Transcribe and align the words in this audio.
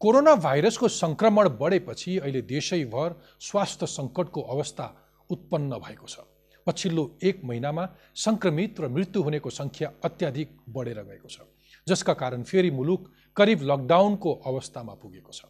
Corona 0.00 0.34
भाइरसको 0.36 0.88
सङ्क्रमण 0.92 1.48
बढेपछि 1.60 2.16
अहिले 2.18 2.40
देशैभर 2.48 3.14
स्वास्थ्य 3.40 3.86
सङ्कटको 3.88 4.40
अवस्था 4.54 4.86
उत्पन्न 5.30 5.78
भएको 5.84 6.06
छ 6.06 6.24
पछिल्लो 6.66 7.04
एक 7.22 7.40
महिनामा 7.44 7.84
सङ्क्रमित 8.24 8.80
र 8.80 8.88
मृत्यु 8.96 9.22
हुनेको 9.22 9.50
सङ्ख्या 9.60 9.92
अत्याधिक 10.04 10.52
बढेर 10.76 11.02
गएको 11.08 11.28
छ 11.28 11.48
जसका 11.86 12.14
कारण 12.22 12.42
फेरि 12.44 12.70
मुलुक 12.76 13.10
करिब 13.36 13.62
लकडाउनको 13.70 14.32
अवस्थामा 14.46 14.94
पुगेको 15.02 15.32
छ। 15.32 15.44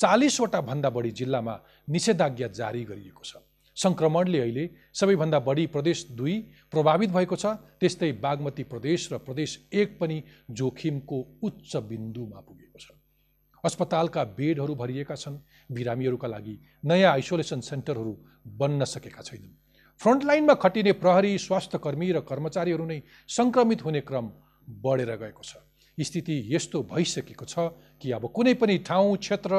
चालिसवटा 0.00 0.60
भन्दा 0.66 0.90
बढी 0.90 1.10
जिल्लामा 1.20 1.54
निषेधाज्ञा 1.88 2.48
जारी 2.58 2.84
गरिएको 2.84 3.24
छ। 3.24 3.42
सङ्क्रमणले 3.76 4.38
अहिले 4.40 4.64
सबैभन्दा 5.00 5.38
बढी 5.46 5.66
प्रदेश 5.74 6.06
दुई 6.18 6.36
प्रभावित 6.72 7.10
भएको 7.10 7.36
छ 7.36 7.58
त्यस्तै 7.78 8.12
बागमती 8.22 8.62
प्रदेश 8.72 9.12
र 9.12 9.18
प्रदेश 9.26 9.58
एक 9.72 9.98
पनि 10.00 10.22
जोखिमको 10.50 11.18
उच्च 11.42 11.76
बिन्दुमा 11.90 12.40
पुगेको 12.42 12.78
छ। 12.78 12.97
अस्पतालका 13.64 14.24
बेडहरू 14.36 14.74
भरिएका 14.74 15.14
छन्। 15.14 15.38
बिरामीहरूका 15.70 16.28
लागि 16.28 16.58
नयाँ 16.84 17.12
आइसोलेसन 17.12 17.60
सेन्टरहरू 17.60 18.12
बन्न 18.58 18.84
सकेका 18.84 19.22
छैनन्। 19.22 19.56
फ्रन्टलाइनमा 20.00 20.54
खटिने 20.54 20.92
प्रहरी 20.94 21.38
स्वास्थ्य 21.38 21.78
कर्मी 21.78 22.10
र 22.12 22.20
कर्मचारीहरू 22.22 22.84
नै 22.86 23.02
सङ्क्रमित 23.28 23.84
हुने 23.84 24.00
क्रम 24.00 24.26
बढेर 24.82 25.16
गएको 25.16 25.42
छ। 25.42 25.56
स्थिति 25.98 26.36
यस्तो 26.54 26.82
भइसकेको 26.86 27.44
छ 27.44 27.58
कि 28.00 28.12
अब 28.12 28.30
कुनै 28.30 28.54
पनि 28.54 28.78
ठाउँ 28.86 29.16
क्षेत्र 29.18 29.52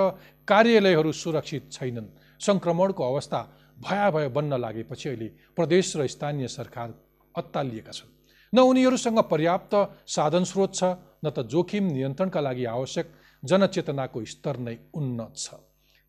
कार्यालयहरू 0.47 1.11
सुरक्षित 1.13 1.71
छैनन्। 1.71 2.07
सङ्क्रमणको 2.41 3.03
अवस्था 3.03 3.39
भयाभय 3.77 4.27
बन्न 4.29 4.53
लागेपछि 4.55 5.09
अहिले 5.09 5.27
प्रदेश 5.55 5.95
र 5.97 6.07
स्थानीय 6.07 6.47
सरकार 6.47 6.89
अत्तालिएका 7.35 7.91
छन्। 7.91 8.09
न 8.53 8.59
उनीहरूसँग 8.61 9.19
पर्याप्त 9.27 9.73
साधन 10.07 10.43
स्रोत 10.43 10.71
छ 10.73 10.83
न 11.19 11.29
त 11.29 11.43
जोखिम 11.45 11.83
नियन्त्रणका 11.91 12.41
लागि 12.41 12.65
आवश्यक 12.65 13.05
जनचेतनाको 13.43 14.23
स्तर 14.25 14.57
नै 14.57 14.75
उन्नत 14.93 15.33
छ। 15.35 15.47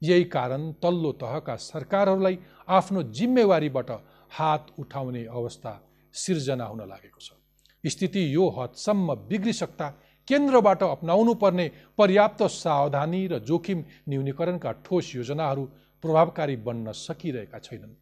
यही 0.02 0.24
कारण 0.26 0.72
तल्लो 0.82 1.12
तहका 1.12 1.56
सरकारहरूलाई 1.62 2.38
आफ्नो 2.68 3.02
जिम्मेवारीबाट 3.12 3.90
हात 4.30 4.66
उठाउने 4.78 5.24
अवस्था 5.28 5.72
सिर्जना 6.14 6.64
हुन 6.64 6.80
लागेको 6.88 7.20
छ। 7.20 7.28
स्थिति 7.84 8.22
यो 8.34 8.48
हदसम्म 8.48 9.14
बिग्रिसक्दा 9.28 9.88
केन्द्रबाट 10.28 10.82
अप्नाउनु 10.84 11.34
पर्ने 11.34 11.66
पर्याप्त 11.98 12.42
सावधानी 12.54 13.26
र 13.26 13.38
जोखिम 13.40 13.84
न्यूनीकरणका 14.08 14.72
ठोस 14.84 15.14
योजनाहरू 15.14 15.64
प्रभावकारी 16.04 16.56
बन्न 16.56 16.92
सकिरहेका 16.92 17.58
छैनन्। 17.58 17.94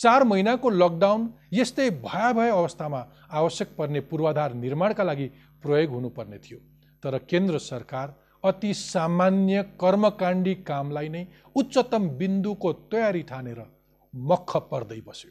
चार 0.00 0.24
महिनाको 0.24 0.70
लकडाउन 0.72 1.20
यस्तै 1.52 1.88
भयावह 2.02 2.50
अवस्थामा 2.52 3.00
आवश्यक 3.30 3.68
पर्ने 3.78 4.00
पूर्वाधार 4.00 4.54
निर्माणका 4.54 5.04
लागि 5.04 5.26
प्रयोग 5.62 5.90
हुनुपर्ने 5.90 6.38
थियो। 6.38 6.58
तर 7.02 7.18
केन्द्र 7.30 7.58
सरकार 7.60 8.14
अति 8.44 8.72
सामान्य 8.74 9.62
कर्मकाण्डी 9.80 10.54
कामलाई 10.68 11.08
नै 11.08 11.26
उच्चतम 11.56 12.08
बिन्दुको 12.18 12.72
तयारी 12.92 13.22
ठानेर 13.22 13.60
मख 14.14 14.56
पर्दै 14.70 15.00
बस्यो। 15.00 15.30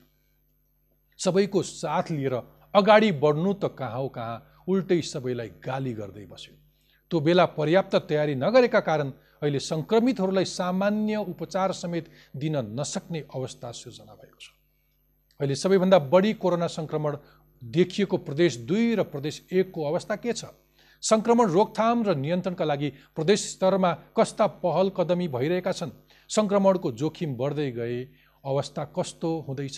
सबैको 1.19 1.61
साथ 1.63 2.11
लिएर 2.11 2.35
अगाडि 2.73 3.11
बढ्नु 3.23 3.53
त 3.53 3.75
कहाँ 3.79 3.97
हो 3.97 4.07
कहाँ 4.09 4.63
उल्टै 4.67 5.01
सबैलाई 5.03 5.49
गाली 5.65 5.93
गर्दै 5.93 6.25
बस्यो। 6.25 6.55
त्यो 7.11 7.19
बेला 7.19 7.45
पर्याप्त 7.57 7.95
तयारी 8.09 8.35
नगरेका 8.35 8.79
कारण 8.79 9.11
अहिले 9.41 9.59
सङ्क्रमितहरूलाई 9.61 10.45
सामान्य 10.47 11.15
उपचार 11.27 11.71
समेत 11.73 12.09
दिन 12.35 12.55
नसक्ने 12.79 13.19
अवस्था 13.35 13.71
सिर्जना 13.71 14.13
भएको 14.15 14.39
छ। 14.39 14.47
अहिले 15.39 15.55
सबैभन्दा 15.55 15.99
बढी 16.07 16.33
कोरोना 16.39 16.67
सङ्क्रमण 16.69 17.17
देखिएको 17.61 18.17
प्रदेश 18.17 18.57
दुई 18.69 18.95
र 18.95 19.03
प्रदेश 19.03 19.41
एकको 19.51 19.83
अवस्था 19.83 20.15
के 20.15 20.33
छ? 20.33 20.45
सङ्क्रमण 21.01 21.49
रोकथाम 21.49 22.03
र 22.03 22.15
नियन्त्रणका 22.15 22.65
लागि 22.65 22.89
प्रदेश 23.15 23.39
स्तरमा 23.51 23.91
कस्ता 24.17 24.47
पहल 24.63 24.89
कदमी 24.97 25.27
भइरहेका 25.27 25.71
छन्? 25.71 25.91
सङ्क्रमणको 26.29 26.91
जोखिम 26.91 27.35
बढ्दै 27.35 27.71
गए 27.71 27.97
अवस्था 28.45 28.83
कस्तो 28.97 29.29
हुँदैछ? 29.47 29.77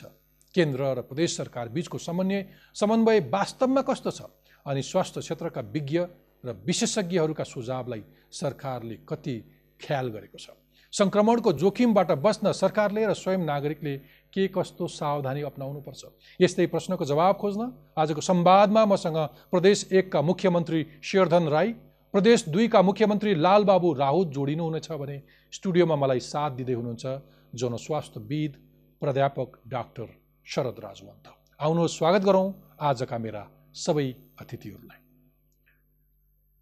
केन्द्र 0.55 0.81
र 0.97 1.01
प्रदेश 1.01 1.37
सरकार 1.37 1.69
बिचको 1.69 1.97
समन्वय 1.97 2.45
समन्वय 2.75 3.19
वास्तवमा 3.31 3.81
कस्तो 3.81 4.11
छ? 4.11 4.21
अनि 4.65 4.81
स्वास्थ्य 4.83 5.21
क्षेत्रका 5.21 5.61
विज्ञ 5.73 5.99
र 6.45 6.49
विशेषज्ञहरूका 6.67 7.43
सुझावलाई 7.43 8.03
सरकारले 8.31 8.95
कति 9.09 9.35
ख्याल 9.79 10.07
गरेको 10.15 10.37
छ? 10.37 10.49
सङ्क्रमणको 10.93 11.53
जोखिमबाट 11.53 12.11
बस्न 12.21 12.51
सरकारले 12.51 13.05
र 13.05 13.13
स्वयं 13.13 13.41
नागरिकले 13.45 13.93
के 14.33 14.47
कस्तो 14.49 14.87
सावधानी 14.89 15.41
अप्नाउनुपर्छ? 15.45 16.01
यस्तै 16.39 16.65
प्रश्नको 16.67 17.05
जवाब 17.05 17.35
खोज्न 17.37 17.61
आजको 17.97 18.21
संवादमा 18.23 18.83
मसँग 18.85 19.17
प्रदेश 19.51 19.79
एकका 19.93 20.21
मुख्यमन्त्री 20.23 20.79
शेरधन 21.01 21.47
राई 21.47 21.69
प्रदेश 22.13 22.49
दुईका 22.49 22.81
मुख्यमन्त्री 22.81 23.31
लालबाबु 23.35 23.93
राहुत 23.93 24.27
जोडिनुहुनेछ 24.29 24.91
भने 24.93 25.17
स्टुडियोमा 25.53 25.95
मलाई 25.95 26.19
साथ 26.21 26.51
दिँदै 26.57 26.73
हुनुहुन्छ 26.73 27.05
जनस्वास्थ्यविद 27.53 28.53
प्राध्यापक 29.01 29.49
डाक्टर 29.67 30.07
शरद 30.45 30.77
राजवन्त 30.79 31.25
आउनुहोस् 31.59 31.97
स्वागत 31.97 32.23
गरौँ 32.23 32.47
आजका 32.79 33.17
मेरा 33.17 33.43
सबै 33.73 34.07
अतिथिहरूलाई। 34.41 34.99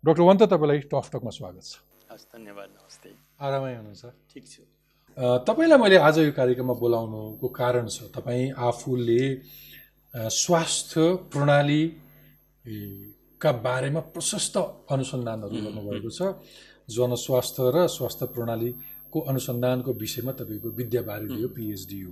डक्टर 0.04 0.24
वन्त 0.24 0.42
तपाईँलाई 0.48 0.80
टकमा 0.88 1.32
स्वागत 1.32 1.64
छ। 1.64 1.74
हस् 2.12 2.26
धन्यवाद 2.32 2.70
नमस्ते। 2.72 3.10
आरामै 3.40 3.76
हुनुहुन्छ? 3.76 4.04
ठिक 4.32 4.44
छु। 4.48 4.64
तपाईँलाई 5.18 5.78
मैले 5.78 5.98
आज 5.98 6.18
यो 6.20 6.32
कार्यक्रममा 6.32 6.74
बोलाउनुको 6.74 7.48
कारण 7.52 7.88
छ 7.88 8.08
तपाईँ 8.16 8.52
आफूले 8.58 9.24
स्वास्थ्य 10.16 11.02
प्रणालीका 11.32 12.32
बारेमा 13.68 14.00
प्रशस्त 14.16 14.56
अनुसन्धानहरू 14.90 15.56
गर्नुभएको 15.56 16.10
छ। 16.10 16.20
जनस्वास्थ्य 16.90 17.64
र 17.76 17.78
स्वास्थ्य 17.88 18.26
प्रणालीको 18.26 19.20
अनुसन्धानको 19.20 19.92
विषयमा 19.94 20.32
तपाईँको 20.32 20.70
विद्याबारी 20.80 21.28
हो 21.42 21.48
पिएचडी 21.56 22.00
हो। 22.02 22.12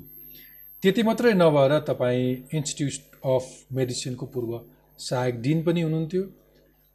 त्यति 0.83 1.01
मात्रै 1.03 1.33
नभएर 1.33 1.73
तपाईँ 1.87 2.25
इन्स्टिट्युट 2.53 2.95
अफ 3.25 3.45
मेडिसिनको 3.73 4.25
पूर्व 4.25 4.51
सहायक 4.99 5.35
डिन 5.41 5.63
पनि 5.63 5.81
हुनुहुन्थ्यो। 5.81 6.23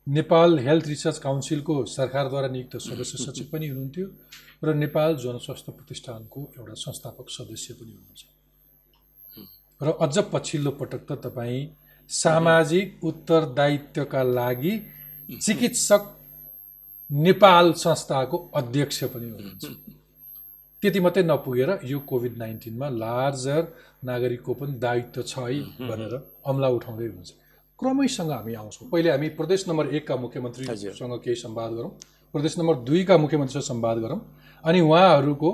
नेपाल 0.07 0.51
हेल्थ 0.59 0.85
रिसर्च 0.87 1.19
काउन्सिलको 1.19 1.75
सरकारद्वारा 1.89 2.49
नियुक्त 2.49 2.75
सदस्य 2.77 3.17
सचिव 3.25 3.47
पनि 3.53 3.67
हुनुहुन्थ्यो। 3.69 4.07
र 4.65 4.75
नेपाल 4.75 5.17
जनस्वास्थ्य 5.17 5.73
प्रतिष्ठानको 5.73 6.41
एउटा 6.59 6.75
संस्थापक 6.83 7.27
सदस्य 7.31 7.75
पनि 7.75 7.93
हुनुहुन्छ। 7.93 8.23
र 9.81 9.89
अझ 10.01 10.15
पछिल्लो 10.33 10.71
पटक 10.81 11.03
त 11.09 11.13
तपाईँ 11.25 11.67
सामाजिक 12.11 13.05
उत्तरदायित्वका 13.05 14.23
लागि 14.23 14.75
चिकित्सक 15.29 16.03
नेपाल 17.11 17.73
संस्थाको 17.79 18.37
अध्यक्ष 18.55 19.03
पनि 19.05 19.31
हुनुहुन्छ। 19.31 19.65
त्यति 20.83 21.01
मात्रै 21.01 21.23
नपुगेर 21.23 21.71
यो 21.85 21.99
कोभिड 22.09 22.37
नाइन्टिनमा 22.39 22.89
लार्जर 22.89 23.63
नागरिकको 24.05 24.55
पनि 24.55 24.73
दायित्व 24.79 25.23
छ 25.23 25.39
है 25.39 25.61
भनेर 25.89 26.15
अमला 26.47 26.69
उठाउँदै 26.69 27.07
हुनुहुन्छ। 27.07 27.33
क्रमैसँग 27.79 28.31
हामी 28.31 28.55
आउँछौँ। 28.55 28.89
पहिले 28.91 29.11
हामी 29.11 29.29
प्रदेश 29.39 29.69
नम्बर 29.69 29.87
एकका 29.97 30.17
मुख्यमन्त्रीसँग 30.17 31.15
केही 31.25 31.37
संवाद 31.37 31.73
गरौँ। 31.73 31.93
प्रदेश 32.35 32.59
नम्बर 32.59 32.75
दुईका 32.83 33.17
मुख्यमन्त्रीसँग 33.17 33.63
संवाद 33.63 33.99
गरौँ। 34.05 34.21
अनि 34.65 34.81
उहाँहरूको 34.81 35.51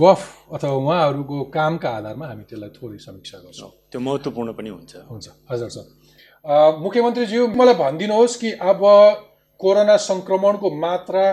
गफ 0.00 0.22
अथवा 0.52 0.74
उहाँहरूको 0.76 1.36
कामका 1.56 1.90
आधारमा 1.90 2.26
हामी 2.26 2.44
त्यसलाई 2.44 2.70
थोरै 2.76 2.98
समीक्षा 2.98 3.38
गर्छौँ। 3.38 3.70
त्यो 3.90 4.00
महत्त्वपूर्ण 4.00 4.52
पनि 4.52 4.70
हुन्छ। 4.70 4.92
हुन्छ 5.10 5.26
हजुर 5.50 5.68
सर। 5.68 5.84
मुख्यमन्त्रीज्यू 6.84 7.46
मलाई 7.56 7.74
भनिदिनुहोस् 7.74 8.36
कि 8.40 8.52
अब 8.52 8.80
कोरोना 9.60 9.96
सङ्क्रमणको 9.96 10.70
मात्रा 10.76 11.24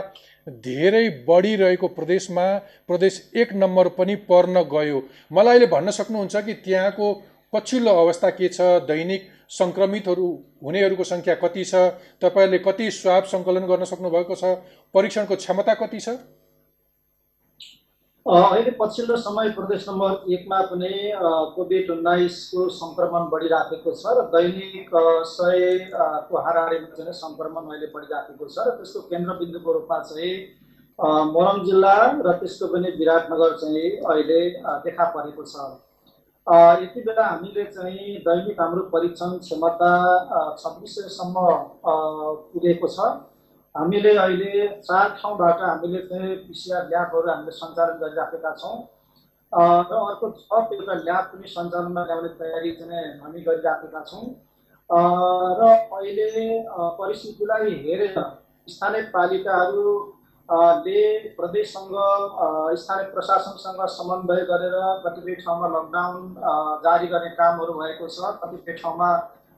धेरै 0.48 1.06
बढिरहेको 1.28 1.88
प्रदेशमा 1.88 2.48
प्रदेश 2.88 3.14
एक 3.36 3.54
नम्बर 3.54 3.88
पनि 4.00 4.16
पर्न 4.31 4.64
गयो। 4.72 4.98
मलाई 5.31 5.56
अहिले 5.56 5.68
भन्न 5.75 5.92
सक्नुहुन्छ 5.92 6.36
कि 6.48 6.54
त्यहाँको 6.66 7.08
पछिल्लो 7.54 7.92
अवस्था 8.04 8.30
के 8.40 8.48
छ 8.50 8.62
दैनिक 8.88 9.22
सङ्क्रमितहरू 9.50 10.28
हुनेहरूको 10.63 11.04
सङ्ख्या 11.04 11.36
कति 11.44 11.63
छ? 11.66 11.75
तपाईँहरूले 12.22 12.60
कति 12.68 12.92
स्वाब 12.92 13.24
सङ्कलन 13.34 13.66
गर्न 13.68 13.84
सक्नुभएको 13.86 14.36
छ? 14.36 14.44
परीक्षणको 14.94 15.36
क्षमता 15.36 15.74
कति 15.84 16.00
छ? 16.00 16.10
अहिले 18.25 18.72
पछिल्लो 18.80 19.16
समय 19.19 19.50
प्रदेश 19.51 19.88
नम्बर 19.90 20.31
एकमा 20.34 20.60
पनि 20.72 20.92
कोभिड 21.56 21.90
उन्नाइसको 21.92 22.68
सङ्क्रमण 22.72 23.24
बढिराखेको 23.30 23.92
छ 23.92 24.13
र 24.16 24.24
दैनिक 24.31 24.90
सयको 25.31 26.36
हाराहारीमा 26.46 26.96
चाहिँ 26.96 27.13
सङ्क्रमण 27.19 27.68
अहिले 27.74 27.88
बढिराखेको 27.92 28.48
छ 28.48 28.63
र 28.68 28.75
त्यसको 28.80 29.01
केन्द्रबिन्दुको 29.12 29.74
रूपमा 29.74 30.00
चाहिँ 30.07 30.31
मोरङ 31.36 31.63
जिल्ला 31.68 31.96
र 32.24 32.38
त्यसको 32.39 32.68
पनि 32.72 32.96
विराटनगर 32.96 33.57
चाहिँ 33.60 33.92
अहिले 33.92 34.39
देखा 34.88 35.06
परेको 35.18 35.44
छ। 35.44 35.83
यति 36.48 37.01
बेला 37.01 37.25
हामीले 37.25 37.63
चाहिँ 37.66 38.18
दैनिक 38.24 38.60
हाम्रो 38.62 38.81
परीक्षण 38.94 39.38
क्षमता 39.40 39.92
छब्बिस 40.60 40.95
सयसम्म 40.95 41.36
पुगेको 42.51 42.88
छ। 42.88 43.00
हामीले 43.75 44.12
अहिले 44.16 44.68
चार 44.84 45.10
ठाउँबाट 45.22 45.62
हामीले 45.62 46.01
चाहिँ 46.07 46.36
पिसिआर 46.48 46.88
ल्याबहरू 46.90 47.30
हामीले 47.31 47.51
सञ्चालन 47.51 47.95
गरिराखेका 48.00 48.51
छौँ। 48.60 48.75
र 49.54 49.94
अर्को 49.94 50.30
छ 50.31 50.74
एउटा 50.74 50.94
ल्याब 51.00 51.24
पनि 51.31 51.48
सञ्चालनमा 51.48 52.04
ल्याउने 52.06 52.30
तयारी 52.36 52.72
चाहिँ 52.75 53.07
हामी 53.24 53.42
गरिराखेका 53.48 54.01
छौँ। 54.04 54.25
र 54.89 55.62
अहिले 55.96 56.30
परिस्थितिलाई 57.00 57.72
हेरेर 57.88 58.19
स्थानीय 58.68 59.01
पालिकाहरू 59.16 59.86
ले 60.86 61.02
प्रदेशसँग 61.38 61.94
स्थानीय 62.78 63.06
प्रशासनसँग 63.12 63.86
समन्वय 63.90 64.42
गरेर 64.50 64.76
कतिपय 65.06 65.36
ठाउँमा 65.42 65.68
लकडाउन 65.68 66.36
जारी 66.84 67.08
गर्ने 67.08 67.30
कामहरू 67.36 67.74
भएको 67.74 68.08
छ। 68.08 68.34
कतिपय 68.44 68.74
ठाउँमा 68.82 69.10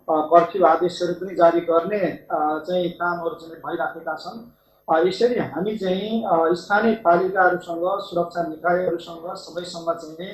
कर्फ्यू 0.08 0.66
आदेशहरू 0.66 1.14
पनि 1.20 1.36
जारी 1.36 1.62
गर्ने 1.68 2.02
चाहिँ 2.32 2.90
कामहरू 2.96 3.36
चाहिँ 3.36 3.62
भइराखेका 3.66 4.16
छन्। 4.16 4.40
यसरी 4.88 5.40
हामी 5.42 5.78
चाहिँ 5.78 6.24
स्थानीय 6.56 6.96
पालिकाहरूसँग 7.04 7.86
सुरक्षा 8.08 8.48
निकायहरूसँग 8.48 9.26
सबैसँग 9.44 9.90
चाहिँ 10.02 10.34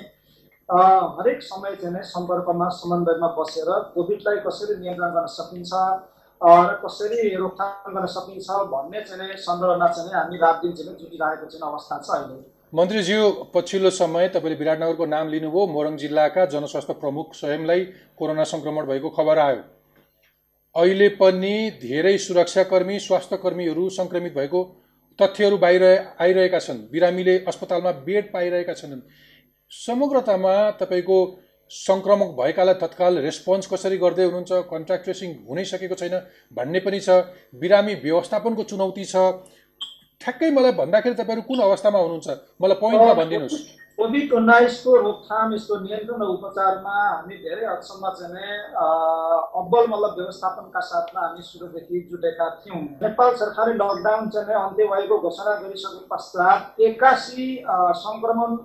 हरेक 0.70 1.42
समय 1.44 1.76
चाहिँ 1.76 2.04
सम्पर्कमा 2.06 2.68
समन्वयमा 2.76 3.28
बसेर 3.38 3.70
कोभिडलाई 3.96 4.38
कसरी 4.46 4.76
नियन्त्रण 4.80 5.14
गर्न 5.14 5.28
सकिन्छ 5.32 5.72
र 6.42 6.80
कसरी 6.84 7.36
रोकथाम 7.36 7.94
गर्न 7.94 8.06
सकिन्छ 8.08 8.50
भन्ने 8.72 9.02
चाहिँ 9.02 9.36
सन्दर्भमा 9.40 9.88
चाहिँ 9.88 10.14
हामी 10.14 10.38
रात 10.38 10.62
दिन 10.62 10.72
चाहिँ 10.74 10.96
जुटिरहेको 10.98 11.46
चाहिँ 11.46 11.72
अवस्था 11.72 11.98
छ 12.00 12.10
अहिले। 12.12 12.40
मन्त्रीज्यू 12.74 13.30
पछिल्लो 13.54 13.90
समय 13.92 14.28
तपाईँले 14.30 14.58
विराटनगरको 14.58 15.06
नाम 15.06 15.30
लिनुभयो 15.30 15.68
मोरङ 15.68 15.98
जिल्लाका 15.98 16.46
जनस्वास्थ्य 16.54 16.94
प्रमुख 17.02 17.36
स्वयंलाई 17.36 17.86
कोरोना 18.18 18.44
सङ्क्रमण 18.54 18.86
भएको 18.86 19.10
खबर 19.18 19.40
आयो। 19.40 19.62
अहिले 20.76 21.10
पनि 21.22 21.56
धेरै 21.82 22.18
सुरक्षाकर्मी 22.18 23.00
स्वास्थ्यकर्मीहरू 23.00 23.90
सङ्क्रमित 23.92 24.34
भएको 24.34 24.64
तथ्यहरू 25.20 25.58
बाहिर 25.58 25.84
आइरहेका 26.20 26.60
छन्। 26.60 26.80
बिरामीले 26.92 27.38
अस्पतालमा 27.48 27.92
बेड 28.08 28.32
पाइरहेका 28.34 28.74
छन् 28.74 29.02
समग्रतामा 29.72 30.56
तपाईँको 30.80 31.18
सङ्क्रमक 31.72 32.30
भएकालाई 32.38 32.76
तत्काल 32.80 33.18
रेस्पोन्स 33.26 33.68
कसरी 33.74 33.98
गर्दै 33.98 34.24
हुनुहुन्छ 34.28 34.52
कन्ट्याक्ट 34.72 35.04
ट्रेसिङ 35.04 35.30
हुनै 35.50 35.64
सकेको 35.66 35.96
छैन 36.02 36.16
भन्ने 36.58 36.80
पनि 36.86 37.00
छ 37.00 37.10
बिरामी 37.62 37.94
व्यवस्थापनको 38.06 38.64
चुनौती 38.72 39.06
छ। 39.06 39.16
ठ्याक्कै 40.22 40.50
मलाई 40.56 40.74
भन्दाखेरि 40.80 41.16
तपाईँहरू 41.16 41.44
कुन 41.48 41.60
अवस्थामा 41.68 42.00
हुनुहुन्छ? 42.00 42.28
मलाई 42.62 42.78
पोइन्टमा 42.82 43.14
भनिदिनुहोस्। 43.20 43.80
कोभिड 43.98 44.34
उन्नाइसको 44.34 44.92
रोकथाम 44.98 45.54
यसको 45.54 45.76
नियन्त्रण 45.80 46.22
र 46.22 46.28
उपचारमा 46.34 46.98
हामी 47.00 47.36
धेरै 47.46 47.66
हदसम्म 47.70 48.04
चाहिँ 48.20 48.52
अब्बल 49.62 49.84
मतलब 49.94 50.12
व्यवस्थापनका 50.20 50.82
साथमा 50.90 51.22
हामी 51.22 51.42
सुरुदेखि 51.48 52.00
जुटेका 52.12 52.48
थियौँ। 52.62 52.82
नेपाल 53.02 53.36
सरकारले 53.42 53.74
लकडाउन 53.80 54.30
चाहिँ 54.36 54.60
अन्त्य 54.60 54.88
भएको 54.92 55.18
घोषणा 55.22 55.56
गरिसके 55.64 56.04
पश्चात 56.12 56.80
एक्कासी 56.90 57.48
सङ्क्रमण 58.04 58.58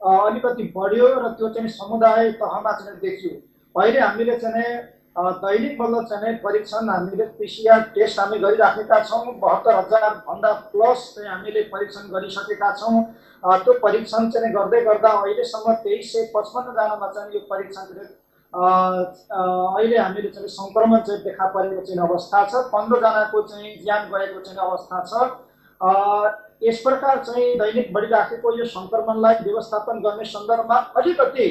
अलिकति 0.00 0.62
बढ्यो 0.76 1.06
र 1.14 1.28
त्यो 1.38 1.48
चाहिँ 1.48 1.68
समुदाय 1.70 2.30
तहमा 2.38 2.72
चाहिँ 2.72 2.98
देखियो 3.00 3.34
अहिले 3.74 4.00
हामीले 4.00 4.36
चाहिँ 4.38 4.70
दैनिक 5.18 5.78
बल्ल 5.78 6.04
चाहिँ 6.06 6.34
परीक्षण 6.42 6.88
हामीले 6.88 7.24
पिसिआर 7.38 7.80
टेस्ट 7.94 8.18
हामी 8.20 8.38
गरिराखेका 8.38 9.02
छौँ। 9.04 9.24
बहत्तर 9.40 9.74
हजारभन्दा 9.74 10.52
प्लस 10.70 11.00
चाहिँ 11.14 11.28
हामीले 11.30 11.62
परीक्षण 11.72 12.06
गरिसकेका 12.14 12.70
छौँ। 12.78 13.02
त्यो 13.42 13.72
परीक्षण 13.82 14.30
चाहिँ 14.30 14.52
गर्दै 14.54 14.80
गर्दा 14.84 15.10
अहिलेसम्म 15.18 15.72
तेइस 15.82 16.12
सय 16.12 16.30
पचपन्नजनामा 16.34 17.08
चाहिँ 17.10 17.34
यो 17.34 17.40
परीक्षण 17.50 17.84
अहिले 18.54 19.98
हामीले 19.98 20.28
चाहिँ 20.30 20.48
सङ्क्रमण 20.48 21.00
चाहिँ 21.02 21.22
देखा 21.24 21.46
परेको 21.54 21.82
चाहिँ 21.82 22.00
अवस्था 22.08 22.44
छ। 22.46 22.54
पन्ध्रजनाको 22.72 23.42
चाहिँ 23.42 23.74
ज्यान 23.82 24.02
गएको 24.14 24.40
चाहिँ 24.40 24.60
अवस्था 24.68 24.98
छ। 25.10 25.12
यस 26.62 26.80
प्रकार 26.80 27.22
चाहिँ 27.24 27.54
दैनिक 27.56 27.92
बढिराखेको 27.92 28.56
यो 28.58 28.64
सङ्क्रमणलाई 28.66 29.34
व्यवस्थापन 29.42 30.00
गर्ने 30.00 30.24
सन्दर्भमा 30.26 30.76
अलिकति 30.96 31.48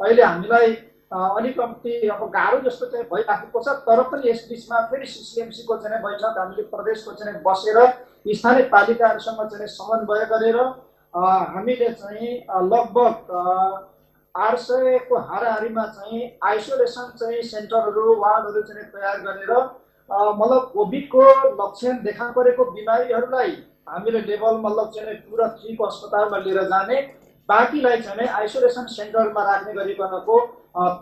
अहिले 0.00 0.22
हामीलाई 0.22 0.72
अलिकति 1.10 2.08
अब 2.08 2.24
गाह्रो 2.30 2.58
जस्तो 2.60 2.86
चाहिँ 2.86 3.04
भइराखेको 3.06 3.62
छ 3.62 3.76
तर 3.84 4.02
पनि 4.04 4.30
यस 4.30 4.46
बिचमा 4.48 4.80
फेरि 4.86 5.06
सिसिएमसीको 5.08 5.76
चाहिँ 5.78 6.02
बैठक 6.02 6.38
हामीले 6.38 6.62
प्रदेशको 6.68 7.12
चाहिँ 7.14 7.34
बसेर 7.42 7.78
स्थानीय 8.32 8.68
पालिकाहरूसँग 8.68 9.46
चाहिँ 9.46 9.66
समन्वय 9.68 10.24
गरेर 10.26 10.58
हामीले 11.14 11.90
चाहिँ 11.92 12.34
लगभग 12.64 13.32
आठ 14.34 14.58
सयको 14.60 15.18
हाराहारीमा 15.24 15.86
चाहिँ 15.88 16.22
आइसोलेसन 16.44 17.12
चाहिँ 17.16 17.42
सेन्टरहरू 17.44 18.14
वार्डहरू 18.16 18.62
चाहिँ 18.64 18.84
तयार 18.88 19.18
गरेर 19.22 19.56
मतलब 20.10 20.70
कोभिडको 20.74 21.24
लक्षण 21.56 22.02
देखा 22.02 22.30
परेको 22.32 22.64
बिमारीहरूलाई 22.70 23.56
हामीले 23.88 24.20
लेभल 24.28 24.54
मतलब 24.64 24.86
चाहिँ 24.94 25.16
पुरा 25.30 25.46
थ्रीको 25.58 25.82
अस्पतालमा 25.84 26.38
लिएर 26.44 26.60
जाने 26.68 26.96
बाँकीलाई 27.48 27.96
चाहिँ 28.02 28.28
आइसोलेसन 28.28 28.86
सेन्टरमा 28.92 29.42
राख्ने 29.44 29.72
गरिकनको 29.74 30.36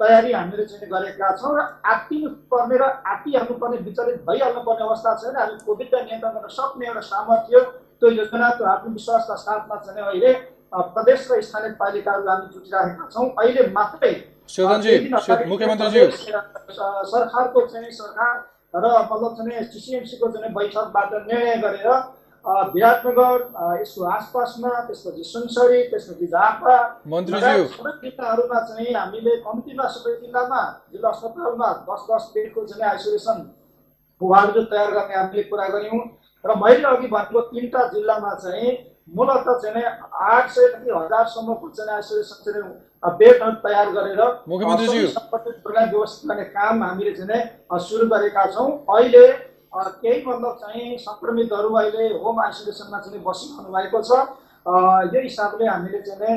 तयारी 0.01 0.31
हामीले 0.33 0.65
चाहिँ 0.65 0.89
गरेका 0.91 1.29
छौँ 1.37 1.53
र 1.57 1.59
आत्तिनु 1.93 2.29
पर्ने 2.53 2.77
र 2.79 2.85
आत्तिहाल्नु 3.13 3.55
पर्ने 3.63 3.77
विचलित 3.87 4.19
भइहाल्नु 4.29 4.61
पर्ने 4.67 4.83
अवस्था 4.87 5.11
छैन। 5.23 5.37
हामी 5.37 5.57
कोभिडलाई 5.67 6.03
नियन्त्रण 6.05 6.33
गर्न 6.35 6.49
सक्ने 6.57 6.85
एउटा 6.87 7.03
सामर्थ्य 7.11 7.57
त्यो 7.99 8.09
योजना 8.11 8.49
त्यो 8.57 8.67
आत्मविश्वासका 8.67 9.35
साथमा 9.37 9.77
चाहिँ 9.87 10.05
अहिले 10.07 10.31
प्रदेश 10.73 11.21
र 11.31 11.33
स्थानीय 11.43 11.73
पालिकाहरू 11.83 12.23
हामी 12.31 12.47
जुटिरहेका 12.55 13.05
छौँ। 13.13 13.27
अहिले 13.43 13.63
मात्रै 13.77 14.13
सरकारको 17.11 17.61
चाहिँ 17.67 17.91
सरकार 17.91 18.35
र 18.75 18.85
मतलब 19.11 19.31
चाहिँ 19.37 19.65
सिसिएमसीको 19.73 20.27
चाहिँ 20.31 20.53
बैठकबाट 20.55 21.11
निर्णय 21.27 21.57
गरेर 21.65 21.89
विराटनगर 22.47 23.39
यसको 23.81 24.05
आसपासमा 24.07 24.71
त्यसपछि 24.87 25.25
सुनसरी 25.25 25.83
त्यसपछि 25.91 26.27
झापा। 26.27 26.77
सबै 27.07 27.93
जिल्लाहरूमा 28.03 28.61
चाहिँ 28.69 28.93
हामीले 28.95 29.37
कम्तीमा 29.47 29.87
सबै 29.95 30.13
जिल्लामा 30.21 30.61
जिल्ला 30.93 31.09
अस्पतालमा 31.09 31.69
दस 31.89 32.03
दस 32.11 32.31
बेडको 32.35 32.61
चाहिँ 32.67 32.85
आइसोलेसन 32.91 33.39
वार्डहरू 34.21 34.63
तयार 34.71 34.91
गर्ने 34.91 35.15
हामीले 35.15 35.43
कुरा 35.51 35.67
गऱ्यौँ। 35.75 36.03
र 36.45 36.55
मैले 36.63 36.87
अघि 36.87 37.09
भनेको 37.09 37.41
तिनवटा 37.51 37.81
जिल्लामा 37.95 38.35
चाहिँ 38.45 38.71
मूलत 39.17 39.49
चाहिँ 39.63 39.85
आठ 40.29 40.47
सयदेखि 40.51 40.91
हजारसम्मको 40.91 41.69
चाहिँ 41.69 41.93
आइसोलेसन 41.95 42.39
चाहिँ 42.45 42.63
बेडहरू 43.19 43.57
तयार 43.67 43.89
गरेर 43.97 44.21
व्यवस्थित 45.91 46.31
गर्ने 46.31 46.45
काम 46.55 46.83
हामीले 46.85 47.13
चाहिँ 47.19 47.79
सुरु 47.89 48.07
गरेका 48.15 48.47
छौँ। 48.55 48.71
अहिले 48.95 49.27
केही 49.75 50.25
मतलब 50.27 50.53
चाहिँ 50.61 50.99
सङ्क्रमितहरू 50.99 51.75
अहिले 51.75 52.09
होम 52.25 52.41
आइसोलेसनमा 52.41 52.99
चाहिँ 53.01 53.23
बसिरहनु 53.25 53.69
भएको 53.77 54.03
छ। 54.03 54.11
यो 55.15 55.21
हिसाबले 55.23 55.67
हामीले 55.67 56.01
चाहिँ 56.03 56.37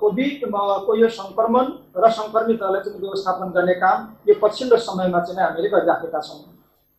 कोभिडको 0.00 0.94
यो 0.96 1.08
सङ्क्रमण 1.16 1.66
र 1.96 2.10
सङ्क्रमितहरूलाई 2.18 2.82
चाहिँ 2.84 3.00
व्यवस्थापन 3.00 3.48
गर्ने 3.56 3.74
काम 3.82 3.98
यो 4.28 4.34
पछिल्लो 4.42 4.76
समयमा 4.86 5.20
चाहिँ 5.26 5.42
हामीले 5.42 5.68
गरिराखेका 5.74 6.20
छौँ। 6.20 6.40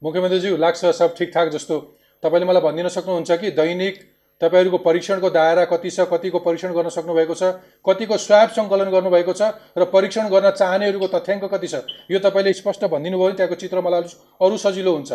मुख्यमन्त्रीज्यू 0.01 0.57
लाग्छ 0.57 0.85
सब 0.99 1.15
ठिकठाक 1.17 1.47
जस्तो। 1.55 1.79
तपाईँले 2.23 2.45
मलाई 2.47 2.61
भनिदिन 2.61 2.87
सक्नुहुन्छ 2.95 3.31
कि 3.41 3.51
दैनिक 3.59 3.95
तपाईँहरूको 4.41 4.77
परीक्षणको 4.79 5.29
दायरा 5.29 5.63
कति 5.65 5.89
छ 5.91 6.07
कतिको 6.11 6.39
परीक्षण 6.39 6.73
गर्न 6.73 6.89
सक्नुभएको 6.89 7.35
छ 7.35 7.43
कतिको 7.85 8.17
स्वाब 8.17 8.49
सङ्कलन 8.57 8.89
गर्नुभएको 8.91 9.33
छ 9.33 9.49
र 9.77 9.85
परीक्षण 9.93 10.29
गर्न 10.29 10.51
चाहनेहरूको 10.51 11.07
तथ्याङ्क 11.15 11.43
कति 11.53 11.67
छ 11.67 11.81
यो 12.11 12.19
तपाईँले 12.19 12.53
स्पष्ट 12.53 12.85
भनिदिनु 12.85 13.17
भयो 13.17 13.25
भने 13.25 13.35
त्यहाँको 13.35 13.55
चित्र 13.63 13.81
मलाई 13.83 14.01
अरू 14.39 14.57
सजिलो 14.57 14.93
हुन्छ 14.93 15.11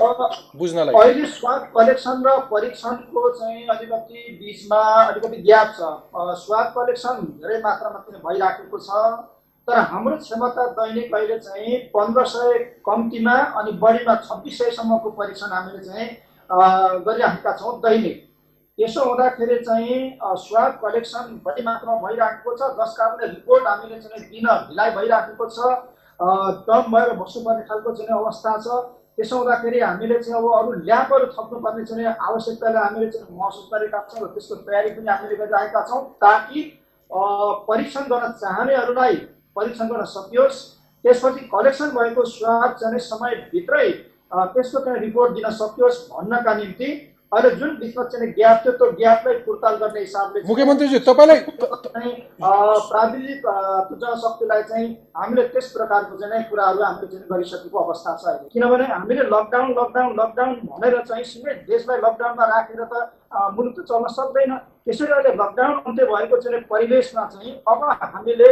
बुझ्नलाई। 0.56 0.94
अहिले 0.94 1.26
स्वाब 1.36 1.62
कलेक्सन 1.76 2.22
र 2.26 2.36
परीक्षणको 2.50 3.22
चाहिँ 3.38 3.66
अलिकति 3.76 4.20
बिचमा 4.40 4.82
अलिकति 5.04 5.40
ग्याप 5.42 5.72
छ। 5.78 5.80
स्वाब 6.42 6.66
कलेक्सन 6.76 7.24
धेरै 7.40 7.58
मात्रामा 7.62 7.98
पनि 8.04 8.20
भइराखेको 8.26 8.78
छ 8.78 9.00
तर 9.68 9.78
हाम्रो 9.90 10.16
क्षमता 10.20 10.66
दैनिक 10.76 11.14
अहिले 11.14 11.38
चाहिँ 11.40 11.78
पन्ध्र 11.96 12.24
सय 12.28 12.58
कम्तीमा 12.84 13.38
अनि 13.56 13.72
बढीमा 13.80 14.14
छब्बिस 14.28 14.58
सयसम्मको 14.58 15.10
परीक्षण 15.16 15.56
हामीले 15.56 15.84
चाहिँ 15.84 16.08
गरिराखेका 17.08 17.56
छौँ 17.56 17.74
दैनिक। 17.80 18.22
यसो 18.78 19.04
हुँदाखेरि 19.04 19.56
चाहिँ 19.64 20.18
स्वाब 20.42 20.78
कलेक्सन 20.82 21.40
बढी 21.44 21.62
मात्रामा 21.62 22.08
भइराखेको 22.08 22.56
छ 22.56 22.70
जस 22.78 22.94
कारणले 22.98 23.26
रिपोर्ट 23.26 23.66
हामीले 23.66 24.00
चाहिँ 24.00 24.22
दिन 24.30 24.46
ढिलाइ 24.68 24.90
भइराखेको 24.96 25.46
छ 25.48 25.58
टर्म 26.66 26.90
भएर 26.94 27.12
बस्नुपर्ने 27.20 27.62
खालको 27.68 27.94
चाहिँ 27.94 28.18
अवस्था 28.18 28.56
छ। 28.58 28.82
त्यसो 29.14 29.36
हुँदाखेरि 29.38 29.80
हामीले 29.80 30.18
चाहिँ 30.18 30.38
अब 30.38 30.50
अरू 30.58 30.72
ल्याबहरू 30.82 31.26
थप्नुपर्ने 31.38 31.84
चाहिँ 31.86 32.06
आवश्यकतालाई 32.06 32.82
हामीले 32.82 33.10
चाहिँ 33.10 33.38
महसुस 33.38 33.68
गरेका 33.74 34.00
छौँ 34.10 34.26
र 34.26 34.30
त्यसको 34.34 34.54
तयारी 34.66 34.90
पनि 34.90 35.08
हामीले 35.08 35.36
गरिरहेका 35.36 35.86
छौँ 35.86 36.02
ताकि 36.18 36.62
परीक्षण 37.70 38.04
गर्न 38.10 38.32
चाहनेहरूलाई 38.42 39.14
परीक्षण 39.56 39.86
गर्न 39.88 40.04
सकियोस्। 40.18 40.58
त्यसपछि 41.04 41.48
कलेक्सन 41.54 41.90
भएको 41.94 42.24
स्वाब 42.26 42.70
चाहिँ 42.80 42.98
समयभित्रै 43.06 43.88
त्यसको 44.34 44.84
चाहिँ 44.84 45.00
रिपोर्ट 45.00 45.32
दिन 45.34 45.50
सकियोस् 45.62 46.06
भन्नका 46.10 46.54
निम्ति 46.54 46.88
अहिले 47.34 47.50
जुन 47.60 47.70
बिचमा 47.80 48.04
चाहिँ 48.12 48.30
ग्याप 48.38 48.58
थियो 48.64 48.72
त्यो 48.78 48.90
ग्यापलाई 49.00 49.34
पुर्ताल 49.46 49.74
गर्ने 49.82 50.00
हिसाबले 50.00 50.40
चाहिँ 50.40 50.48
मुख्यमन्त्रीज्यू 50.50 51.00
तपाईँलाई 51.08 51.40
प्राविधिक 52.88 53.46
अ, 53.46 53.54
जनशक्तिलाई 54.02 54.62
चाहिँ 54.70 54.88
हामीले 55.16 55.42
त्यस 55.54 55.66
प्रकारको 55.76 56.16
चाहिँ 56.20 56.32
नै 56.34 56.42
कुराहरू 56.50 56.82
हामीले 56.84 57.06
चाहिँ 57.12 57.26
गरिसकेको 57.32 57.78
अवस्था 57.84 58.14
छ 58.20 58.24
अहिले। 58.26 58.48
किनभने 58.54 58.84
हामीले 58.92 59.22
लकडाउन 59.34 59.70
लकडाउन 59.78 60.12
लकडाउन 60.20 60.54
भनेर 60.70 61.00
चाहिँ 61.08 61.24
सिधै 61.32 61.54
देशलाई 61.70 61.98
लकडाउनमा 62.06 62.44
राखेर 62.54 62.82
त 62.92 62.94
मुलुक 63.56 63.74
त 63.78 63.86
चल्न 63.90 64.06
सक्दैन। 64.18 64.50
त्यसैले 64.84 65.14
अहिले 65.14 65.32
लकडाउन 65.42 65.74
अन्त्य 65.86 66.04
भएको 66.12 66.36
चाहिँ 66.44 66.60
परिवेशमा 66.70 67.24
चाहिँ 67.34 67.52
अब 67.68 67.80
हामीले 68.14 68.50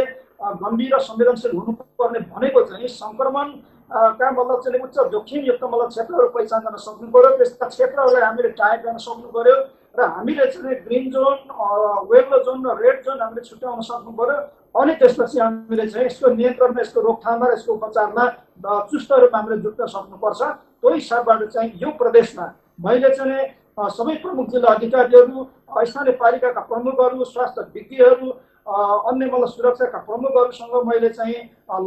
गम्भीर 0.63 0.95
र 0.95 0.99
संवेदनशील 1.07 1.51
हुनुपर्ने 1.57 2.19
भनेको 2.33 2.61
चाहिँ 2.69 2.87
सङ्क्रमण 2.99 3.47
अ, 3.91 3.99
का 4.19 4.31
मतलब 4.31 4.61
चाहिँ 4.63 4.79
उच्च 4.83 4.97
जोखिमयुक्त 5.11 5.63
मतलब 5.63 5.87
क्षेत्रहरू 5.89 6.27
पहिचान 6.35 6.59
गर्न 6.65 6.77
सक्नु 6.85 7.07
पऱ्यो 7.13 7.29
त्यस्ता 7.37 7.67
क्षेत्रहरूलाई 7.67 8.21
हामीले 8.23 8.49
टाइप 8.59 8.81
गर्न 8.85 8.97
सक्नु 9.05 9.29
पऱ्यो 9.35 9.55
र 9.95 10.05
हामीले 10.13 10.45
चाहिँ 10.51 10.75
ग्रिन 10.85 11.09
जोन 11.11 11.37
वेल्लो 12.11 12.37
जोन 12.45 12.65
र 12.67 12.75
रेड 12.81 13.01
जोन 13.05 13.21
हामीले 13.21 13.43
छुट्याउन 13.49 13.81
सक्नु 13.89 14.11
पऱ्यो 14.19 14.37
अनि 14.75 14.93
त्यसपछि 15.01 15.39
हामीले 15.39 15.87
चाहिँ 15.87 16.05
यसको 16.05 16.29
नियन्त्रणमा 16.35 16.81
यसको 16.81 17.01
रोकथाममा 17.07 17.47
र 17.47 17.53
यसको 17.53 17.73
उपचारमा 17.73 18.25
चुस्त 18.91 19.11
रूपमा 19.21 19.39
हामीले 19.39 19.61
जुट्न 19.61 19.85
सक्नुपर्छ 19.95 20.41
त्यो 20.41 20.93
हिसाबबाट 20.93 21.43
चाहिँ 21.53 21.71
यो 21.83 21.91
प्रदेशमा 22.01 22.47
मैले 22.85 23.09
चाहिँ 23.17 23.45
सबै 23.91 24.15
प्रमुख 24.23 24.49
जिल्ला 24.49 24.73
अधिकारीहरू 24.73 25.45
स्थानीय 25.85 26.15
पालिकाका 26.23 26.61
प्रमुखहरू 26.71 27.23
स्वास्थ्य 27.25 27.61
विज्ञहरू 27.75 28.27
अन्य 28.67 29.25
मतलब 29.25 29.47
सुरक्षाका 29.49 29.97
प्रमुखहरूसँग 30.07 30.75
मैले 30.87 31.09
चाहिँ 31.09 31.35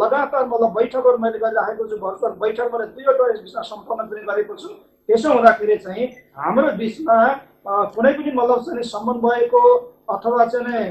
लगातार 0.02 0.47
मतलब 0.47 0.73
बैठकहरू 0.75 1.18
मैले 1.18 1.38
गरिराखेको 1.38 1.88
छु 1.88 1.97
भर्चुअल 1.97 2.33
बैठक 2.42 2.71
मैले 2.73 2.87
दुईवटा 2.92 3.30
यस 3.30 3.40
विषयमा 3.42 3.62
सम्पन्न 3.71 4.06
पनि 4.11 4.21
गरेको 4.28 4.54
छु। 4.56 4.68
त्यसो 5.09 5.33
हुँदाखेरि 5.33 5.76
चाहिँ 5.76 6.06
हाम्रो 6.37 6.73
बिचमा 6.76 7.16
कुनै 7.97 8.12
पनि 8.12 8.30
मतलब 8.37 8.62
चाहिँ 8.66 8.83
समन्वयको 8.92 9.62
अथवा 10.14 10.45
चाहिँ 10.47 10.85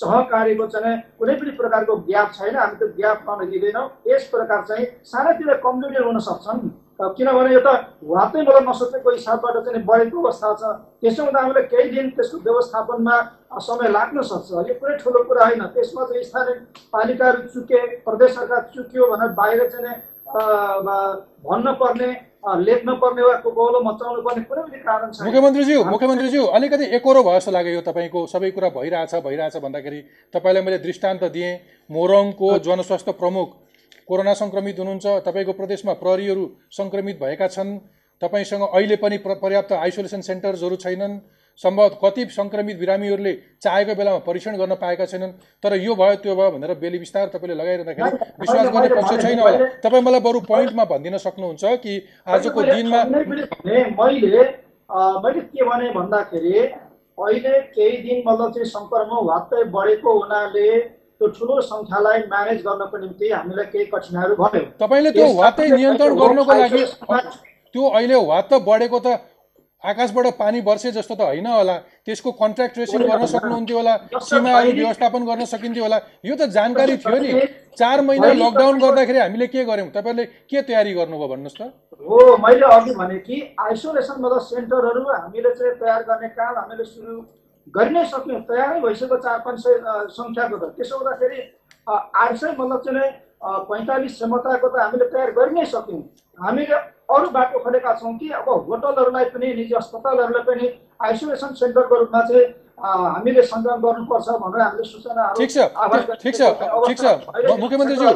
सहकार्यको 0.00 0.66
चाहिँ 0.66 0.96
कुनै 1.18 1.34
पनि 1.40 1.50
प्रकारको 1.58 1.96
ग्याप 2.06 2.32
छैन 2.38 2.56
हामी 2.56 2.76
त्यो 2.78 2.88
ग्याप 2.96 3.18
गर्न 3.28 3.50
दिँदैनौँ। 3.50 3.88
यस 4.06 4.28
प्रकार 4.30 4.64
चाहिँ 4.68 4.86
सानोतिर 5.04 5.54
कमजोरीहरू 5.64 6.06
हुन 6.06 6.18
सक्छन्। 6.28 6.60
किनभने 6.96 7.52
यो 7.52 7.60
त 7.60 7.68
वातै 8.00 8.40
मतलब 8.40 8.68
नसोचेको 8.68 9.10
हिसाबबाट 9.10 9.56
चाहिँ 9.64 9.82
बढेको 9.84 10.16
अवस्था 10.16 10.48
छ। 10.56 10.62
त्यसो 11.00 11.22
हुँदा 11.24 11.40
हामीले 11.40 11.62
केही 11.68 11.88
दिन 11.92 12.06
त्यसको 12.16 12.36
व्यवस्थापनमा 12.40 13.16
समय 13.60 13.88
लाग्न 13.92 14.22
सक्छ। 14.24 14.48
यो 14.68 14.74
कुनै 14.80 14.96
ठुलो 15.04 15.20
कुरा 15.28 15.44
होइन। 15.44 15.62
त्यसमा 15.76 16.02
चाहिँ 16.08 16.24
स्थानीय 16.24 16.56
पालिकाहरू 16.88 17.40
चुके 17.52 17.80
प्रदेश 18.00 18.30
सरकार 18.34 18.60
चुक्यो 18.74 19.04
भनेर 19.12 19.30
बाहिर 19.36 19.68
चाहिँ 19.72 19.96
भन्न 21.44 21.72
पर्ने 21.82 22.10
लेख्न 22.64 22.94
पर्ने 23.02 23.22
वा 23.22 23.34
गौलो 23.44 23.78
मचाउनु 23.82 24.22
पर्ने 24.22 24.42
कुनै 24.48 24.62
पनि 24.62 24.78
कारण 24.80 25.10
छैन। 25.12 25.26
मुख्यमन्त्रीज्यू 25.26 25.84
मुख्यमन्त्रीज्यू 25.84 26.42
अलिकति 26.56 26.84
एकरो 26.96 27.22
भयो 27.22 27.38
जस्तो 27.38 27.52
लाग्यो 27.52 27.72
यो 27.74 27.82
तपाईँको। 27.84 28.20
सबै 28.32 28.50
कुरा 28.56 28.68
भइरहेछ 28.72 29.14
भइरहेछ 29.20 29.56
भन्दाखेरि 29.62 30.00
तपाईँलाई 30.34 30.62
मैले 30.64 30.78
दृष्टान्त 30.78 31.24
दिएँ। 31.36 31.52
मोरङको 31.90 32.48
जनस्वास्थ्य 32.66 33.12
प्रमुख 33.20 33.48
कोरोना 34.08 34.34
सङ्क्रमित 34.34 34.78
हुनुहुन्छ 34.78 35.06
तपाईँको 35.26 35.52
प्रदेशमा 35.60 35.92
प्रहरीहरू 36.02 36.44
सङ्क्रमित 36.72 37.16
भएका 37.22 37.46
छन् 37.48 37.72
तपाईँसँग 38.22 38.62
अहिले 38.68 38.96
पनि 38.96 39.16
प्र- 39.24 39.38
पर्याप्त 39.40 39.72
आइसोलेसन 39.78 40.20
सेन्टर्सहरू 40.28 40.76
छैनन् 40.84 41.16
सम्भवत 41.60 41.98
कति 42.02 42.24
सङ्क्रमित 42.32 42.76
बिरामीहरूले 42.78 43.32
चाहेको 43.62 43.94
बेलामा 43.94 44.18
परीक्षण 44.24 44.56
गर्न 44.56 44.74
पाएका 44.76 45.04
छैनन् 45.06 45.32
तर 45.62 45.74
यो 45.78 45.94
भयो 45.94 46.14
त्यो 46.24 46.34
भयो 46.36 46.50
भनेर 46.50 46.74
बेली 46.82 46.98
बिस्तार 46.98 47.26
तपाईँले 47.34 47.54
लगाइरहँदाखेरि 47.54 48.10
विश्वास 48.40 48.66
गर्ने 48.74 48.88
पक्ष 48.94 49.22
छैन 49.22 49.38
होला। 49.40 49.58
तपाईँ 49.82 50.02
मलाई 50.02 50.20
बरु 50.20 50.40
पोइन्टमा 50.46 50.84
भनिदिन 50.92 51.16
सक्नुहुन्छ 51.18 51.64
कि 51.84 51.94
आजको 52.28 52.62
दिनमा 52.64 53.02
मैले 53.04 53.84
मैले 53.96 54.44
के 55.48 55.64
भने 55.64 55.88
भन्दाखेरि 55.90 56.58
अहिले 57.18 57.52
केही 57.74 57.96
दिन 58.02 58.22
मतलब 58.26 58.52
चाहिँ 58.54 58.68
सङ्क्रमण 58.70 59.24
वात्तै 59.26 59.64
बढेको 59.72 60.12
हुनाले 60.18 60.68
त्यो 61.18 61.28
ठुलो 61.36 61.60
सङ्ख्यालाई 61.68 62.18
म्यानेज 62.32 62.58
गर्नको 62.66 62.96
निम्ति 63.04 63.26
हामीलाई 63.30 63.66
केही 63.72 63.84
कठिनाइहरू 63.92 64.34
भयो। 64.40 64.64
तपाईँले 64.80 65.10
त्यो 65.16 65.28
वातै 65.40 65.68
नियन्त्रण 65.70 66.12
गर्नको 66.20 66.52
लागि 66.60 66.82
त्यो 67.74 67.84
अहिले 67.88 68.16
वात 68.30 68.44
त 68.50 68.60
बढेको 68.68 68.98
त 69.06 69.08
आकाशबाट 69.84 70.26
पानी 70.38 70.60
बर्से 70.66 70.90
जस्तो 70.92 71.14
त 71.14 71.20
होइन 71.20 71.46
होला। 71.46 71.76
त्यसको 72.04 72.30
कन्ट्याक्ट 72.42 72.74
ट्रेसिङ 72.74 73.00
गर्न 73.06 73.24
सक्नुहुन्थ्यो 73.32 73.76
होला 73.76 73.94
सीमाहरू 74.28 74.70
व्यवस्थापन 74.76 75.24
गर्न 75.24 75.44
सकिन्थ्यो 75.46 75.84
होला। 75.84 75.98
यो 76.24 76.34
त 76.36 76.48
जानकारी 76.56 76.96
थियो 77.04 77.18
नि। 77.24 77.32
चार 77.78 78.00
महिना 78.08 78.32
लकडाउन 78.42 78.78
गर्दाखेरि 78.80 79.18
हामीले 79.18 79.46
के 79.46 79.64
गर्यौँ 79.64 79.90
तपाईँले 79.96 80.24
के 80.50 80.62
तयारी 80.68 80.92
गर्नुभयो 80.98 81.28
भन्नुहोस् 81.32 81.58
त। 81.60 81.62
हो 82.08 82.36
मैले 82.44 82.66
अघि 82.76 82.92
भने 83.00 83.18
कि 83.24 83.36
आइसोलेसन 83.56 84.16
मतलब 84.20 84.40
सेन्टरहरू 84.52 85.02
हामीले 85.06 85.50
चाहिँ 85.54 85.74
तयार 85.80 86.02
गर्ने 86.08 86.28
काम 86.34 86.54
हामीले 86.56 86.84
सुरु 86.84 87.14
गरि 87.74 87.90
नै 87.90 88.04
सक्यौँ 88.06 88.40
तयारै 88.48 88.80
भइसक्यो 88.80 89.16
चार 89.18 89.38
पाँच 89.44 89.58
सय 89.60 89.74
सङ्ख्याको 90.16 90.56
त। 90.56 90.64
त्यसो 90.76 90.98
हुँदाखेरि 90.98 91.40
आठ 91.86 92.34
सय 92.36 92.54
मतलब 92.58 92.80
चाहिँ 92.86 93.10
पैँतालिस 93.70 94.14
क्षमताको 94.16 94.68
त 94.68 94.76
हामीले 94.80 95.06
तयार 95.14 95.30
गरि 95.38 95.54
नै 95.54 95.64
सक्यौँ। 95.72 96.02
हामीले 96.38 96.78
अरू 97.16 97.30
बाटो 97.30 97.58
खोलेका 97.64 97.94
छौँ 97.98 98.14
कि 98.18 98.28
अब 98.38 98.48
होटलहरूलाई 98.68 99.24
पनि 99.34 99.52
निजी 99.54 99.74
अस्पतालहरूलाई 99.80 100.44
पनि 100.46 100.66
आइसोलेसन 101.08 101.52
सेन्टरको 101.60 101.94
रूपमा 101.96 102.20
चाहिँ 102.30 102.44
हामीले 102.78 103.42
सञ्चालन 103.42 103.80
गर्नुपर्छ 103.80 104.28
भनेर 104.40 104.60
हामीले 104.60 104.84
सूचनाहरू 104.84 105.38
ठिक 105.38 105.50
छ 105.50 105.58
ठिक 106.22 106.34
छ 106.36 106.42
ठिक 106.86 106.98
छ। 106.98 107.04
मुख्यमन्त्रीज्यू 107.60 108.10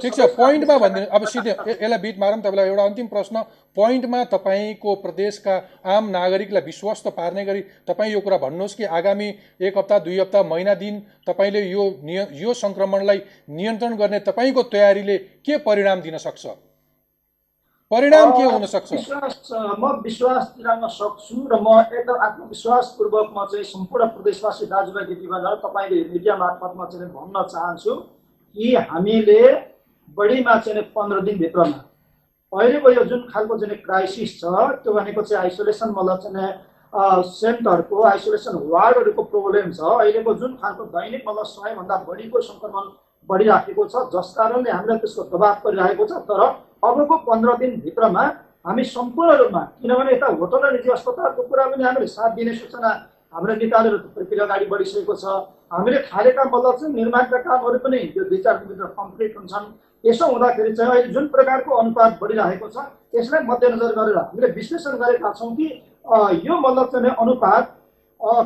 ठिक 0.00 0.14
छ 0.14 0.20
पोइन्टमा 0.36 0.76
भनिदिनु 0.78 1.06
अब 1.10 1.26
सिधै 1.26 1.54
यसलाई 1.68 1.98
बिट 1.98 2.18
मारौँ 2.18 2.40
तपाईँलाई 2.40 2.68
एउटा 2.68 2.84
अन्तिम 2.84 3.06
प्रश्न। 3.06 3.42
पोइन्टमा 3.76 4.22
तपाईँको 4.34 4.94
प्रदेशका 5.02 5.56
आम 5.94 6.10
नागरिकलाई 6.10 6.62
विश्वस्त 6.62 7.08
पार्ने 7.16 7.44
गरी 7.44 7.60
तपाईँ 7.88 8.12
यो 8.12 8.20
कुरा 8.20 8.38
भन्नुहोस् 8.46 8.76
कि 8.76 8.84
आगामी 8.98 9.28
एक 9.60 9.78
हप्ता 9.78 9.98
दुई 10.06 10.18
हप्ता 10.20 10.42
महिना 10.44 10.74
दिन 10.76 11.00
तपाईँले 11.26 11.62
यो 11.66 11.84
निय 12.04 12.26
यो 12.42 12.54
सङ्क्रमणलाई 12.54 13.20
नियन्त्रण 13.50 13.96
गर्ने 13.96 14.20
तपाईँको 14.22 14.62
तयारीले 14.72 15.18
के 15.42 15.58
परिणाम 15.66 16.00
दिन 16.00 16.18
सक्छ? 16.18 16.46
परिणाम 17.90 18.30
के 18.36 18.42
हुन 18.42 18.64
सक्छ? 18.66 18.92
म 19.78 19.90
विश्वास 20.02 20.44
दिलाउन 20.58 20.88
सक्छु 20.90 21.36
र 21.52 21.54
म 21.62 21.68
एकदम 21.94 22.18
आत्मविश्वासपूर्वक 22.26 23.28
म 23.30 23.44
चाहिँ 23.46 23.64
सम्पूर्ण 23.64 24.06
प्रदेशवासी 24.14 24.66
दाजुभाइ 24.66 25.04
दिदीबहिनीहरू 25.06 25.56
तपाईँले 25.62 25.98
मिडिया 26.10 26.36
मार्फतमा 26.36 26.84
चाहिँ 26.90 27.08
भन्न 27.14 27.42
चाहन्छु 27.46 27.94
कि 28.56 28.74
हामीले 28.90 29.40
बढीमा 30.18 30.54
चाहिँ 30.66 30.82
पन्ध्र 30.96 31.20
दिनभित्रमा 31.30 31.78
अहिलेको 32.52 32.90
यो 32.90 33.04
जुन 33.06 33.20
खालको 33.30 33.58
चाहिँ 33.58 33.78
क्राइसिस 33.86 34.30
छ 34.40 34.42
त्यो 34.82 34.92
भनेको 34.92 35.22
चाहिँ 35.22 35.42
आइसोलेसन 35.44 35.88
मतलब 35.94 36.18
चाहिँ 36.26 37.22
सेन्टरको 37.38 38.02
आइसोलेसन 38.02 38.54
वार्डहरूको 38.66 39.22
प्रोब्लम 39.30 39.72
छ। 39.72 39.80
अहिलेको 40.02 40.34
जुन 40.42 40.58
खालको 40.62 40.84
दैनिक 40.90 41.22
मतलब 41.28 41.46
सयभन्दा 41.54 41.96
बढीको 42.08 42.40
सङ्क्रमण 42.50 42.84
बढिराखेको 43.28 43.84
छ 43.86 43.94
जस 44.14 44.34
कारणले 44.36 44.70
हामीलाई 44.70 44.98
त्यसको 44.98 45.22
दबाव 45.32 45.54
परिरहेको 45.64 46.04
छ। 46.06 46.12
तर 46.28 46.40
अबको 46.84 47.16
पन्ध्र 47.26 47.56
दिनभित्रमा 47.60 48.22
हामी 48.66 48.84
सम्पूर्ण 48.86 49.36
रूपमा 49.38 49.62
किनभने 49.82 50.12
यता 50.12 50.26
होटल 50.40 50.60
र 50.64 50.72
निजी 50.72 50.90
अस्पतालको 50.90 51.42
कुरा 51.42 51.64
पनि 51.70 51.84
हामीले 51.84 52.06
साथ 52.06 52.30
दिने 52.36 52.54
सूचना 52.54 52.90
हाम्रो 53.34 53.54
निकालेर 53.56 53.96
प्रक्रिया 54.14 54.44
अगाडि 54.44 54.66
बढिसकेको 54.66 55.14
छ। 55.14 55.24
हामीले 55.72 55.98
थालेका 56.10 56.44
मतलब 56.44 56.74
चाहिँ 56.78 56.94
निर्माणका 56.94 57.38
कामहरू 57.42 57.78
पनि 57.84 57.98
यो 58.16 58.24
दुई 58.24 58.38
चार 58.38 58.56
दिनभित्र 58.56 58.86
कम्प्लिट 58.98 59.36
हुन्छन्। 59.38 59.66
यसो 60.04 60.26
हुँदाखेरि 60.26 60.72
चाहिँ 60.76 60.90
अहिले 60.92 61.12
जुन 61.12 61.26
प्रकारको 61.28 61.70
अनुपात 61.76 62.18
बढिरहेको 62.22 62.68
छ 62.68 62.76
यसलाई 63.14 63.42
मध्यनजर 63.46 63.92
गरेर 63.98 64.18
हामीले 64.18 64.52
विश्लेषण 64.52 64.96
गरेका 65.02 65.32
छौँ 65.32 65.50
कि 65.56 65.66
यो 66.46 66.58
मतलब 66.58 66.86
चाहिँ 66.92 67.14
अनुपात 67.16 67.74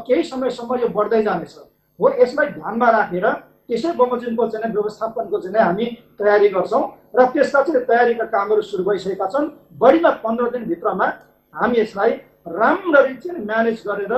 केही 0.06 0.22
समयसम्म 0.24 0.74
यो 0.80 0.88
बढ्दै 0.96 1.22
जानेछ। 1.22 1.54
हो 1.98 2.08
यसलाई 2.20 2.46
ध्यानमा 2.56 2.90
राखेर 2.90 3.26
त्यसै 3.70 3.92
बमोजिमको 3.94 4.46
चाहिँ 4.50 4.72
व्यवस्थापनको 4.74 5.38
चाहिँ 5.40 5.64
हामी 5.64 5.86
तयारी 6.18 6.48
गर्छौँ 6.50 6.82
र 7.16 7.26
त्यसका 7.34 7.62
चाहिँ 7.62 7.84
तयारीका 7.86 8.24
कामहरू 8.34 8.62
सुरु 8.66 8.82
भइसकेका 8.84 9.26
छन्। 9.30 9.46
बढीमा 9.78 10.10
पन्ध्र 10.24 10.50
दिनभित्रमा 10.50 11.06
हामी 11.54 11.78
यसलाई 11.78 12.10
राम्ररी 12.50 13.14
चाहिँ 13.22 13.44
म्यानेज 13.46 13.82
गरेर 13.86 14.14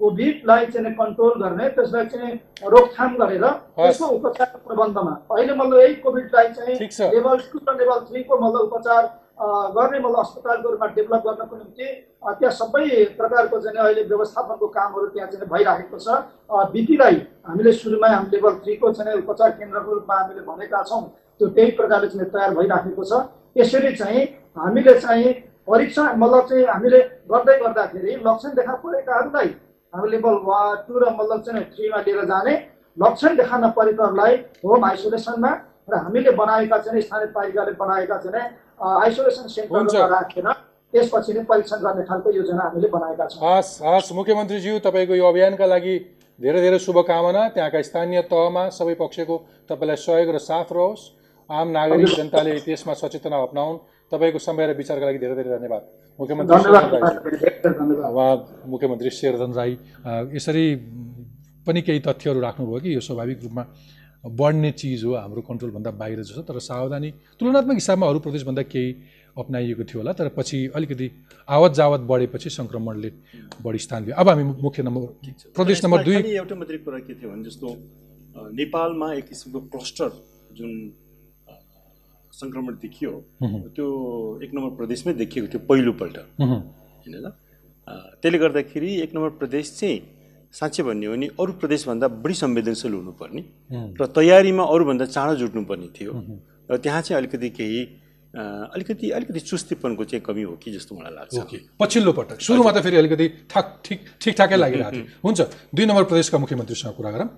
कोभिडलाई 0.00 0.66
चाहिँ 0.66 0.92
कन्ट्रोल 0.94 1.32
गर्ने 1.42 1.68
त्यसलाई 1.76 2.06
चाहिँ 2.12 2.32
रोकथाम 2.72 3.12
गरेर 3.16 3.44
त्यसको 3.76 4.06
उपचार 4.06 4.48
प्रबन्धमा। 4.66 5.12
अहिले 5.30 5.54
मतलब 5.54 5.78
यही 5.80 5.94
कोभिडलाई। 6.04 6.48
चाहिँ 6.56 7.12
लेभल 7.14 7.36
टू 7.52 7.58
र 7.68 7.76
लेभल 7.78 7.98
थ्रीको 8.08 8.38
मतलब 8.40 8.60
उपचार 8.72 9.02
गर्ने 9.38 9.98
मतलब 9.98 10.18
अस्पतालको 10.18 10.70
रूपमा 10.70 10.86
डेभलप 10.88 11.22
गर्नको 11.26 11.56
निम्ति 11.56 11.86
त्यहाँ 12.32 12.52
सबै 12.52 13.04
प्रकारको 13.14 13.60
चाहिँ 13.60 13.78
अहिले 13.78 14.02
व्यवस्थापनको 14.04 14.66
कामहरू 14.68 15.06
त्यहाँ 15.08 15.30
चाहिँ 15.30 15.48
भइराखेको 15.48 15.98
छ 15.98 16.70
बिपीलाई 16.72 17.16
हामीले 17.44 17.72
सुरुमै 17.74 18.08
हामी 18.08 18.30
लेभल 18.30 18.54
थ्रीको 18.60 18.92
चाहिँ 18.92 19.18
उपचार 19.18 19.50
केन्द्रको 19.52 19.94
रूपमा 19.94 20.14
हामीले 20.14 20.40
भनेका 20.44 20.82
छौँ 20.84 21.02
त्यो 21.40 21.48
त्यही 21.50 21.70
प्रकारले 21.74 22.08
चाहिँ 22.08 22.30
तयार 22.30 22.54
भइराखेको 22.54 23.04
छ 23.04 23.20
यसरी 23.56 23.94
चाहिँ 23.96 24.22
हामीले 24.56 24.98
चाहिँ 25.00 25.32
परीक्षण 25.66 26.16
मतलब 26.16 26.48
चाहिँ 26.48 26.64
हामीले 26.66 27.00
गर्दै 27.30 27.58
गर्दाखेरि 27.58 28.16
लक्षण 28.22 28.54
देखा 28.54 28.74
परेकाहरूलाई 28.80 29.54
हामी 29.92 30.10
लेभल 30.10 30.40
वान 30.44 30.76
टू 30.86 30.98
र 30.98 31.10
मतलब 31.12 31.42
चाहिँ 31.42 31.64
थ्रीमा 31.70 32.00
लिएर 32.06 32.24
जाने 32.26 32.54
लक्षण 32.96 33.36
देखा 33.36 33.58
नपरेकाहरूलाई 33.58 34.36
होम 34.64 34.84
आइसोलेसनमा 34.84 35.50
र 35.88 35.94
हामीले 35.94 36.30
बनाएका 36.32 36.78
चाहिँ 36.78 37.00
स्थानीय 37.02 37.28
पालिकाले 37.36 37.72
बनाएका 37.76 38.16
चाहिँ 38.24 38.46
आइसोलेसन 38.80 39.46
सेन्टरमा 39.48 40.06
राखेर 40.16 40.48
त्यसपछि 40.94 41.32
नै 41.34 41.42
परीक्षण 41.44 41.78
गर्ने 41.84 42.02
खालको 42.08 42.28
योजना 42.30 42.62
हामीले 42.62 42.88
बनाएका 42.88 43.24
छौँ। 43.28 43.40
हस् 43.42 43.72
हस् 43.82 44.12
मुख्यमन्त्रीज्यू 44.14 44.78
तपाईँको 44.86 45.14
यो 45.14 45.26
अभियानका 45.26 45.66
लागि 45.66 45.94
धेरै 46.40 46.60
धेरै 46.64 46.78
शुभकामना। 46.78 47.42
त्यहाँका 47.54 47.82
स्थानीय 47.82 48.20
तहमा 48.30 48.62
सबै 48.78 48.94
पक्षको 49.02 49.36
तपाईँलाई 49.70 49.98
सहयोग 49.98 50.28
र 50.34 50.38
साथ 50.38 50.68
रहोस्। 50.72 51.02
आम 51.50 51.68
नागरिक 51.76 52.08
जनताले 52.16 52.52
त्यसमा 52.64 52.94
सचेतना 52.94 53.36
अप्नाउन्। 53.42 53.76
तपाईँको 54.12 54.38
समय 54.38 54.64
र 54.66 54.72
विचारका 54.78 55.04
लागि 55.06 55.18
धेरै 55.18 55.34
धेरै 55.34 55.50
धन्यवाद। 55.58 55.82
मुख्यमन्त्री 56.20 56.56
मुख्यमन्त्री 58.70 59.10
शेरधन 59.10 59.52
राई 59.52 59.72
यसरी 60.32 60.64
पनि 61.66 61.80
केही 61.82 62.00
तथ्यहरू 62.06 62.40
राख्नुभयो 62.40 62.80
कि 62.80 62.94
यो 62.94 63.00
स्वाभाविक 63.00 63.38
रूपमा? 63.42 63.62
बढ्ने 64.24 64.70
चिज 64.72 65.04
हो 65.04 65.14
हाम्रो 65.14 65.42
कन्ट्रोलभन्दा 65.48 65.90
बाहिर 66.00 66.22
जस्तो 66.22 66.42
तर 66.48 66.58
सावधानी 66.66 67.10
तुलनात्मक 67.40 67.74
हिसाबमा 67.74 68.06
अरू 68.08 68.18
प्रदेशभन्दा 68.26 68.62
केही 68.72 68.90
अप्नाइएको 69.36 69.84
थियो 69.84 69.98
होला 70.00 70.12
तर 70.18 70.28
पछि 70.36 70.58
अलिकति 70.76 71.10
आवत 71.48 71.72
जावत 71.80 72.00
बढेपछि 72.10 72.50
सङ्क्रमणले 72.50 73.10
बढी 73.64 73.78
स्थान 73.86 74.04
लियो 74.04 74.16
अब 74.16 74.28
हामी 74.28 74.44
मुख्य 74.64 74.82
नम्बर 74.82 75.52
प्रदेश 75.56 75.84
नम्बर 75.84 76.04
दुई 76.04 76.16
एउटा 76.16 76.54
मात्रै 76.56 76.78
कुरा 76.86 76.98
के 77.06 77.14
थियो 77.14 77.30
भने 77.30 77.44
जस्तो 77.44 77.68
नेपालमा 78.60 79.12
एक 79.14 79.26
किसिमको 79.28 79.60
क्लस्टर 79.72 80.10
जुन 80.58 80.72
सङ्क्रमण 82.32 82.74
देखियो 82.82 83.10
त्यो 83.76 83.86
एक 84.44 84.54
नम्बर 84.54 84.70
प्रदेशमै 84.76 85.12
देखिएको 85.22 85.48
थियो 85.52 85.66
पहिलोपल्ट। 85.68 86.16
होइन 86.40 87.30
त्यसले 88.22 88.38
गर्दाखेरि 88.38 88.90
एक 89.02 89.14
नम्बर 89.14 89.30
प्रदेश 89.42 89.76
चाहिँ 89.80 89.98
साँच्चै 90.54 90.82
भन्ने 90.82 91.06
हो 91.06 91.12
भने 91.12 91.26
अरू 91.34 91.52
प्रदेशभन्दा 91.58 92.06
बढी 92.22 92.34
संवेदनशील 92.34 92.92
हुनुपर्ने 92.94 93.42
र 93.98 94.06
तयारीमा 94.14 94.64
अरूभन्दा 94.64 95.04
चाँडो 95.10 95.34
जुट्नुपर्ने 95.42 95.88
थियो। 95.98 96.12
र 96.70 96.76
त्यहाँ 96.78 97.00
चाहिँ 97.02 97.18
अलिकति 97.18 97.48
केही 97.58 97.82
अलिकति 98.34 99.10
अलिकति 99.10 99.40
चुस्तीपनको 99.40 100.04
चाहिँ 100.04 100.22
कमी 100.26 100.42
हो 100.42 100.54
कि 100.62 100.70
जस्तो 100.72 100.94
मलाई 100.94 101.12
लाग्छ। 101.14 101.38
ओके। 101.38 101.58
पछिल्लो 101.78 102.12
पटक। 102.12 102.40
सुरुमा 102.40 102.70
त 102.70 102.82
फेरि 102.82 102.96
अलिकति 102.96 103.26
ठिक 103.50 103.66
ठिक 103.84 103.98
ठिकठाकै 104.22 104.56
लागिरहेको 104.56 104.90
थियो। 104.90 105.04
हुन्छ। 105.22 105.40
दुई 105.74 105.86
नम्बर 105.86 106.04
प्रदेशका 106.10 106.38
मुख्यमन्त्रीसँग 106.38 106.94
कुरा 106.98 107.10
गरौँ। 107.14 107.28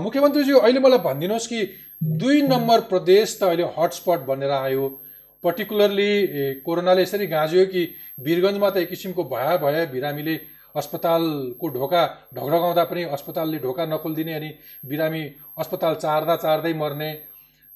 मुख्यमन्त्रीज्यू 0.00 0.56
अहिले 0.58 0.80
मलाई 0.80 1.00
भनिदिनुहोस् 1.04 1.48
कि 1.48 1.60
दुई 2.20 2.42
नम्बर 2.44 2.80
प्रदेश 2.92 3.28
त 3.40 3.42
अहिले 3.52 3.64
हटस्पट 3.76 4.20
बनेर 4.24 4.50
आयो। 4.64 4.84
पर्टिकुलरली 5.44 6.10
कोरोनाले 6.64 7.02
यसरी 7.02 7.26
गाँज्यो 7.28 7.64
कि 7.68 7.82
वीरगन्जमा 8.16 8.68
त 8.70 8.76
एक 8.80 8.88
किसिमको 8.88 9.22
भया 9.28 9.56
भया 9.60 9.84
बिरामीले 9.92 10.34
अस्पतालको 10.74 11.68
ढोका 11.76 12.02
ढकढकाउँदा 12.34 12.84
पनि 12.90 13.02
अस्पतालले 13.16 13.58
ढोका 13.58 13.86
नखोलिदिने 13.86 14.34
अनि 14.34 14.50
बिरामी 14.84 15.22
अस्पताल 15.58 15.94
चार्दा 16.04 16.36
चार्दै 16.44 16.72
मर्ने 16.74 17.10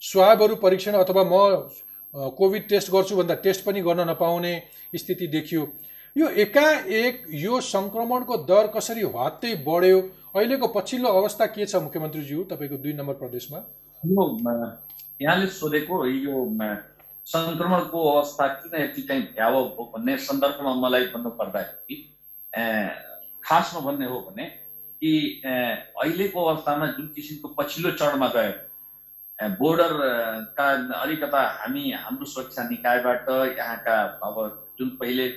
स्वाबहरू 0.03 0.55
परीक्षण 0.65 0.95
अथवा 1.05 1.25
म 1.25 1.35
कोभिड 2.39 2.69
टेस्ट 2.69 2.91
गर्छु 2.93 3.17
भन्दा 3.17 3.35
टेस्ट 3.45 3.65
पनि 3.65 3.81
गर्न 3.87 4.09
नपाउने 4.11 4.53
स्थिति 4.97 5.27
देखियो। 5.29 5.63
यो 6.17 6.29
एकाएक 6.45 7.25
यो 7.39 7.61
सङ्क्रमणको 7.63 8.37
दर 8.49 8.67
कसरी 8.77 9.03
हत्तै 9.17 9.55
बढ्यो? 9.67 9.99
अहिलेको 10.37 10.67
पछिल्लो 10.75 11.09
अवस्था 11.21 11.47
के 11.55 11.67
छ 11.67 11.77
मुख्यमन्त्रीज्यू 11.85 12.45
तपाईँको 12.51 12.77
दुई 12.83 12.93
नम्बर 13.01 13.15
प्रदेशमा? 13.23 13.59
यो 14.03 14.23
यहाँले 15.21 15.47
सोधेको 15.53 15.95
यो 16.07 16.37
सङ्क्रमणको 17.27 17.99
अवस्था 18.11 18.47
किन 18.59 18.81
यति 18.83 19.03
चाहिँ 19.09 19.23
भयावह 19.37 19.63
हो 19.77 19.85
भन्ने 19.95 20.17
सन्दर्भमा 20.27 20.75
मलाई 20.83 21.05
भन्नु 21.15 21.31
पर्दाखेरि 21.39 21.97
ए, 21.97 22.18
खासमा 23.49 23.81
भन्ने 23.91 24.07
हो 24.07 24.21
भने 24.29 24.45
कि 25.03 25.11
अहिलेको 25.47 26.45
अवस्थामा 26.45 26.87
जुन 26.97 27.07
किसिमको 27.15 27.49
पछिल्लो 27.59 27.91
चरणमा 28.01 28.29
गयो 28.37 28.53
ए, 29.39 29.49
बोर्डर 29.61 29.93
अ, 30.01 30.41
का 30.59 30.69
अलिकता 31.03 31.43
हामी 31.63 31.91
हाम्रो 32.05 32.27
सुरक्षा 32.35 32.63
निकायबाट 32.71 33.29
यहाँका 33.59 33.97
अब 34.29 34.41
जुन 34.79 34.89
पहिले 35.01 35.29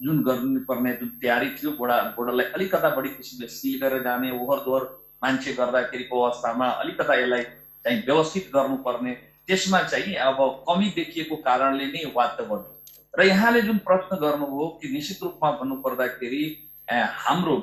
जुन 0.00 0.22
गर्नुपर्ने 0.24 0.92
जुन 1.00 1.08
तयारी 1.22 1.48
थियो 1.56 1.70
बोर्डर 1.80 2.08
बोर्डरलाई 2.16 2.46
अलिकता 2.58 2.90
बढी 2.96 3.08
किसिमले 3.16 3.48
सिल 3.56 3.80
गरेर 3.82 4.02
जाने 4.04 4.30
ओहोर 4.40 4.58
दोहोर 4.66 4.84
मान्छे 5.22 5.52
गर्दाखेरिको 5.60 6.22
अवस्थामा 6.24 6.68
अलिकता 6.84 7.14
यसलाई 7.22 7.42
चाहिँ 7.84 7.98
व्यवस्थित 8.06 8.50
गर्नुपर्ने 8.54 9.12
त्यसमा 9.48 9.82
चाहिँ 9.92 10.14
अब 10.28 10.38
कमी 10.68 10.88
देखिएको 10.96 11.36
कारणले 11.48 11.86
नै 11.96 12.04
वाद्य 12.16 12.44
बढ्यो 12.52 12.79
र 13.18 13.22
यहाँले 13.22 13.60
जुन 13.62 13.78
प्रश्न 13.78 14.16
गर्नुभयो 14.16 14.66
कि 14.82 14.88
निश्चित 14.88 15.22
रूपमा 15.22 15.50
भन्नुपर्दाखेरि 15.50 16.42
हाम्रो 16.88 17.54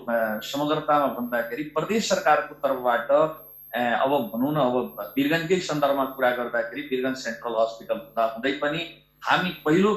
समग्रतामा 0.44 1.08
भन्दाखेरि 1.14 1.64
प्रदेश 1.76 2.10
सरकारको 2.10 2.56
तर्फबाट 2.64 3.12
अब 3.12 4.12
भनौँ 4.34 4.52
न 4.54 4.58
अब 4.58 5.14
वीरगन्जकै 5.18 5.60
सन्दर्भमा 5.60 6.06
कुरा 6.16 6.32
गर्दाखेरि 6.32 6.82
वीरगन्ज 6.92 7.18
सेन्ट्रल 7.18 7.56
हस्पिटल 7.60 7.98
हुँदा 7.98 8.26
हुँदै 8.34 8.52
पनि 8.64 8.82
हामी 9.24 9.50
पहिलो 9.66 9.92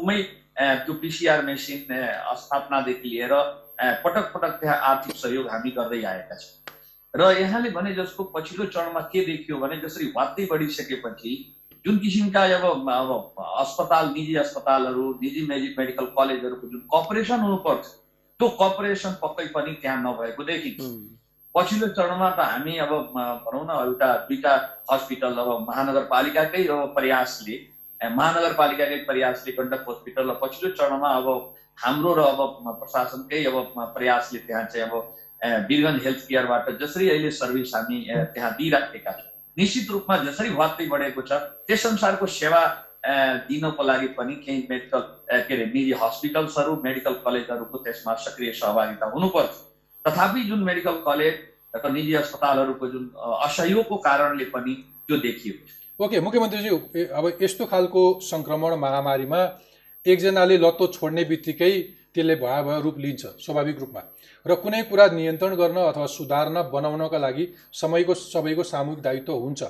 उमै 0.00 0.18
त्यो 0.58 0.94
पिसिआर 1.02 1.44
मेसिन 1.44 1.86
स्थापनादेखि 2.42 3.08
लिएर 3.08 3.34
पटक 4.04 4.32
पटक 4.34 4.58
त्यहाँ 4.60 4.78
आर्थिक 4.90 5.16
सहयोग 5.16 5.48
हामी 5.48 5.70
गर्दै 5.70 6.02
आएका 6.04 6.36
छौँ। 6.36 6.58
र 7.14 7.30
यहाँले 7.40 7.70
भने 7.70 7.94
जस्तो 7.94 8.24
पछिल्लो 8.34 8.66
चरणमा 8.74 9.00
के 9.12 9.24
देखियो 9.26 9.58
भने 9.58 9.76
जसरी 9.80 10.12
वात्तै 10.16 10.46
बढिसकेपछि 10.50 11.32
जुन 11.86 11.98
किसिमका 11.98 12.42
अब 12.56 12.88
अब 12.90 13.44
अस्पताल 13.60 14.12
निजी 14.12 14.34
अस्पतालहरू 14.42 15.04
निजी 15.22 15.46
मेडि 15.48 15.74
मेडिकल 15.78 16.06
कलेजहरूको 16.18 16.66
जुन 16.68 16.80
कपरेसन 16.94 17.40
हुनुपर्छ 17.40 17.84
त्यो 18.40 18.48
कपरेसन 18.60 19.16
पक्कै 19.22 19.46
पनि 19.54 19.72
त्यहाँ 19.82 20.02
नभएको 20.02 20.42
देखिन्छ। 20.44 20.80
पछिल्लो 21.54 21.86
चरणमा 21.98 22.28
त 22.30 22.40
हामी 22.50 22.76
अब 22.78 22.92
भनौँ 23.46 23.64
न 23.66 23.78
एउटा 23.86 24.08
दुईटा 24.28 24.52
हस्पिटल 24.90 25.40
अब 25.44 25.48
महानगरपालिकाकै 25.68 26.66
अब 26.68 26.92
प्रयासले 26.94 27.56
महानगरपालिकाकै 28.00 28.98
प्रयासले 29.08 29.52
गण्डक 29.52 29.88
हस्पिटल 29.88 30.30
र 30.30 30.36
पछिल्लो 30.42 30.70
चरणमा 30.76 31.10
अब 31.16 31.26
हाम्रो 31.78 32.12
र 32.14 32.20
अब 32.28 32.70
प्रशासनकै 32.80 33.44
अब 33.50 33.56
प्रयासले 33.96 34.38
त्यहाँ 34.46 34.64
चाहिँ 34.72 34.86
अब 34.88 34.94
ए, 35.40 35.48
वीरगन्ज 35.68 36.06
हेल्थ 36.06 36.26
केयरबाट 36.28 36.70
जसरी 36.80 37.10
अहिले 37.10 37.30
सर्भिस 37.40 37.74
हामी 37.74 37.98
त्यहाँ 38.34 38.52
दिइराखेका 38.58 39.12
छौँ। 39.18 39.29
निश्चित 39.56 39.90
रूपमा 39.90 40.16
जसरी 40.24 40.54
वात्तै 40.54 40.86
बढेको 40.88 41.22
छ 41.22 41.32
त्यस 41.66 41.86
अनुसारको 41.86 42.26
सेवा 42.34 42.62
दिनको 43.48 43.82
लागि 43.82 44.06
पनि 44.16 44.34
केही 44.44 44.66
मेडिकल 44.70 45.00
के 45.48 45.54
अरे 45.54 45.66
निजी 45.74 45.92
हस्पिटल्सहरू 46.00 46.76
मेडिकल 46.84 47.14
कलेजहरूको 47.24 47.78
त्यसमा 47.84 48.14
सक्रिय 48.24 48.52
सहभागिता 48.60 49.06
हुनुपर्छ। 49.14 49.52
तथापि 50.04 50.42
जुन 50.48 50.62
मेडिकल 50.64 51.00
कलेज 51.06 51.34
र 51.76 51.90
निजी 51.92 52.14
अस्पतालहरूको 52.20 52.86
जुन 52.88 53.04
असहयोगको 53.46 53.96
कारणले 54.06 54.44
पनि 54.54 54.74
त्यो 55.06 55.16
देखियो। 55.26 55.54
ओके 56.04 56.20
मुख्यमन्त्रीज्यू 56.26 56.76
अब 57.18 57.24
यस्तो 57.42 57.66
खालको 57.72 58.02
सङ्क्रमण 58.24 58.74
महामारीमा 58.84 59.40
एकजनाले 60.06 60.56
लत्तो 60.58 60.86
छोड्ने 60.94 61.24
बित्तिकै 61.30 61.72
त्यसले 62.14 62.34
भयावह 62.34 62.78
रूप 62.78 62.98
लिन्छ 62.98 63.26
स्वाभाविक 63.38 63.78
रूपमा। 63.78 64.02
र 64.46 64.54
कुनै 64.54 64.82
कुरा 64.82 65.06
नियन्त्रण 65.08 65.54
गर्न 65.54 65.76
अथवा 65.76 66.06
सुधार्न 66.06 66.62
बनाउनका 66.72 67.18
लागि 67.18 67.48
समयको 67.72 68.14
सबैको 68.14 68.62
सामूहिक 68.62 69.02
दायित्व 69.02 69.32
हुन्छ। 69.32 69.62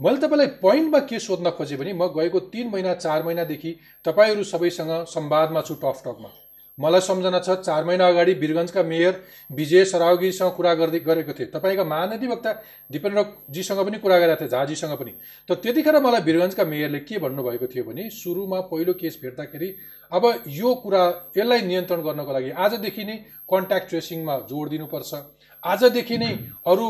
मैले 0.00 0.16
तपाईँलाई 0.18 0.46
पोइन्टमा 0.62 0.98
के 1.00 1.18
सोध्न 1.18 1.50
खोजेँ 1.50 1.78
भने 1.78 1.92
म 1.92 2.08
गएको 2.16 2.40
तिन 2.50 2.70
महिना 2.70 2.94
चार 2.94 3.22
महिनादेखि 3.22 3.76
तपाईँहरू 4.04 4.44
सबैसँग 4.44 5.04
संवादमा 5.08 5.60
छु 5.60 5.74
टफ 5.74 6.02
टकमा। 6.06 6.43
मलाई 6.78 7.00
सम्झना 7.00 7.38
छ 7.38 7.54
चार 7.60 7.84
महिना 7.84 8.06
अगाडि 8.08 8.32
वीरगन्जका 8.34 8.82
मेयर 8.82 9.14
विजय 9.50 9.84
सरावगिरीसँग 9.84 10.50
कुरा 10.52 10.72
गर्दै 10.74 10.98
गरेको 11.00 11.32
थिएँ। 11.32 11.48
तपाईँका 11.50 11.84
महानधिवक्ता 11.84 12.52
दिपेन्द्रजीसँग 12.90 13.80
पनि 13.86 13.98
कुरा 13.98 14.18
गरेका 14.18 14.36
थिएँ 14.40 14.50
झाजीसँग 14.50 14.94
पनि। 14.98 15.12
त 15.48 15.52
त्यतिखेर 15.62 16.00
मलाई 16.02 16.22
वीरगन्जका 16.26 16.64
मेयरले 16.64 16.98
के 17.00 17.18
भन्नुभएको 17.18 17.66
थियो 17.70 17.84
भने 17.84 18.10
सुरुमा 18.10 18.60
पहिलो 18.66 18.92
केस 18.98 19.18
भेट्दाखेरि 19.22 19.68
अब 20.12 20.24
यो 20.50 20.74
कुरा 20.82 21.02
यसलाई 21.36 21.60
नियन्त्रण 21.62 22.02
गर्नको 22.02 22.32
लागि 22.32 22.50
आजदेखि 22.50 23.04
नै 23.04 23.16
कन्ट्याक्ट 23.46 23.88
ट्रेसिङमा 23.88 24.34
जोड 24.50 24.68
दिनुपर्छ। 24.68 25.14
आजदेखि 25.62 26.16
नै 26.18 26.30
अरू 26.66 26.86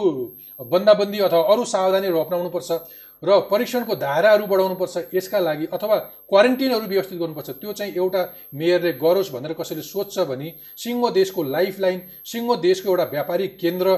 बन्दाबन्दी 0.61 1.19
अथवा 1.21 1.43
अरू 1.53 1.65
सावधानीहरू 1.65 2.19
अप्नाउनुपर्छ 2.19 2.71
र 3.23 3.39
परीक्षणको 3.51 3.95
दायराहरू 3.97 4.47
बढाउनुपर्छ 4.47 5.15
यसका 5.15 5.39
लागि 5.41 5.67
अथवा 5.73 5.97
क्वारेन्टिनहरू 6.29 6.87
व्यवस्थित 6.87 7.19
गर्नुपर्छ 7.19 7.51
त्यो 7.53 7.73
चाहिँ 7.73 7.93
एउटा 7.95 8.23
मेयरले 8.55 8.93
गरोस् 9.01 9.33
भनेर 9.33 9.53
कसैले 9.55 9.83
सोध्छ 9.85 10.19
भने 10.29 10.49
सिङ्गो 10.77 11.11
देशको 11.11 11.43
लाइफ 11.47 11.81
लाइन 11.81 12.01
सिङ्गो 12.25 12.57
देशको 12.59 12.89
एउटा 12.89 13.05
व्यापारिक 13.11 13.57
केन्द्र 13.61 13.97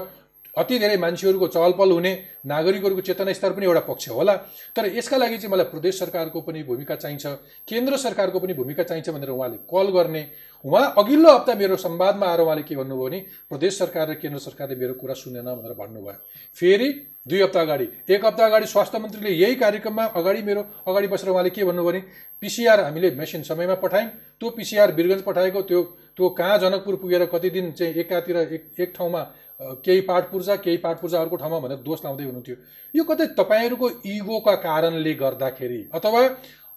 अति 0.57 0.79
धेरै 0.79 0.97
मान्छेहरूको 0.97 1.47
चहलपहल 1.49 1.90
हुने 1.90 2.12
नागरिकहरूको 2.47 3.01
चेतना 3.03 3.33
स्तर 3.33 3.53
पनि 3.53 3.66
एउटा 3.66 3.81
पक्ष 3.88 4.09
होला। 4.09 4.35
तर 4.77 4.87
यसका 4.97 5.16
लागि 5.16 5.38
चाहिँ 5.38 5.53
मलाई 5.53 5.66
प्रदेश 5.66 5.99
सरकारको 5.99 6.40
पनि 6.40 6.62
भूमिका 6.62 6.95
चाहिन्छ 6.97 7.27
केन्द्र 7.69 7.97
सरकारको 7.97 8.40
पनि 8.40 8.55
भूमिका 8.55 8.83
चाहिन्छ 8.83 9.11
भनेर 9.11 9.31
उहाँले 9.31 9.57
कल 9.69 9.90
गर्ने। 9.92 10.27
उहाँ 10.64 10.95
अघिल्लो 10.99 11.33
हप्ता 11.33 11.55
मेरो 11.55 11.77
संवादमा 11.77 12.27
आएर 12.27 12.40
उहाँले 12.40 12.62
के 12.62 12.77
भन्नुभयो 12.77 13.05
भने 13.05 13.19
प्रदेश 13.51 13.79
सरकार 13.79 14.09
र 14.11 14.14
केन्द्र 14.14 14.38
सरकारले 14.40 14.77
मेरो 14.77 14.95
कुरा 14.95 15.14
सुनेन 15.14 15.45
भनेर 15.45 15.75
भन्नुभयो। 15.75 16.16
फेरि 16.57 16.88
दुई 17.29 17.40
हप्ता 17.42 17.61
अगाडि 17.61 17.88
एक 18.09 18.25
हप्ता 18.25 18.47
अगाडि 18.47 18.66
स्वास्थ्य 18.66 18.99
मन्त्रीले 18.99 19.31
यही 19.33 19.55
कार्यक्रममा 19.57 20.05
अगाडि 20.16 20.42
मेरो 20.42 20.64
अगाडि 20.88 21.07
बसेर 21.09 21.31
उहाँले 21.31 21.51
के 21.51 21.64
भन्नुभयो 21.64 21.90
भने 21.90 22.01
पिसिआर 22.42 22.81
हामीले 22.81 23.11
मेसिन 23.12 23.42
समयमा 23.42 23.75
पठायौँ 23.77 24.11
त्यो 24.40 24.51
पिसिआर 24.51 24.92
वीरगञ्ज 24.95 25.23
पठाएको 25.23 25.62
त्यो 25.62 25.83
त्यो 26.16 26.29
कहाँ 26.33 26.59
जनकपुर 26.59 26.95
पुगेर 26.97 27.25
कति 27.27 27.51
दिन 27.51 27.71
चाहिँ 27.73 27.95
एकातिर 27.95 28.37
एक 28.37 28.81
एक 28.81 28.92
ठाउँमा 28.97 29.21
केही 29.61 30.01
पाठ 30.01 30.31
पूर्जा 30.31 30.57
केही 30.57 30.77
पाठ 30.77 31.01
पूर्जा 31.01 31.21
अर्को 31.21 31.37
ठाउँमा 31.37 31.59
भनेर 31.59 31.79
दोष 31.83 32.05
लाउँदै 32.05 32.25
हुनुहुन्थ्यो। 32.25 32.57
यो 32.95 33.05
कतै 33.05 33.27
तपाईँहरूको 33.38 33.88
इगोका 34.07 34.55
कारणले 34.64 35.12
गर्दाखेरि 35.14 35.81
अथवा 35.95 36.21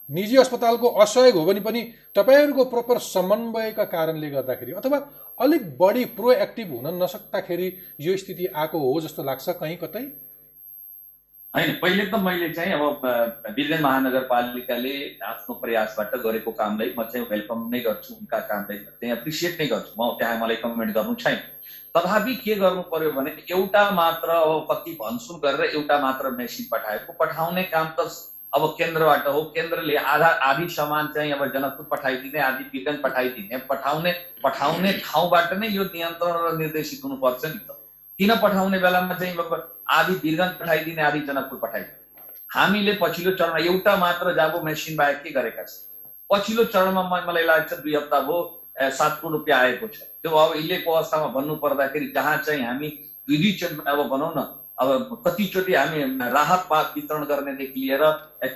निजी 0.10 0.38
अस्पतालको 0.38 0.88
असहयोग 1.02 1.36
हो 1.38 1.46
भने 1.46 1.60
पनि 1.62 1.82
तपाईँहरूको 2.15 2.63
प्रपर 2.70 2.98
समन्वयका 3.08 3.84
कारणले 3.92 4.30
गर्दाखेरि 4.30 4.72
अथवा 4.80 4.98
अलिक 5.39 5.68
बढी 5.78 6.06
प्रोएक्टिभ 6.15 6.72
हुन 6.72 7.04
नसक्दाखेरि 7.04 7.68
यो 8.02 8.15
स्थिति 8.18 8.46
आएको 8.56 8.80
हो 8.80 9.00
जस्तो 9.02 9.24
लाग्छ 9.24 9.50
कहीँ 9.60 9.78
कतै? 9.84 10.04
होइन 11.54 11.72
पहिले 11.82 12.06
त 12.06 12.15
मैले 12.24 12.50
चाहिँ 12.54 12.74
अब 12.74 13.06
वीरगञ्ज 13.58 13.82
महानगरपालिकाले 13.82 14.94
आफ्नो 15.26 15.54
प्रयासबाट 15.62 16.15
गरेको 16.26 16.52
कामलाई 16.58 16.94
म 16.98 17.04
चाहिँ 17.04 17.26
वेलकम 17.30 17.70
नै 17.70 17.80
गर्छु 17.86 18.13
उनका 18.15 18.39
कामलाई 18.50 18.78
चाहिँ 18.78 19.13
एप्रिसिएट 19.13 19.62
नै 19.62 19.68
गर्छु। 19.68 19.94
म 19.98 20.10
त्यहाँ 20.20 20.39
मलाई 20.42 20.56
कमेन्ट 20.65 20.94
गर्नु 20.96 21.15
छैन। 21.15 21.38
तथापि 22.00 22.34
के 22.36 22.56
गर्नु 22.56 22.82
पर्यो 22.92 23.12
भने 23.12 23.32
एउटा 23.52 23.90
मात्र 23.92 24.30
अब 24.32 24.66
कति 24.72 24.92
भनसुन 25.02 25.40
गरेर 25.44 25.76
एउटा 25.76 26.00
मात्र 26.02 26.30
मेसिन 26.38 26.68
पठाएको। 26.72 27.14
पठाउने 27.20 27.64
काम 27.76 27.88
त 28.00 28.10
अब 28.54 28.64
केन्द्रबाट 28.78 29.28
हो। 29.28 29.42
केन्द्रले 29.56 29.96
आधा 29.96 30.28
आधी 30.50 30.68
सामान 30.76 31.08
चाहिँ 31.16 31.32
अब 31.32 31.46
जनकपुर 31.54 31.86
पठाइदिने 31.92 32.40
आधी 32.42 32.64
वीरगञ्ज 32.74 33.02
पठाइदिने 33.04 33.58
पठाउने 33.70 34.12
पठाउने 34.44 34.94
ठाउँबाट 35.06 35.54
नै 35.60 35.68
यो 35.70 35.84
नियन्त्रण 35.86 36.34
र 36.46 36.56
निर्देशित 36.58 37.00
हुनुपर्छ 37.06 37.46
नि 37.46 37.60
त। 37.60 37.78
किन 38.20 38.36
पठाउने 38.42 38.80
बेलामा 38.80 39.14
चाहिँ 39.14 39.38
अब 39.38 39.54
आधी 39.98 40.14
वीरगञ्ज 40.24 40.58
पठाइदिने 40.60 41.02
आधी 41.04 41.20
जनकपुर 41.30 41.60
पठाइदिने? 41.62 41.98
हामीले 42.50 42.98
पछिल्लो 43.02 43.32
चरणमा 43.38 43.60
एउटा 43.66 43.96
मात्र 43.98 44.34
जाबो 44.36 44.62
मेसिन 44.66 44.96
बाहेक 44.98 45.22
के 45.22 45.32
गरेका 45.32 45.64
छौँ? 45.64 45.84
पछिल्लो 46.30 46.64
चरणमा 46.74 47.04
मलाई 47.28 47.46
लाग्छ 47.46 47.74
दुई 47.74 47.96
हप्ता 47.96 48.20
भयो 48.22 48.40
सात 48.98 49.20
करोड 49.22 49.34
रुपियाँ 49.34 49.60
आएको 49.60 49.88
छ। 49.88 50.09
त्यो 50.24 50.32
अब 50.36 50.52
अहिलेको 50.52 50.92
अवस्थामा 50.94 51.28
भन्नु 51.32 51.56
पर्दाखेरि 51.58 52.08
जहाँ 52.16 52.38
चाहिँ 52.40 52.64
हामी 52.64 52.90
दुई 53.28 53.38
दुई 53.38 53.52
चोटि 53.54 53.76
अब 53.88 54.08
भनौँ 54.10 54.32
न 54.38 54.46
अब 54.78 55.20
कतिचोटि 55.28 55.74
हामी 55.74 56.04
राहत 56.30 56.66
पात 56.70 56.92
वितरण 56.96 57.26
गर्नेदेखि 57.26 57.80
लिएर 57.80 58.04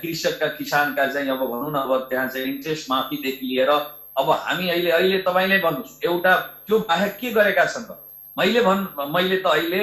कृषकका 0.00 0.48
किसानका 0.58 1.06
चाहिँ 1.08 1.28
अब 1.30 1.44
भनौँ 1.46 1.70
न 1.72 1.76
अब 1.78 2.06
त्यहाँ 2.08 2.28
चाहिँ 2.28 2.46
इन्ट्रेस्ट 2.48 2.90
माफीदेखि 2.90 3.46
लिएर 3.46 3.70
अब 3.70 4.30
हामी 4.30 4.68
अहिले 4.68 4.90
अहिले 4.92 5.18
तपाईँले 5.20 5.58
भन्नुहोस् 5.60 5.98
एउटा 6.04 6.36
त्यो 6.66 6.78
बाहेक 6.80 7.16
के 7.16 7.30
गरेका 7.32 7.64
छन् 7.66 7.84
त? 7.84 7.96
मैले 8.36 8.60
भन् 8.62 8.86
मैले 9.08 9.36
त 9.38 9.46
अहिले 9.48 9.82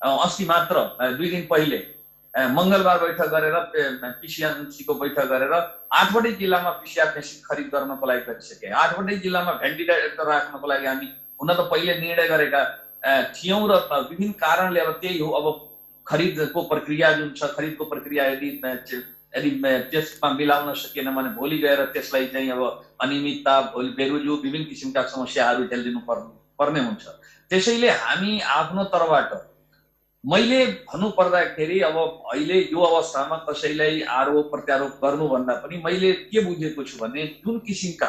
अस्ति 0.00 0.44
मात्र 0.44 0.84
दुई 1.12 1.28
दिन 1.30 1.44
पहिले 1.50 1.78
मङ्गलबार 2.36 2.98
बैठक 3.00 3.28
गरेर 3.32 3.54
पिसिएमसीको 4.20 4.94
बैठक 4.94 5.26
गरेर 5.28 5.52
आठवटै 6.00 6.32
जिल्लामा 6.40 6.70
पिसिआर 6.80 7.12
मेसिन 7.16 7.38
खरिद 7.44 7.68
गर्नको 7.74 8.06
लागि 8.06 8.24
गरिसके। 8.26 8.66
आठवटै 8.82 9.16
जिल्लामा 9.24 9.52
भेन्टिलेटर 9.62 10.26
राख्नको 10.28 10.66
लागि 10.68 10.86
हामी 10.86 11.08
हुन 11.40 11.54
त 11.54 11.60
पहिले 11.72 11.94
निर्णय 12.00 12.28
गरेका 12.28 12.60
थियौँ 13.36 13.62
र 13.70 13.80
विभिन्न 14.10 14.32
कारणले 14.36 14.80
अब 14.80 14.92
त्यही 15.00 15.18
हो। 15.18 15.30
अब 15.32 15.46
खरिदको 16.06 16.62
प्रक्रिया 16.68 17.12
जुन 17.12 17.32
छ 17.32 17.50
खरिदको 17.56 17.84
प्रक्रिया 17.86 18.24
यदि 18.26 18.48
यदि 19.36 19.50
त्यसमा 19.90 20.28
मिलाउन 20.32 20.72
सकिएन 20.76 21.08
भने 21.14 21.30
भोलि 21.40 21.58
गएर 21.58 21.84
त्यसलाई 21.96 22.26
चाहिँ 22.32 22.50
अब 22.50 22.62
अनियमितता 23.02 23.60
भोलि 23.72 23.88
बेरुजु 23.96 24.36
विभिन्न 24.44 24.64
किसिमका 24.66 25.02
समस्याहरू 25.08 25.64
झेलिदिनु 25.66 26.00
पर्ने 26.08 26.32
पर्ने 26.58 26.80
हुन्छ। 26.84 27.04
त्यसैले 27.50 27.90
हामी 28.04 28.40
आफ्नो 28.60 28.84
तर्फबाट 28.92 29.32
मैले 30.26 30.66
भन्नु 30.66 31.08
पर्दाखेरि 31.10 31.80
अब 31.80 31.96
अहिले 32.32 32.60
यो 32.72 32.80
अवस्थामा 32.80 33.36
कसैलाई 33.48 34.00
आरोप 34.10 34.50
प्रत्यारोप 34.50 34.98
गर्नुभन्दा 35.04 35.54
पनि 35.54 35.76
मैले 35.84 36.12
के 36.12 36.40
बुझेको 36.44 36.84
छु 36.84 36.98
भने 36.98 37.26
जुन 37.46 37.58
किसिमका 37.66 38.08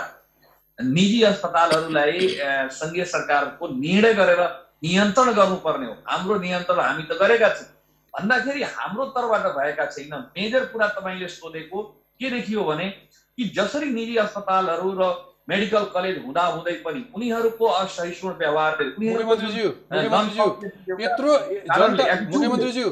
निजी 0.80 1.22
अस्पतालहरूलाई 1.24 2.28
सङ्घीय 2.74 3.06
सरकारको 3.06 3.68
निर्णय 3.68 4.14
गरेर 4.14 4.42
नियन्त्रण 4.84 5.32
गर्नुपर्ने 5.34 5.86
हो। 5.86 5.94
हाम्रो 6.08 6.40
नियन्त्रण 6.40 6.80
हामी 6.80 7.04
त 7.04 7.18
गरेका 7.22 7.50
छौँ। 7.50 7.70
भन्दाखेरि 8.14 8.64
हाम्रो 8.64 9.06
तर्फबाट 9.14 9.46
भएका 9.58 9.86
छैन। 9.86 10.14
मेजर 10.38 10.66
कुरा 10.74 10.88
तपाईँले 10.98 11.28
सोधेको 11.28 11.82
के 12.20 12.30
देखियो 12.30 12.64
भने 12.64 12.90
कि 13.38 13.44
जसरी 13.58 13.90
निजी 13.94 14.16
अस्पतालहरू 14.26 14.92
र 15.00 15.14
मेडिकल 15.50 15.84
कलेज 15.94 16.16
हुँदा 16.26 16.44
हुँदै 16.46 16.74
पनि 16.86 17.02
उनीहरूको 17.16 17.66
असहिष्णु 17.66 18.32
मुख्यमन्त्रीज्यू 19.04 19.68
यत्रो 21.00 21.32
मुख्यमन्त्रीज्यू 22.34 22.88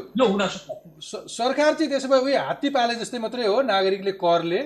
सरकार 1.37 1.71
चाहिँ 1.73 1.89
त्यसो 1.91 2.07
भए 2.07 2.21
उयो 2.27 2.39
हात्ती 2.47 2.69
पाले 2.77 2.95
जस्तै 2.95 3.19
मात्रै 3.19 3.45
हो 3.47 3.57
नागरिकले 3.71 4.13
करले। 4.23 4.59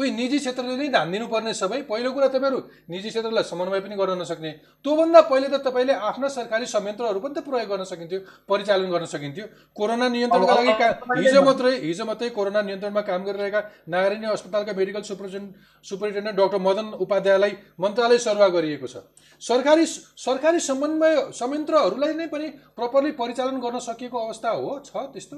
उही 0.00 0.10
निजी 0.16 0.38
क्षेत्रले 0.40 0.76
नै 0.80 0.88
ध्यान 0.88 1.10
दिनुपर्ने 1.12 1.52
सबै। 1.52 1.80
पहिलो 1.84 2.10
कुरा 2.16 2.28
तपाईँहरू 2.32 2.58
निजी 2.88 3.08
क्षेत्रलाई 3.12 3.44
समन्वय 3.44 3.80
पनि 3.84 3.96
गर्न 4.00 4.16
नसक्ने। 4.20 4.50
त्योभन्दा 4.80 5.20
पहिले 5.28 5.48
त 5.52 5.60
तपाईँले 5.60 5.92
आफ्ना 5.92 6.28
सरकारी 6.32 6.66
संयन्त्रहरू 6.66 7.20
पनि 7.20 7.34
त 7.36 7.44
प्रयोग 7.44 7.68
गर्न 7.68 7.84
सकिन्थ्यो 7.84 8.20
परिचालन 8.48 8.88
गर्न 8.88 9.04
सकिन्थ्यो। 9.04 9.46
कोरोना 9.76 10.08
नियन्त्रणका 10.08 10.54
लागि 10.56 10.74
का 10.80 10.88
हिजो 11.20 11.42
मात्रै 11.44 11.72
हिजो 11.84 12.04
मात्रै 12.04 12.28
कोरोना 12.32 12.60
नियन्त्रणमा 12.62 13.02
काम 13.04 13.20
गरिरहेका 13.28 13.60
नागरिक 13.88 14.24
अस्पतालका 14.30 14.72
medical 14.72 15.02
superintendent 15.04 15.54
superintendent 15.84 16.36
doctor 16.38 16.58
Madan 16.58 16.86
उपाध्यायलाई 17.04 17.52
मन्त्रालय 17.76 18.18
सरुवा 18.18 18.48
गरिएको 18.56 18.86
छ। 18.86 19.04
सरकारी 19.42 19.84
सरकारी 20.16 20.60
समन्वय 20.60 21.16
संयन्त्रहरूलाई 21.36 22.12
नै 22.14 22.26
पनि 22.32 22.46
प्रपरली 22.76 23.10
परिचालन 23.20 23.60
गर्न 23.60 23.78
सकिएको 23.80 24.16
अवस्था 24.18 24.50
हो। 24.50 24.78
छ 24.80 25.08
त्यस्तो? 25.12 25.36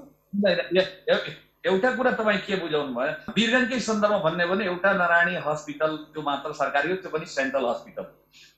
एउटा 1.64 1.90
कुरा 1.96 2.10
तपाईँ 2.10 2.38
के 2.46 2.56
बुझाउनु 2.60 2.92
भयो 2.94 3.32
वीरगञ्जकै 3.34 3.78
सन्दर्भमा 3.80 4.18
भन्ने 4.22 4.46
भने 4.46 4.64
एउटा 4.66 4.92
नारायणी 4.92 5.34
हस्पिटल 5.46 5.96
त्यो 6.14 6.22
मात्र 6.22 6.52
सरकारी 6.60 6.90
हो 6.90 6.96
त्यो 7.02 7.10
पनि 7.10 7.26
सेन्ट्रल 7.32 7.66
हस्पिटल 7.66 8.02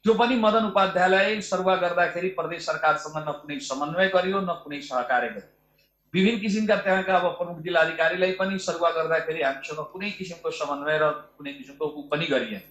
त्यो 0.04 0.14
पनि 0.20 0.36
मदन 0.44 0.64
उपाध्यायलाई 0.68 1.40
सरुवा 1.48 1.74
गर्दाखेरि 1.84 2.28
प्रदेश 2.38 2.64
सरकारसँग 2.66 3.18
न 3.18 3.32
कुनै 3.42 3.58
समन्वय 3.68 4.08
गरियो 4.14 4.40
न 4.40 4.56
कुनै 4.64 4.80
सहकार्य 4.88 5.28
गरियो। 5.28 5.52
विभिन्न 6.14 6.40
किसिमका 6.40 6.76
त्यहाँका 6.80 7.16
अब 7.16 7.26
प्रमुख 7.36 7.60
जिल्लाधिकारीलाई 7.62 8.32
पनि 8.40 8.58
सरुवा 8.68 8.90
गर्दाखेरि 8.96 9.42
हामीसँग 9.42 9.84
कुनै 9.92 10.10
किसिमको 10.18 10.50
समन्वय 10.62 10.98
र 11.02 11.12
कुनै 11.36 11.52
किसिमको 11.52 11.84
उ 11.84 12.08
पनि 12.08 12.26
गरिएन। 12.32 12.62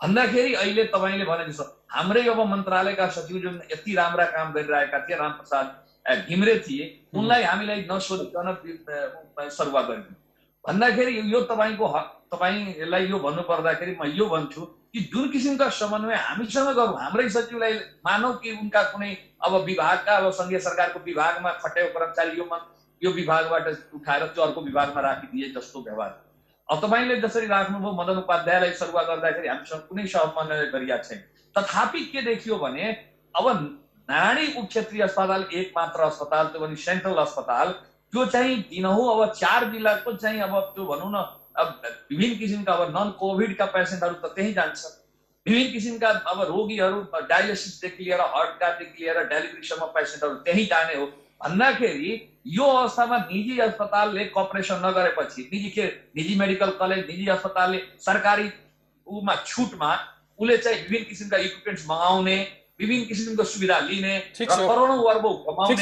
भन्दाखेरि 0.00 0.54
अहिले 0.54 0.84
तपाईँले 0.92 1.24
भने 1.24 1.44
जस्तो 1.48 1.64
हाम्रै 1.96 2.28
अब 2.28 2.40
मन्त्रालयका 2.52 3.06
सचिव 3.16 3.38
जुन 3.42 3.60
यति 3.72 3.94
राम्रा 3.96 4.24
काम 4.36 4.52
गरिरहेका 4.52 4.98
थिए 5.08 5.16
रामप्रसाद 5.16 5.66
घिम्रे 6.16 6.58
थिए 6.60 6.86
उनलाई 7.14 7.42
हामीलाई 7.44 7.86
नसोधिकन 7.90 8.48
सरुवा 9.50 9.82
गरिदियो 9.82 10.16
भन्दाखेरि 10.64 11.20
यो 11.32 11.40
तपाईँको 11.46 11.86
हक 11.88 12.06
तपाईँलाई 12.32 13.06
यो 13.06 13.18
भन्नु 13.18 13.42
पर्दाखेरि 13.44 13.96
म 14.00 14.10
यो 14.12 14.26
भन्छु 14.26 14.64
कि 14.92 15.00
जुन 15.08 15.30
किसिमका 15.30 15.68
समन्वय 15.72 16.14
हामीसँग 16.18 16.68
गरौँ 16.74 16.96
हाम्रै 16.98 17.28
सचिवलाई 17.30 17.74
मानौ 18.04 18.32
कि 18.38 18.52
उनका 18.54 18.82
कुनै 18.90 19.10
अब 19.40 19.54
विभागका 19.64 20.16
अब 20.16 20.30
सङ्घीय 20.32 20.58
सरकारको 20.60 21.00
विभागमा 21.04 21.50
खटेको 21.58 21.98
कर्मचारी 21.98 22.38
यो 22.38 22.44
मन 22.44 22.64
यो 23.02 23.10
विभागबाट 23.14 23.68
उठाएर 23.94 24.26
त्यो 24.28 24.44
अर्को 24.44 24.60
विभागमा 24.62 25.00
राखिदिए 25.00 25.50
जस्तो 25.50 25.82
व्यवहार 25.82 26.16
अब 26.68 26.80
तपाईँले 26.80 27.20
जसरी 27.20 27.46
राख्नुभयो 27.48 27.92
मदन 27.94 28.16
उपाध्यायलाई 28.18 28.72
सरुवा 28.76 29.02
गर्दाखेरि 29.04 29.48
हामीसँग 29.48 29.82
कुनै 29.88 30.06
समन्वय 30.08 30.66
गरिया 30.68 30.96
छैन 31.00 31.20
तथापि 31.54 32.04
के 32.06 32.22
देखियो 32.22 32.58
भने 32.58 32.90
अब 33.34 33.46
नारायणी 34.08 34.46
उपक्षेत्रीय 34.56 35.02
अस्पताल 35.02 35.44
एक 35.52 35.72
मात्र 35.76 36.02
अस्पताल 36.02 36.46
त्यो 36.46 36.60
पनि 36.60 36.76
सेन्ट्रल 36.76 37.18
अस्पताल। 37.20 37.72
त्यो 38.12 38.24
चाहिँ 38.26 38.56
दिनहुँ 38.70 39.08
अब 39.12 39.32
चार 39.32 39.64
जिल्लाको 39.72 40.12
चाहिँ 40.14 40.40
अब 40.40 40.54
त्यो 40.74 40.84
भनौँ 40.86 41.10
न 41.12 41.24
अब 41.56 41.80
विभिन्न 42.10 42.38
किसिमका 42.38 42.72
अब 42.72 42.96
नन 42.96 43.10
कोभिडका 43.20 43.66
पेसेन्टहरू 43.66 44.14
त 44.14 44.32
त्यहीँ 44.34 44.52
जान्छ। 44.54 44.84
विभिन्न 45.46 45.72
किसिमका 45.72 46.08
अब 46.32 46.40
रोगीहरू 46.48 47.00
डायलिसिसदेखि 47.28 48.04
लिएर 48.04 48.20
हार्टकादेखि 48.34 49.02
लिएर 49.02 49.22
डेलिभरीसम्म 49.28 49.86
पेसेन्टहरू 49.94 50.34
त्यहीँ 50.44 50.66
जाने 50.66 50.94
हो। 50.96 51.06
भन्दाखेरि 51.40 52.10
यो 52.46 52.64
अवस्थामा 52.64 53.16
निजी 53.18 53.58
अस्पतालले 53.60 54.24
कपरेसन 54.36 54.80
नगरेपछि 54.84 55.48
निजी 55.52 55.70
के 55.70 55.86
निजी 56.16 56.34
मेडिकल 56.38 56.70
कलेज 56.80 57.04
निजी 57.10 57.26
अस्पतालले 57.28 57.82
सरकारी 58.06 58.50
उमा 59.06 59.34
छुटमा 59.44 59.90
उसले 60.38 60.56
चाहिँ 60.56 60.78
विभिन्न 60.78 61.04
किसिमका 61.04 61.36
इक्विपमेन्ट्स 61.38 61.84
मगाउने 61.90 62.36
विभिन्न 62.80 63.04
किसिमको 63.04 63.44
सुविधा 63.44 63.78
लिने। 63.78 64.18
करोडौँ 64.40 64.98
कमाउने। 65.44 65.74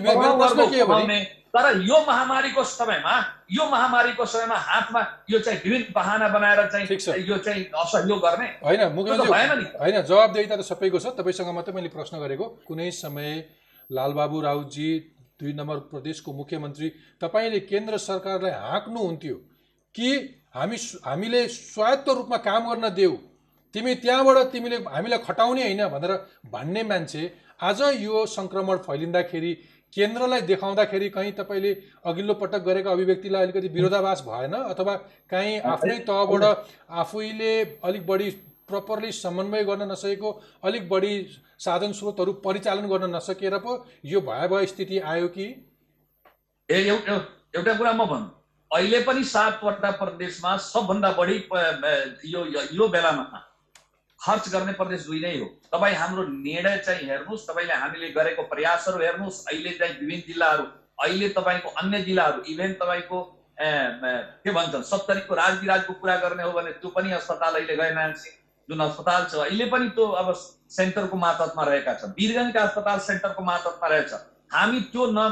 भने? 0.00 0.80
कमाउने। 0.84 1.18
तर 1.54 1.80
यो 1.80 1.98
महामारीको 2.06 2.64
समयमा 2.64 3.14
यो 3.50 3.64
महामारीको 3.70 4.24
समयमा 4.26 4.56
हातमा 4.58 5.00
यो 5.30 5.38
चाहिँ 5.38 5.58
विभिन्न 5.64 5.92
बहाना 5.94 6.28
बनाएर। 6.28 6.60
चाहिँ 6.66 6.84
यो 7.28 7.38
चाहिँ 7.38 7.64
असहयोग 7.64 8.18
गर्ने। 8.20 8.48
होइन 8.60 8.80
होइन 9.80 10.02
जवाबदेहिता 10.02 10.56
त 10.56 10.60
सबैको 10.60 10.98
छ। 10.98 11.06
तपाईँसँग 11.16 11.54
मात्रै 11.54 11.74
मैले 11.74 11.88
प्रश्न 11.88 12.18
गरेको। 12.20 12.44
कुनै 12.68 12.90
समय 12.90 13.44
लालबाबु 13.90 14.40
राउतजी 14.40 14.90
दुई 15.40 15.52
नम्बर 15.52 15.76
प्रदेशको 15.90 16.32
मुख्यमन्त्री 16.32 16.88
तपाईँले 17.22 17.60
केन्द्र 17.70 17.96
सरकारलाई 17.98 18.50
हाँक्नुहुन्थ्यो 18.50 19.36
कि 19.94 20.08
हामी 20.54 20.76
हामीले 21.04 21.40
स्वायत्त 21.48 22.08
रूपमा 22.08 22.36
काम 22.36 22.62
गर्न 22.70 22.94
देऊ? 22.94 23.14
तिमी 23.74 23.94
त्यहाँबाट 24.02 24.38
तिमीले 24.52 24.76
हामीलाई 24.86 25.18
खटाउने 25.26 25.62
होइन 25.62 25.82
भनेर 25.94 26.12
भन्ने 26.52 26.82
मान्छे 26.90 27.22
आज 27.62 27.80
यो 28.00 28.24
सङ्क्रमण 28.34 28.76
फैलिँदाखेरि 28.86 29.52
केन्द्रलाई 29.92 30.40
देखाउँदाखेरि 30.50 31.08
कहीँ 31.16 31.32
तपाईँले 31.32 31.72
अघिल्लो 32.06 32.34
पटक 32.42 32.62
गरेको 32.68 32.90
अभिव्यक्तिलाई 32.90 33.42
अलिकति 33.42 33.68
विरोधाभास 33.68 34.22
भएन? 34.28 34.52
अथवा 34.54 34.94
काहीँ 35.30 35.58
आफ्नै 35.72 35.98
तहबाट 36.08 36.44
आफैले 37.02 37.52
अलिक 37.84 38.06
बढी 38.06 38.30
प्रपरली 38.68 39.12
समन्वय 39.12 39.64
गर्न 39.64 39.90
नसकेको 39.92 40.30
अलिक 40.64 40.88
बढी 40.88 41.14
साधन 41.58 41.92
स्रोतहरू 41.92 42.32
परिचालन 42.44 42.86
गर्न 42.88 43.14
नसकेर 43.16 43.58
पो 43.58 43.72
यो 44.04 44.20
भयावह 44.20 44.64
स्थिति 44.66 44.98
आयो 45.12 45.28
कि? 45.28 45.46
ए 46.68 46.78
एउ- 46.82 47.04
एउ- 47.08 47.26
एउटा 47.56 47.74
कुरा 47.78 47.92
म 47.92 48.06
भन्नु। 48.06 48.28
अहिले 48.70 49.00
पनि 49.06 49.24
सातवटा 49.24 49.90
प्रदेशमा 50.02 50.56
सबभन्दा 50.68 51.10
बढी 51.18 51.36
यो- 52.32 52.68
यो 52.72 52.88
बेलामा 52.88 53.24
खर्च 54.24 54.48
गर्ने 54.48 54.72
प्रदेश 54.72 55.06
दुई 55.06 55.20
नै 55.20 55.36
हो। 55.38 55.46
तपाईँ 55.72 55.94
हाम्रो 55.94 56.22
निर्णय 56.24 56.78
चाहिँ 56.78 57.06
हेर्नुहोस् 57.08 57.46
तपाईँले 57.48 57.74
हामीले 57.74 58.08
गरेको 58.10 58.42
प्रयासहरू 58.52 58.98
हेर्नुहोस्। 59.04 59.44
अहिले 59.46 59.72
चाहिँ 59.78 59.94
विभिन्न 60.00 60.22
जिल्लाहरू 60.28 60.64
अहिले 60.98 61.28
तपाईँको 61.36 61.68
अन्य 61.82 62.00
जिल्लाहरू 62.02 62.42
इभेन 62.52 62.72
तपाईँको 62.80 63.18
के 63.58 64.50
भन्छन् 64.52 64.82
सत्तरीको 64.82 65.34
राजविराजको 65.34 65.92
कुरा 65.92 66.16
गर्ने 66.16 66.42
हो 66.42 66.52
भने 66.52 66.70
त्यो 66.80 66.88
पनि 66.90 67.10
अस्पताल 67.12 67.54
अहिले 67.54 67.76
गए 67.76 67.90
सिंह 68.14 68.34
जुन 68.68 68.80
अस्पताल 68.80 69.24
छ 69.30 69.34
अहिले 69.44 69.66
पनि 69.70 69.88
त्यो 69.92 70.04
अब 70.20 70.32
सेन्टरको 70.70 71.16
मातहतमा 71.16 71.64
रहेका 71.64 71.94
छन्। 71.94 72.16
वीरगञ्जका 72.18 72.62
अस्पताल 72.62 72.98
सेन्टरको 73.06 73.42
मातहतमा 73.44 73.88
रहेछ। 73.88 74.12
हामी 74.50 74.80
त्यो 74.88 75.06
न 75.10 75.28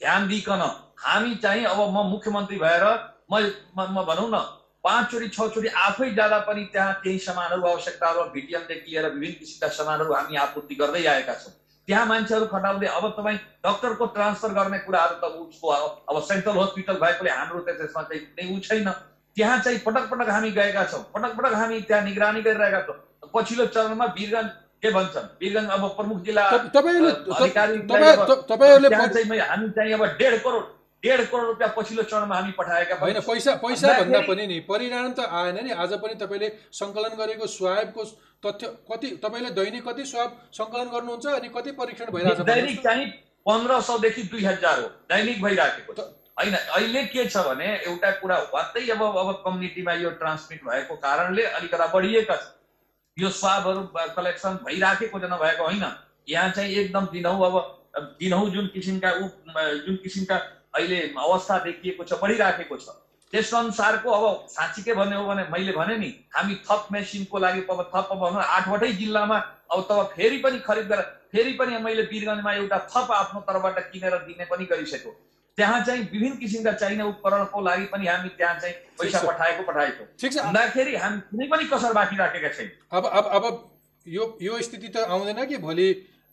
ध्यान 0.00 0.28
दिइकन 0.28 0.62
हामी 0.98 1.34
चाहिँ 1.42 1.64
अब 1.64 1.78
म 1.90 2.06
मुख्यमन्त्री 2.10 2.58
भएर 2.58 2.84
म 3.32 4.04
भनौँ 4.06 4.28
न 4.30 4.38
पाँचचोटि 4.84 5.28
छचोटि 5.28 5.68
आफै 5.68 6.10
जाँदा 6.14 6.38
पनि 6.48 6.64
त्यहाँ 6.72 6.92
केही 7.04 7.18
सामानहरू 7.18 7.66
आवश्यकताहरू 7.66 8.24
भिटिएमदेखि 8.34 8.90
लिएर 8.90 9.06
विभिन्न 9.14 9.34
किसिमका 9.40 9.68
सामानहरू 9.68 10.12
हामी 10.14 10.36
आपूर्ति 10.36 10.74
गर्दै 10.74 11.04
आएका 11.06 11.34
छौँ। 11.34 11.52
त्यहाँ 11.88 12.06
मान्छेहरू 12.06 12.46
खटाउँदै 12.46 12.86
अब 12.86 13.04
तपाईँ 13.18 13.38
डक्टरको 13.66 14.06
ट्रान्सफर 14.16 14.52
गर्ने 14.58 14.78
कुराहरू 14.86 15.14
त 15.20 15.32
उसको 15.44 15.68
अब 15.68 16.22
सेन्ट्रल 16.22 16.56
हस्पिटल 16.62 16.96
भएकोले 17.04 17.30
हाम्रो 17.30 17.60
त 17.60 17.76
त्यसमा 17.80 18.02
चाहिँ 18.08 18.20
कुनै 18.24 18.44
ऊ 18.56 18.58
छैन। 18.68 18.88
त्यहाँ 19.36 19.58
चाहिँ 19.64 19.78
पटक 19.86 20.04
पटक 20.10 20.28
हामी 20.30 20.50
गएका 20.50 20.84
छौँ। 20.92 21.02
पटक 21.14 21.32
पटक 21.38 21.54
हामी 21.60 21.80
त्यहाँ 21.88 22.02
निगरानी 22.04 22.40
गरिरहेका 22.42 22.80
छौँ। 22.88 22.96
पछिल्लो 23.34 23.66
चरणमा 23.74 24.04
वीरगञ्ज 24.16 24.50
के 24.82 24.90
भन्छन्? 24.96 25.26
वीरगञ्ज 25.40 25.70
अब 25.70 25.82
प्रमुख 25.96 26.18
जिल्ला 26.24 26.44
तप- 26.50 26.70
तपाईँहरूले 26.76 27.10
अ, 27.10 27.14
त- 27.14 27.36
अधिकारीलाई 27.42 27.86
तपाईँ 27.90 28.16
अब 28.16 28.24
त- 28.30 28.42
तपाईँहरूले 28.50 28.88
त्यहाँ 28.88 29.08
प- 29.08 29.12
चाहिँ 29.14 29.28
मै- 29.28 29.40
हामी 29.50 29.68
चाहिँ 29.76 29.92
अब 29.94 30.04
डेढ 30.18 30.34
करोड 30.44 30.64
डेढ 31.02 31.20
करोड 31.26 31.46
रुपियाँ 31.46 31.72
पछिल्लो 31.76 32.02
चरणमा 32.02 32.36
हामी 32.36 32.52
पठाएका 32.52 32.94
होइन 32.96 33.20
छौँ। 33.20 33.34
पैसा 33.34 33.54
पैसा 33.56 33.92
भन्दा 34.00 34.20
पनि 34.28 34.46
नि 34.46 34.58
परिणाम 34.68 35.12
त 35.12 35.24
आएन 35.32 35.64
नि। 35.64 35.70
आज 35.72 35.92
पनि 35.96 36.14
तपाईँले 36.20 36.48
सङ्कलन 36.72 37.16
गरेको 37.16 37.46
स्वाबको 37.48 38.04
तथ्य 38.44 38.66
कति 38.84 39.08
तपाईँले 39.24 39.50
दैनिक 39.56 39.88
कति 39.88 40.04
स्वाब 40.04 40.38
सङ्कलन 40.52 40.88
गर्नुहुन्छ 40.92 41.26
अनि 41.40 41.48
कति 41.56 41.70
परीक्षण 41.80 42.12
भइरहेछ 42.12 42.40
दैनिक 42.40 42.46
भन्नुहोस् 42.46 42.78
त? 42.78 42.84
चाहिँ 42.84 43.06
पन्ध्र 43.46 43.80
सौदेखि 43.80 44.22
दुई 44.28 44.44
हजार 44.44 44.80
हो। 44.80 44.88
दैनिक 45.08 45.42
भइराखेको 45.42 45.92
छ। 45.94 46.00
होइन 46.40 46.54
अहिले 46.54 47.02
के 47.08 47.24
छ 47.26 47.36
भने 47.48 47.66
एउटा 47.86 48.10
कुरा 48.20 48.36
वास्तै 48.52 48.88
अब 48.90 49.02
अब 49.02 49.32
कम्युनिटीमा 49.44 49.92
यो 50.04 50.10
ट्रान्समिट 50.20 50.60
भएको 50.64 50.94
कारणले 51.00 51.42
अलिकता 51.56 51.86
बढिएका 51.96 52.36
छ 52.36 52.46
यो 53.16 53.28
स्वाबहरू 53.40 53.88
कलेक्सन 54.16 54.60
भइराखेको 54.68 55.18
चाहिँ 55.18 55.32
नभएको 55.32 55.64
होइन। 55.64 55.84
यहाँ 56.28 56.50
चाहिँ 56.52 56.74
एकदम 56.76 57.06
दिनहुँ 57.12 57.46
अब 57.46 58.16
दिनहुँ 58.20 58.50
जुन 58.50 58.66
किसिमका 58.74 59.10
ऊ 59.12 59.28
जुन 59.84 59.96
किसिमका 60.02 60.36
अहिले 60.74 61.00
अवस्था 61.18 61.58
देखिएको 61.64 62.04
छ 62.04 62.20
बढिराखेको 62.22 62.76
छ। 62.76 62.88
त्यस 63.32 63.54
अनुसारको 63.54 64.10
अब 64.10 64.46
साँच्चीकै 64.50 64.94
भन्ने 64.94 65.16
हो 65.16 65.24
भने 65.26 65.42
मैले 65.50 65.72
भने 65.72 65.96
नि 65.98 66.10
हामी 66.34 66.54
थप 66.66 66.88
मेसिनको 66.92 67.38
लागि 67.38 67.60
अब 67.70 67.80
थप 67.94 68.08
अब 68.12 68.18
भनौँ 68.18 68.42
आठवटै 68.42 68.92
जिल्लामा 68.92 69.38
अब 69.70 69.86
तब 69.90 70.02
फेरि 70.14 70.38
पनि 70.44 70.58
खरिद 70.66 70.86
गरेर 70.86 71.06
फेरि 71.32 71.52
पनि 71.58 71.78
मैले 71.78 72.02
वीरगञ्जमा 72.10 72.52
एउटा 72.52 72.78
थप 72.90 73.10
आफ्नो 73.14 73.40
तर्फबाट 73.46 73.78
किनेर 73.92 74.16
दिने 74.26 74.44
पनि 74.50 74.64
गरिसक्यो। 74.66 75.12
त्यहाँ 75.58 75.84
चाहिँ 75.84 76.02
विभिन्न 76.12 76.36
किसिमका 76.36 76.72
चाहिने 76.72 77.04
उपकरणको 77.04 77.60
लागि 77.60 77.84
पनि 77.92 78.06
हामी 78.06 78.28
त्यहाँ 78.38 78.58
चाहिँ 78.60 78.74
पैसा। 78.98 79.20
पठाएको 79.22 79.62
पठाएको। 79.62 80.02
भन्दाखेरि 80.42 80.96
हामी 80.96 81.20
कुनै 81.30 81.46
पनि 81.46 81.64
कसर 81.70 81.92
बाँकी 81.92 82.16
राखेका 82.16 82.48
छैन। 82.48 82.70
अब 82.90 83.06
अब 83.06 83.24
अब 83.38 83.44
यो 84.06 84.24
यो 84.42 84.60
स्थिति 84.62 84.88
त 84.88 85.06
आउँदैन 85.06 85.44
कि 85.46 85.56
भोलि 85.58 85.88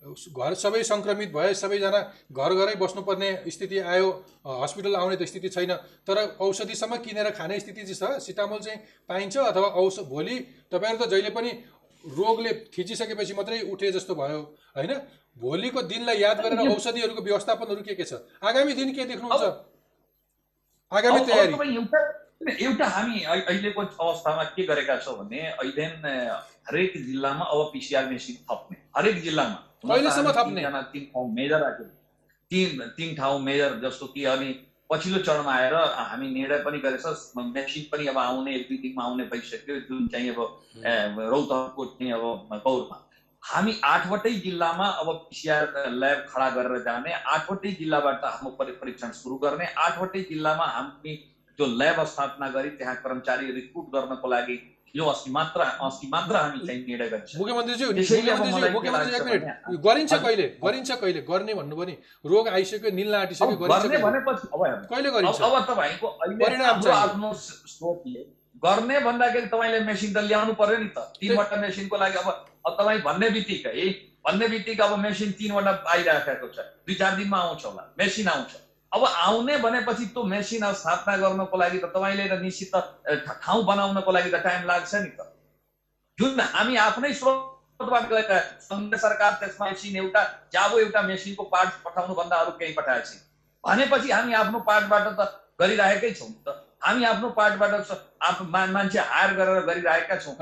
घर 0.06 0.54
सबै 0.54 0.84
सङ्क्रमित 0.84 1.34
भए 1.34 1.54
सबैजना 1.54 2.14
घर 2.32 2.54
घरै 2.54 2.76
बस्नुपर्ने 2.76 3.44
स्थिति 3.48 3.80
आयो 3.80 4.26
हस्पिटल 4.48 4.96
आउने 4.96 5.16
त 5.16 5.24
स्थिति 5.24 5.50
छैन। 5.50 5.76
तर 5.76 6.38
औषधिसम्म 6.42 6.98
किनेर 6.98 7.30
खाने 7.30 7.60
स्थिति 7.60 7.94
चाहिँ 7.94 8.20
छ। 8.20 8.24
सिटामोल 8.24 8.60
चाहिँ 8.60 8.80
पाइन्छ 9.10 9.38
अथवा 9.38 9.68
औष 9.68 10.00
भोलि 10.00 10.40
तपाईँहरू 10.72 11.06
त 11.06 11.10
जहिले 11.10 11.30
पनि 11.30 11.50
रोगले 12.08 12.54
थिचिसकेपछि 12.54 13.34
मात्रै 13.34 13.62
उठे 13.62 13.92
जस्तो 13.92 14.16
भयो 14.16 14.56
होइन? 14.78 15.02
भोलिको 15.38 15.82
दिनलाई 15.82 16.18
याद 16.18 16.42
गरेर 16.42 16.60
औषधिहरूको 16.60 17.22
व्यवस्थापनहरू 17.22 17.82
के 17.82 17.96
के 17.96 18.04
छ? 18.04 18.14
आगामी 18.44 18.74
दिन 18.74 18.96
के 18.96 19.06
देख्नुहुन्छ? 19.06 19.44
आगामी 20.94 21.20
तयारी। 21.26 21.54
एउटा 22.66 22.86
हामी 22.86 23.24
अहि- 23.24 23.48
अहिलेको 23.48 23.82
अवस्थामा 23.82 24.44
के 24.44 24.64
गरेका 24.64 24.98
छौँ 24.98 25.26
भने 25.26 25.40
अहिले 25.40 25.84
हरेक 25.84 26.94
जिल्लामा 26.96 27.46
अब 27.46 27.70
पिसिआर 27.74 28.06
मेसिन 28.06 28.36
थप्ने। 28.36 28.78
हरेक 28.98 29.22
जिल्लामा। 29.22 29.67
कहिलेसम्म 29.84 30.32
थप्ने? 30.38 30.62
तिन 30.94 31.06
ठाउँ 31.14 31.34
मेजर 31.34 31.60
राख्यौँ। 31.60 31.90
तिन 32.52 32.80
तिन 32.98 33.16
ठाउँ 33.16 33.40
मेजर 33.42 33.80
जस्तो 33.84 34.08
कि 34.08 34.24
अनि 34.26 34.54
पछिल्लो 34.90 35.20
चरणमा 35.24 35.54
आएर 35.54 35.74
हामी 35.76 36.28
निर्णय 36.34 36.60
पनि 36.64 36.80
गरेछ 36.80 37.06
मेसिन 37.38 37.84
पनि 37.92 38.08
अब 38.08 38.18
आउने 38.18 38.56
एक 38.56 38.68
दुई 38.70 38.78
दिनमा 38.78 39.04
आउने 39.04 39.24
भइसक्यो 39.24 39.76
जुन 39.90 40.08
चाहिँ 40.08 40.30
अब 40.30 40.40
ए, 40.86 40.94
रौतहटको 41.30 41.86
चाहिँ 41.86 42.12
अब 42.12 42.62
गौरमा 42.66 42.98
हामी 43.44 43.74
आठवटै 43.84 44.32
जिल्लामा 44.46 44.86
अब 45.02 45.10
पिसिआर 45.30 45.74
ल्याब 45.92 46.24
खडा 46.30 46.50
गरेर 46.50 46.80
जाने 46.84 47.14
आठवटै 47.36 47.72
जिल्लाबाट 47.72 48.26
हाम्रो 48.26 48.50
परि- 48.60 48.76
परीक्षण 48.82 49.12
सुरु 49.12 49.38
गर्ने 49.38 49.66
आठवटै 49.88 50.22
जिल्लामा 50.30 50.66
हामी 50.66 51.16
त्यो 51.60 51.66
ल्याब 51.78 52.04
स्थापना 52.06 52.50
गरी 52.50 52.70
त्यहाँ 52.80 52.96
कर्मचारी 53.04 53.52
रिक्रुट 53.52 53.86
गर्नको 53.94 54.28
लागि 54.28 54.58
यो 54.96 55.06
अस्ति 55.06 55.32
मात्र 55.32 55.62
अस्ति 55.86 56.08
मात्र 56.08 56.36
हामी 56.36 56.60
चाहिँ 56.68 56.86
निर्णय 56.88 57.10
गरिसक्यौँ 57.10 57.40
मुख्यमन्त्रीज्यू 57.40 57.88
मुख्यमन्त्रीज्यू 57.92 58.56
मलाई 58.56 58.70
के 58.70 58.74
मुख्यमन्त्री 58.74 59.16
एक 59.16 59.24
मिनट 59.28 59.44
गरिन्छ। 59.86 60.14
कहिले 60.14 60.46
गरिन्छ 60.64 60.92
कहिले 60.92 61.22
गर्ने 61.30 61.54
भन्नुभयो 61.54 61.86
नि 61.86 61.96
रोग 62.26 62.48
आइसक्यो 62.48 62.92
निल्न 63.00 63.16
आँटिसक्यो 63.16 63.56
गर्ने? 63.58 63.98
भनेपछि 64.08 64.48
अब 64.54 64.62
कहिले 64.92 65.10
गरिन्छ 65.12 65.42
अब 65.42 65.54
तपाईँको 65.70 66.08
परिणाम। 66.42 66.76
आफ्नो 66.88 67.34
स्रोतले 67.36 68.22
गर्ने 68.64 69.00
भन्दाखेरि 69.08 69.48
तपाईँले 69.48 69.80
मेसिन 69.86 70.14
त 70.14 70.18
ल्याउनु 70.28 70.54
पर्यो 70.58 70.78
नि 70.78 70.90
त 70.98 71.00
तिनवटा 71.20 71.56
मेसिनको 71.62 71.98
लागि 71.98 72.18
अब 72.18 72.30
अब 72.68 72.74
तपाईँ 72.80 73.02
भन्ने 73.06 73.30
बित्तिकै 73.30 73.90
भन्ने 74.26 74.48
बित्तिकै 74.54 74.84
अब 74.84 74.94
मेसिन 75.00 75.32
तिनवटा 75.40 75.72
आइराखेको 75.94 76.48
छ 76.56 76.58
दुई 76.88 76.96
चार 76.96 77.16
दिनमा 77.16 77.38
आउँछ 77.38 77.66
होला 77.66 77.84
मेसिन 78.00 78.28
आउँछ 78.28 78.52
अब 78.92 79.04
आउने 79.06 79.58
भनेपछि 79.64 80.06
त्यो 80.16 80.24
मेसिन 80.24 80.62
अब 80.64 80.76
स्थापना 80.76 81.16
गर्नको 81.18 81.58
लागि 81.58 81.80
त 81.80 81.86
तपाईँले 81.96 82.28
त 82.28 82.40
निश्चित 82.42 82.76
त 82.76 83.36
ठाउँ 83.44 83.64
बनाउनको 83.66 84.12
लागि 84.12 84.30
त 84.32 84.44
टाइम 84.44 84.62
लाग्छ 84.68 84.94
नि 84.96 85.10
त। 85.10 85.28
जुन 86.18 86.40
हामी 86.40 86.76
आफ्नै 86.84 87.14
स्रोतबाट 87.14 88.06
गएका 88.10 88.38
सङ्घीय 88.68 88.98
सरकार 89.00 89.32
त्यसमा 89.42 89.66
मेसिन 89.66 89.96
एउटा 90.04 90.22
जाबो 90.54 90.80
एउटा 90.80 91.02
मेसिनको 91.10 91.44
पार्ट 91.56 91.72
पठाउनु 91.86 92.14
भन्दा 92.20 92.36
अरू 92.44 92.52
केही 92.60 92.74
पठाएको 92.80 93.06
छैन 93.10 93.20
भनेपछि 93.64 94.10
हामी 94.12 94.34
आफ्नो 94.44 94.60
पार्टबाट 94.70 95.06
त 95.20 95.22
गरिरहेकै 95.60 96.12
छौँ 96.14 96.32
त। 96.48 96.56
हामी 96.86 97.04
आफ्नो 97.04 97.30
पार्टबाट 97.38 97.74
मान्छे 98.74 99.00
हायर 99.12 99.32
गरेर 99.38 99.62
गरिरहेका 99.70 100.16
छौँ। 100.24 100.34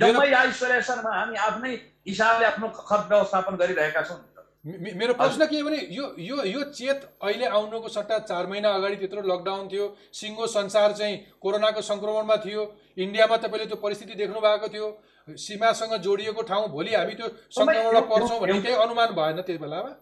जम्मै 0.00 0.32
आइसोलेसनमा 0.34 1.12
हामी 1.18 1.36
आफ्नै 1.48 1.72
हिसाबले 2.06 2.46
आफ्नो 2.46 2.68
खर्च 2.68 3.06
व्यवस्थापन 3.08 3.54
गरिरहेका 3.56 4.02
छौँ। 4.08 4.18
मेरो 4.64 5.14
प्रश्न 5.14 5.46
के 5.46 5.62
भने 5.62 5.76
यो 5.92 6.04
यो 6.18 6.44
यो 6.44 6.62
चेत 6.72 7.00
अहिले 7.22 7.46
आउनुको 7.46 7.88
सट्टा 7.88 8.18
चार 8.18 8.46
महिना 8.48 8.68
अगाडि 8.74 8.96
त्यत्रो 8.96 9.22
लकडाउन 9.22 9.68
थियो। 9.68 9.88
सिङ्गो 10.12 10.46
संसार 10.48 10.92
चाहिँ 10.92 11.16
कोरोनाको 11.36 11.80
सङ्क्रमणमा 11.84 12.36
थियो। 12.44 12.62
इन्डियामा 12.96 13.36
तपाईँले 13.44 13.66
त्यो 13.66 13.76
परिस्थिति 13.76 14.14
देख्नु 14.16 14.40
भएको 14.40 14.68
थियो। 14.72 14.88
सीमासँग 15.28 15.92
जोडिएको 16.00 16.42
ठाउँ 16.48 16.68
भोलि 16.72 16.94
हामी 16.94 17.14
त्यो 17.14 17.28
सङ्क्रमणमा 17.52 18.00
पर्छौँ 18.08 18.40
भन्ने 18.40 18.60
केही 18.64 18.74
अनुमान 18.84 19.12
भएन 19.12 19.36
त्यति 19.36 19.60
बेलामा 19.60 19.92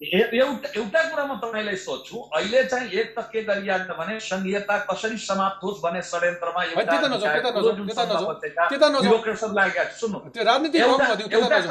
एउटा 0.00 0.68
एउटा 0.76 1.00
कुरा 1.08 1.24
म 1.24 1.38
तपाईँलाई 1.40 1.76
सोध्छु। 1.80 2.16
अहिले 2.36 2.64
चाहिँ 2.64 2.90
एक 2.92 3.14
त 3.18 3.24
के 3.32 3.42
गरिहाल्छ 3.48 3.90
भने 3.98 4.18
संघीयता 4.20 4.78
कसरी 4.90 5.16
समाप्त 5.16 5.64
होस् 5.64 5.80
भन्ने 5.80 6.02
षड्यन्त्रमा 6.10 6.60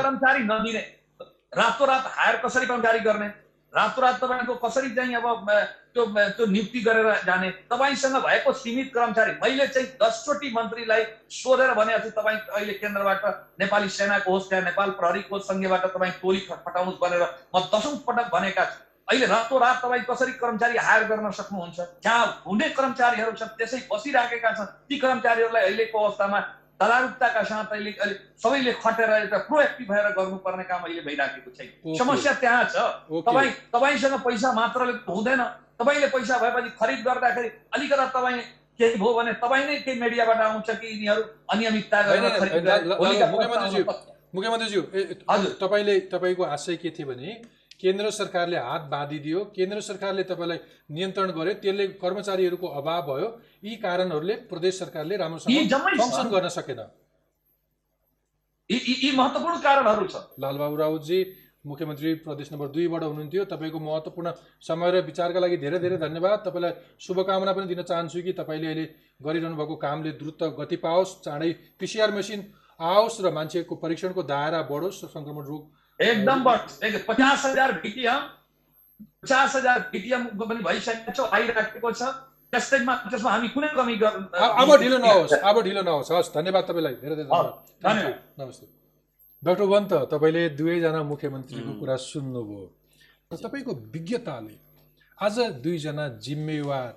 कर्मचारी 0.01 0.43
नदिने 0.49 0.83
रातोरात 1.53 2.03
हायर 2.07 2.35
कसरी 2.45 2.65
कर्मचारी 2.65 2.99
गर्ने? 2.99 3.27
रातोरात 3.73 4.15
तपाईँको 4.23 4.55
कसरी 4.55 4.89
चाहिँ 4.95 5.15
अब 5.15 5.49
त्यो 5.93 6.05
त्यो 6.07 6.45
नियुक्ति 6.47 6.79
गरेर 6.79 7.07
जाने? 7.27 7.49
तपाईँसँग 7.67 8.15
भएको 8.23 8.51
सीमित 8.53 8.91
कर्मचारी 8.93 9.31
मैले 9.43 9.67
चाहिँ 9.67 9.87
दसचोटि 9.99 10.51
मन्त्रीलाई 10.55 11.03
सोधेर 11.27 11.73
भनेको 11.75 11.99
छु 12.03 12.09
तपाईँ 12.15 12.37
अहिले 12.55 12.73
केन्द्रबाट 12.79 13.25
नेपाली 13.59 13.89
सेनाको 13.89 14.31
होस् 14.31 14.53
या 14.53 14.61
नेपाल 14.61 14.89
प्रहरीको 14.95 15.39
सङ्घीयबाट 15.39 15.85
तपाईँ 15.91 16.11
टोली 16.21 16.39
खटाउनुहोस् 16.47 17.01
भनेर 17.03 17.23
म 17.55 17.59
दसौँ 17.67 17.95
पटक 18.07 18.31
भनेका 18.31 18.65
छु। 18.65 18.79
अहिले 19.07 19.25
रातोरात 19.27 19.77
तपाईँ 19.83 20.03
कसरी 20.07 20.31
कर्मचारी 20.39 20.77
हायर 20.77 21.03
गर्न 21.11 21.31
सक्नुहुन्छ? 21.35 21.79
जहाँ 22.03 22.25
हुने 22.47 22.69
कर्मचारीहरू 22.71 23.31
छन् 23.35 23.55
त्यसै 23.59 23.79
बसिराखेका 23.91 24.51
छन्। 24.55 24.71
ती 24.87 24.97
कर्मचारीहरूलाई 25.03 25.63
अहिलेको 25.63 25.99
अवस्थामा 25.99 26.39
दलारुकताका 26.81 27.41
साथ 27.43 27.71
अहिले 27.71 27.91
अहिले 27.93 28.15
सबैले 28.43 28.71
खटेर 28.83 29.09
एउटा 29.15 29.37
प्रोएक्टिभ 29.49 29.87
भएर 29.91 30.07
गर्नुपर्ने 30.17 30.63
काम 30.65 30.81
अहिले 30.83 31.01
भइराखेको 31.07 31.49
छैन। 31.57 31.95
समस्या 31.97 32.33
त्यहाँ 32.41 32.63
छ। 32.65 32.75
तपाईँ 33.21 33.51
तपाईँसँग 33.73 34.15
पैसा 34.25 34.49
मात्रले 34.53 34.93
हुँदैन 35.05 35.41
तपाईँले 35.79 36.07
पैसा 36.15 36.35
भएपछि 36.41 36.69
खरिद 36.79 36.99
गर्दाखेरि 37.05 37.49
अलिकता 37.75 38.05
तपाईँ 38.17 38.41
केही 38.79 38.95
भयो 38.97 39.13
भने 39.13 39.33
तपाईँ 39.37 39.65
नै 39.67 39.75
केही 39.85 39.99
मिडियाबाट 40.01 40.39
आउँछ 40.41 40.69
कि 40.81 40.87
यिनीहरू 40.87 41.21
अनियमितता 41.53 42.01
गरेर 42.01 42.29
खरिद 42.39 42.65
मुख्यमन्त्रीज्यू। 44.33 44.81
हजुर। 45.29 45.51
तपाईँले 45.61 45.95
तपाईँको 46.07 46.43
आशय 46.45 46.75
के 46.81 46.89
थियो 46.89 47.07
भने 47.07 47.29
केन्द्र 47.81 48.09
सरकारले 48.11 48.57
हात 48.57 48.81
बाँधिदियो 48.89 49.39
केन्द्र 49.55 49.79
सरकारले 49.81 50.23
तपाईँलाई 50.23 50.59
नियन्त्रण 50.95 51.29
गर्यो 51.37 51.53
त्यसले 51.61 51.85
कर्मचारीहरूको 51.99 52.67
अभाव 52.79 53.01
भयो 53.09 53.27
यी 53.63 53.75
कारणहरूले 53.77 54.35
प्रदेश 54.49 54.79
सरकारले 54.79 55.17
राम्रोसँग। 55.17 55.51
फङ्सन 55.99 56.27
गर्न 56.29 56.47
सकेन। 56.49 56.79
यी 58.69 59.11
महत्त्वपूर्ण 59.15 59.57
कारणहरू 59.61 60.05
छ। 60.07 60.15
लालबाबु 60.39 60.75
राउतजी 60.75 61.19
मुख्यमन्त्री 61.61 62.13
प्रदेश 62.25 62.51
नम्बर 62.51 62.67
दुईबाट 62.73 63.03
हुनुहुन्थ्यो। 63.03 63.43
तपाईँको 63.45 63.79
महत्त्वपूर्ण 63.79 64.31
समय 64.65 64.91
र 64.91 65.01
विचारका 65.05 65.39
लागि 65.39 65.57
धेरै 65.61 65.79
धेरै 65.79 65.97
धन्यवाद। 66.01 66.39
तपाईँलाई 66.45 66.73
शुभकामना 66.97 67.53
पनि 67.53 67.67
दिन 67.69 67.81
चाहन्छु 67.85 68.21
कि 68.25 68.33
तपाईँले 68.33 68.67
अहिले 68.67 68.85
गरिरहनु 69.21 69.55
भएको 69.55 69.75
कामले 69.77 70.11
द्रुत 70.17 70.41
गति 70.57 70.75
पाओस् 70.81 71.21
चाँडै 71.21 71.51
पिसिआर 71.77 72.11
मेसिन 72.17 72.39
आओस् 72.79 73.21
र 73.21 73.29
मान्छेको 73.29 73.75
परीक्षणको 73.77 74.21
दायरा 74.25 74.61
बढोस् 74.65 75.05
सङ्क्रमण 75.13 75.45
रोग 75.45 75.61
एकदम 75.99 76.39
पचास 77.05 77.45
हजार 77.45 77.71
भिटिएम 77.77 78.21
पचास 79.21 79.55
हजार 79.55 79.79
भिटिएम 79.93 80.21
पनि 80.33 80.61
भइसकेको 80.65 81.11
छ 81.13 81.29
आइराखेको 81.29 81.91
छ। 81.93 82.01
त्यसैमा 82.53 82.93
त्यसमा 83.11 83.31
हामी 83.31 83.47
कुनै 83.55 83.67
कमी 83.75 83.95
गर 83.95 84.13
अब 84.35 84.69
ढिलो 84.81 84.97
नहोस् 84.97 85.33
अब 85.39 85.55
ढिलो 85.63 85.81
नहोस् 85.81 86.11
हस् 86.11 86.33
धन्यवाद 86.35 86.63
तपाईँलाई 86.69 86.95
धेरै 87.01 87.15
धेरै 87.15 87.29
धन्यवाद. 87.83 88.17
नमस्ते। 88.39 88.65
डाक्टर 89.43 89.65
वन्त 89.73 89.93
तपाईँले 90.11 90.43
दुवैजना 90.59 91.01
मुख्यमन्त्रीको 91.11 91.71
कुरा 91.79 91.95
सुन्नुभयो। 92.11 92.65
तपाईँको 93.31 93.73
विज्ञताले 93.93 94.57
आज 95.17 95.37
दुईजना 95.63 96.05
जिम्मेवार 96.19 96.93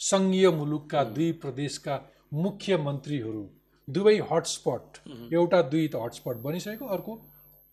सङ्घीय 0.00 0.50
मुलुकका 0.50 1.00
दुई 1.16 1.30
प्रदेशका 1.42 1.94
मुख्यमन्त्रीहरू 2.34 3.44
दुवै 3.88 4.16
हटस्पट 4.30 4.86
एउटा 5.32 5.60
दुई 5.72 5.86
त 5.88 5.94
हटस्पट 6.04 6.36
बनिसकेको 6.46 6.86
अर्को 6.96 7.12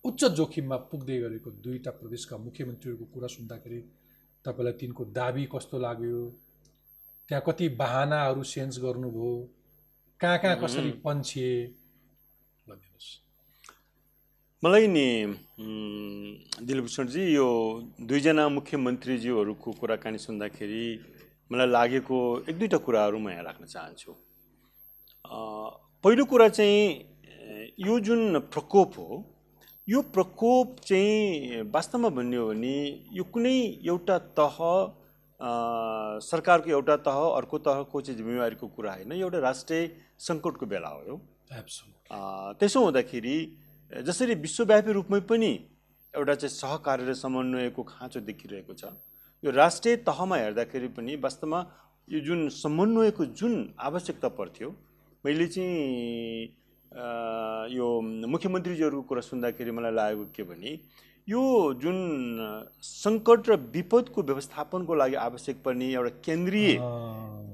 उच्च 0.06 0.22
जोखिममा 0.38 0.78
पुग्दै 0.92 1.18
गरेको 1.20 1.50
दुईटा 1.66 1.92
प्रदेशका 2.00 2.36
मुख्यमन्त्रीहरूको 2.38 3.06
कुरा 3.14 3.28
सुन्दाखेरि 3.36 3.80
तपाईँलाई 4.46 4.76
तिनको 4.82 5.04
दाबी 5.18 5.44
कस्तो 5.54 5.78
लाग्यो? 5.80 6.20
त्यहाँ 7.30 7.44
कति 7.48 7.68
बाहनाहरू 7.76 8.44
सेन्स 8.44 8.80
गर्नुभयो? 8.80 9.32
कहाँ 10.20 10.38
कहाँ 10.40 10.56
कसरी 10.64 10.92
पन्छिए? 11.04 11.54
भनिदिनुहोस् 12.68 13.10
मलाई 14.64 14.88
नि 14.88 15.08
दिलभूषणजी 16.68 17.24
यो 17.34 17.48
दुईजना 18.08 18.48
मुख्यमन्त्रीज्यूहरूको 18.50 19.72
कुराकानी 19.80 20.18
सुन्दाखेरि 20.18 20.86
मलाई 21.52 21.68
लागेको 21.68 22.18
एक 22.50 22.56
दुईवटा 22.60 22.78
कुराहरू 22.86 23.20
म 23.20 23.30
यहाँ 23.30 23.44
राख्न 23.44 23.66
चाहन्छु। 23.66 24.12
पहिलो 26.04 26.24
कुरा 26.32 26.48
चाहिँ 26.50 26.80
यो 27.80 28.00
जुन 28.08 28.40
प्रकोप 28.54 28.98
हो 28.98 29.08
यो 29.88 30.02
प्रकोप 30.16 30.80
चाहिँ 30.88 31.62
वास्तवमा 31.76 32.10
भन्ने 32.16 32.38
हो 32.38 32.48
भने 32.48 32.78
यो 33.14 33.24
कुनै 33.34 33.58
एउटा 33.84 34.18
तह 34.40 34.58
सरकारको 35.40 36.70
एउटा 36.70 36.96
तह 37.06 37.18
अर्को 37.38 37.58
तहको 37.66 38.02
चाहिँ 38.02 38.18
जिम्मेवारीको 38.18 38.68
कुरा 38.68 38.94
होइन। 38.94 39.12
एउटा 39.12 39.40
राष्ट्रिय 39.40 39.90
सङ्कटको 40.20 40.66
बेला 40.66 40.90
हो 40.90 41.02
यो। 41.08 41.16
त्यसो 42.60 42.80
हुँदाखेरि 42.84 43.36
जसरी 44.06 44.34
विश्वव्यापी 44.36 44.92
रूपमै 44.92 45.20
पनि 45.30 45.52
एउटा 46.14 46.36
चाहिँ 46.36 46.54
सहकार्य 46.54 47.06
र 47.06 47.14
समन्वयको 47.14 47.84
खाँचो 47.84 48.20
देखिरहेको 48.20 48.74
छ। 48.74 48.84
यो 49.44 49.52
राष्ट्रिय 49.52 49.96
तहमा 50.02 50.36
हेर्दाखेरि 50.38 50.88
पनि 50.98 51.16
वास्तवमा 51.22 51.60
यो 52.08 52.20
जुन 52.26 52.50
समन्वयको 52.50 53.26
जुन 53.38 53.54
आवश्यकता 53.80 54.30
पर्थ्यो 54.34 54.70
मैले 55.24 55.48
चाहिँ 55.48 56.58
यो 57.70 57.88
मुख्यमन्त्रीजीहरूको 58.02 59.02
कुरा 59.06 59.22
सुन्दाखेरि 59.22 59.72
मलाई 59.72 59.94
लागेको 59.94 60.26
के 60.36 60.44
भने 60.44 60.72
यो 61.28 61.40
जुन 61.76 61.98
सङ्कट 62.82 63.50
र 63.50 63.56
विपदको 63.72 64.22
व्यवस्थापनको 64.24 64.96
लागि 64.96 65.16
आवश्यक 65.22 65.58
पर्ने 65.64 65.88
एउटा 65.94 66.10
केन्द्रीय 66.26 66.78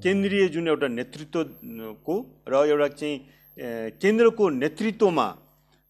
केन्द्रीय 0.03 0.47
जुन 0.55 0.67
एउटा 0.67 0.87
नेतृत्वको 0.89 2.15
र 2.49 2.61
एउटा 2.69 2.87
चाहिँ 2.89 3.17
केन्द्रको 4.03 4.49
नेतृत्वमा 4.57 5.25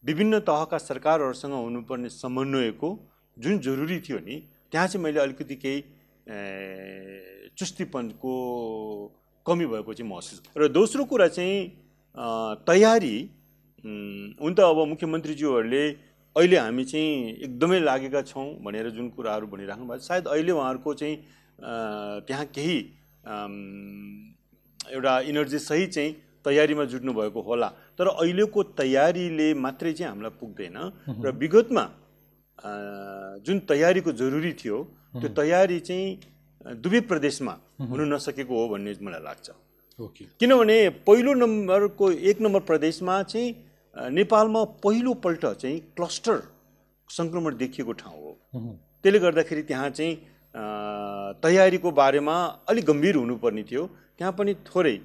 विभिन्न 0.03 0.39
तहका 0.47 0.77
सरकारहरूसँग 0.79 1.53
हुनुपर्ने 1.55 2.09
समन्वयको 2.11 2.89
जुन 3.37 3.59
जरुरी 3.59 3.99
थियो 4.07 4.19
नि 4.21 4.39
त्यहाँ 4.71 4.87
चाहिँ 4.87 5.03
मैले 5.03 5.19
अलिकति 5.19 5.55
केही 5.57 5.79
चुस्तीपनको 7.57 8.33
कमी 9.45 9.65
भएको 9.65 9.93
चाहिँ 9.93 10.09
महसुस 10.09 10.41
र 10.57 10.67
दोस्रो 10.71 11.05
कुरा 11.05 11.27
चाहिँ 11.35 11.59
तयारी 12.63 13.15
हुन 13.83 14.53
त 14.53 14.59
अब 14.63 14.77
मुख्यमन्त्रीज्यूहरूले 14.87 15.85
अहिले 16.35 16.57
हामी 16.57 16.83
चाहिँ 16.85 17.37
एकदमै 17.45 17.79
लागेका 17.79 18.21
छौँ 18.25 18.47
भनेर 18.65 18.89
जुन 18.89 19.09
कुराहरू 19.13 19.47
भनिराख्नु 19.47 19.85
भएको 19.85 20.01
छ, 20.01 20.07
सायद 20.07 20.27
अहिले 20.27 20.51
उहाँहरूको 20.51 20.93
चाहिँ 20.93 21.15
त्यहाँ 22.25 22.45
केही 22.49 22.77
एउटा 24.93 25.13
इनर्जी 25.29 25.59
सही 25.59 25.87
चाहिँ 25.87 26.11
तयारीमा 26.45 26.85
जुट्नु 26.91 27.13
भएको 27.13 27.41
होला। 27.41 27.67
तर 27.97 28.07
अहिलेको 28.09 28.63
तयारीले 28.75 29.53
मात्रै 29.55 29.93
चाहिँ 29.93 30.09
हामीलाई 30.09 30.33
पुग्दैन। 30.41 30.77
र 31.21 31.31
विगतमा 31.31 31.85
जुन 33.45 33.59
तयारीको 33.69 34.11
जरुरी 34.11 34.51
थियो 34.57 34.77
त्यो 35.21 35.29
तयारी 35.37 35.79
चाहिँ 35.79 36.07
दुवै 36.81 36.99
प्रदेशमा 37.07 37.53
हुन 37.89 38.01
नसकेको 38.13 38.53
हो 38.53 38.67
भन्ने 38.69 38.91
मलाई 39.01 39.21
लाग्छ। 39.21 39.47
ओके। 39.99 40.25
किनभने 40.39 40.77
पहिलो 41.07 41.33
नम्बरको 41.33 42.11
एक 42.11 42.41
नम्बर 42.41 42.61
प्रदेशमा 42.65 43.21
चाहिँ 43.23 43.49
नेपालमा 43.95 44.63
पहिलोपल्ट 44.83 45.45
चाहिँ 45.45 45.79
क्लस्टर 45.97 46.37
सङ्क्रमण 47.09 47.55
देखिएको 47.57 47.93
ठाउँ 47.93 48.19
हो। 48.21 48.31
त्यसले 49.03 49.19
गर्दाखेरि 49.19 49.63
त्यहाँ 49.69 49.89
चाहिँ 49.89 50.13
तयारीको 51.43 51.91
बारेमा 51.91 52.35
अलिक 52.69 52.85
गम्भीर 52.85 53.15
हुनुपर्ने 53.15 53.63
थियो। 53.71 53.83
त्यहाँ 54.17 54.33
पनि 54.37 54.53
थोरै 54.69 54.95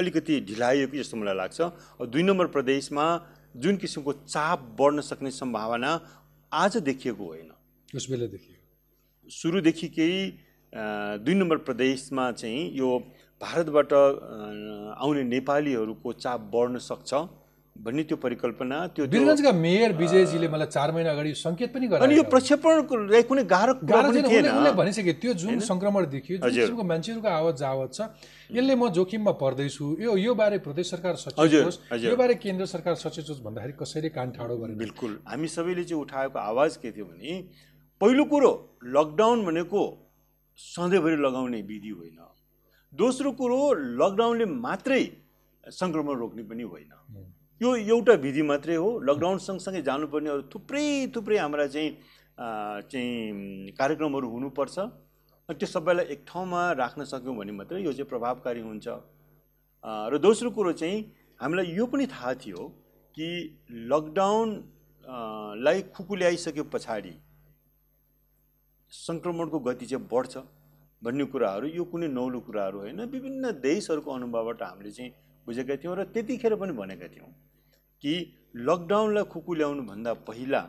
अलिकति 0.00 0.40
ढिलाइएको 0.48 0.96
जस्तो 0.96 1.16
मलाई 1.16 1.36
लाग्छ। 1.36 1.58
दुई 2.12 2.22
नम्बर 2.22 2.46
प्रदेशमा 2.56 3.04
जुन 3.56 3.76
किसिमको 3.76 4.12
चाप 4.26 4.60
बढ्न 4.78 5.00
सक्ने 5.00 5.30
सम्भावना 5.30 5.90
आज 6.52 6.76
देखिएको 6.88 7.24
होइन। 7.24 7.50
उस 7.94 8.04
बेलादेखि 8.10 8.52
सुरुदेखिकै 9.26 10.10
अ, 10.72 11.16
दुई 11.22 11.34
नम्बर 11.34 11.56
प्रदेशमा 11.66 12.30
चाहिँ 12.32 12.62
यो 12.74 12.88
भारतबाट 13.40 13.92
आउने 13.94 15.22
नेपालीहरूको 15.24 16.12
चाप 16.12 16.40
बढ्न 16.54 16.78
सक्छ। 16.82 17.12
भन्ने 17.76 18.02
त्यो 18.06 18.16
परिकल्पना 18.16 18.76
त्यो 18.94 19.04
वीरगञ्जका 19.10 19.52
मेयर 19.52 19.92
विजयजीले 19.98 20.48
मलाई 20.48 20.66
चार 20.70 20.92
महिना 20.94 21.10
अगाडि 21.10 21.34
सङ्केत 21.34 21.72
पनि 21.74 21.86
अनि 21.98 22.14
यो 22.14 22.22
लागि 22.22 23.22
कुनै 23.26 23.44
गाह्रो 23.44 23.74
गाह्रो 23.82 24.12
थिएन। 24.14 24.70
भनिसके 24.78 25.12
त्यो 25.18 25.34
जुन 25.34 25.58
सङ्क्रमण 25.60 26.06
देखियो 26.06 26.38
जुन। 26.38 26.54
किसिमको 26.54 26.84
मान्छेहरूको 26.86 27.28
आवत 27.28 27.54
जावत 27.58 27.90
छ। 27.92 28.00
यसले 28.54 28.74
म 28.74 28.88
जोखिममा 28.94 29.32
पर्दैछु। 29.42 29.84
यो 30.00 30.16
यो 30.16 30.34
बारे 30.34 30.58
प्रदेश 30.62 30.90
सरकार 30.90 31.14
सचेत 31.18 31.64
होस्। 31.66 31.78
यो 31.98 32.16
बारे 32.16 32.34
केन्द्र 32.38 32.66
सरकार 32.70 32.94
सचेत 32.94 33.26
होस् 33.28 33.42
भन्दाखेरि 33.42 33.74
कसैले 33.74 34.08
कान 34.14 34.30
ठाडो 34.38 34.54
गरेन। 34.56 34.78
बिल्कुल। 34.78 35.18
हामी 35.26 35.48
सबैले 35.50 35.84
चाहिँ 35.84 36.00
उठाएको 36.00 36.38
आवाज 36.38 36.76
के 36.78 36.90
थियो 36.94 37.06
भने 37.10 37.32
पहिलो 38.00 38.24
कुरो 38.30 38.52
लकडाउन 38.86 39.44
भनेको 39.44 39.82
सधैँभरि 40.58 41.16
लगाउने 41.26 41.60
विधि 41.66 41.90
होइन। 41.90 42.18
दोस्रो 42.92 43.30
कुरो 43.34 43.60
लकडाउनले 43.98 44.46
मात्रै 44.62 45.04
सङ्क्रमण 45.64 46.14
रोक्ने 46.22 46.42
पनि 46.46 46.62
होइन। 46.62 46.92
यो 47.60 47.74
एउटा 47.76 48.14
विधि 48.24 48.42
मात्रै 48.42 48.76
हो। 48.76 48.88
लकडाउन 49.08 49.38
सँगसँगै 49.38 49.82
जानुपर्ने 49.82 50.30
अरू 50.30 50.42
थुप्रै 50.52 50.84
थुप्रै 51.14 51.36
हाम्रा 51.38 51.66
चाहिँ 51.66 51.90
चाहिँ 52.90 53.70
कार्यक्रमहरू 53.78 54.28
हुनुपर्छ। 54.28 54.76
त्यो 55.48 55.66
सबैलाई 55.66 56.06
एक 56.12 56.24
ठाउँमा 56.26 56.60
राख्न 56.82 57.04
सक्यौँ 57.04 57.36
भने 57.36 57.52
मात्रै 57.52 57.82
यो 57.82 57.92
चाहिँ 57.92 58.08
प्रभावकारी 58.10 58.60
हुन्छ। 58.60 58.86
र 59.84 60.18
दोस्रो 60.18 60.50
कुरो 60.50 60.72
चाहिँ 60.72 60.98
हामीलाई 61.40 61.66
यो 61.78 61.86
पनि 61.86 62.06
थाहा 62.10 62.34
थियो 62.42 62.60
कि 63.16 63.28
लकडाउन 63.92 64.48
अ, 65.04 65.16
लाई 65.60 65.82
खुकुल्याइसके 65.94 66.62
पछाडि 66.72 67.14
सङ्क्रमणको 68.92 69.58
गति 69.60 69.86
चाहिँ 69.86 70.06
बढ्छ 70.10 70.34
भन्ने 71.02 71.24
कुराहरू 71.28 71.66
यो 71.68 71.84
कुनै 71.84 72.08
नौलो 72.08 72.40
कुराहरू 72.40 72.78
होइन। 72.78 73.00
विभिन्न 73.12 73.50
देशहरूको 73.60 74.10
अनुभवबाट 74.10 74.62
हामीले 74.62 74.90
चाहिँ 74.90 75.12
बुझेका 75.46 75.76
थियौँ 75.76 75.96
र 75.96 76.04
त्यतिखेर 76.14 76.54
पनि 76.56 76.72
भनेका 76.72 77.08
थियौँ 77.08 77.30
कि 78.02 78.12
लकडाउनलाई 78.68 79.24
खुकु 79.32 79.54
ल्याउनुभन्दा 79.54 80.12
पहिला 80.28 80.62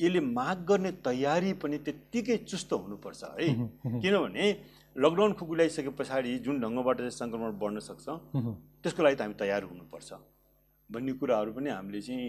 यसले 0.00 0.20
माग 0.20 0.58
गर्ने 0.68 0.90
तयारी 1.04 1.52
पनि 1.62 1.78
त्यत्तिकै 1.86 2.36
चुस्त 2.50 2.72
हुनुपर्छ 2.72 3.22
है। 3.38 3.48
किनभने 4.02 4.44
लकडाउन 4.96 5.32
खुकुल्याइसके 5.38 5.90
पछाडि 5.98 6.38
जुन 6.46 6.60
ढङ्गबाट 6.62 6.96
चाहिँ 6.98 7.10
सङ्क्रमण 7.12 7.58
बढ्न 7.58 7.78
सक्छ 7.88 8.06
त्यसको 8.82 9.02
लागि 9.02 9.16
त 9.16 9.20
हामी 9.22 9.34
तयार 9.42 9.62
हुनुपर्छ 9.70 10.08
भन्ने 10.90 11.12
कुराहरू 11.20 11.52
पनि 11.52 11.70
हामीले 11.70 12.00
चाहिँ 12.02 12.28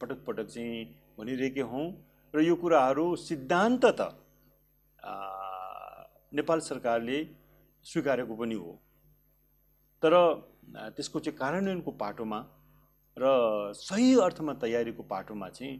पटक 0.00 0.18
पटक 0.26 0.46
चाहिँ 0.54 0.84
भनिरहेकै 1.18 1.64
हौँ 1.72 1.86
र 2.34 2.40
यो 2.40 2.54
कुराहरू 2.62 3.04
सिद्धान्त 3.20 3.84
त 4.00 4.02
नेपाल 6.34 6.58
सरकारले 6.66 7.18
स्वीकारेको 7.86 8.34
पनि 8.36 8.54
हो। 8.54 8.72
तर 10.02 10.14
त्यसको 10.96 11.20
चाहिँ 11.20 11.38
कार्यान्वयनको 11.38 11.90
पाटोमा 12.02 12.38
र 13.16 13.24
सही 13.78 14.14
अर्थमा 14.20 14.52
तयारीको 14.62 15.02
पाटोमा 15.02 15.48
चाहिँ 15.56 15.74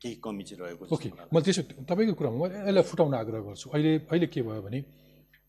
केही 0.00 0.14
कमी 0.24 0.42
चाहिँ 0.44 0.60
रहेको 0.62 0.86
छ 0.86 0.92
ओके 0.92 1.08
मैले 1.32 1.44
त्यसो 1.44 1.62
तपाईँको 1.88 2.14
कुरामा 2.14 2.36
म 2.36 2.44
यसलाई 2.52 2.82
फुटाउन 2.84 3.14
आग्रह 3.14 3.40
गर्छु। 3.48 3.70
अहिले 3.74 3.92
अहिले 4.10 4.26
के 4.30 4.42
भयो 4.42 4.62
भने 4.62 4.80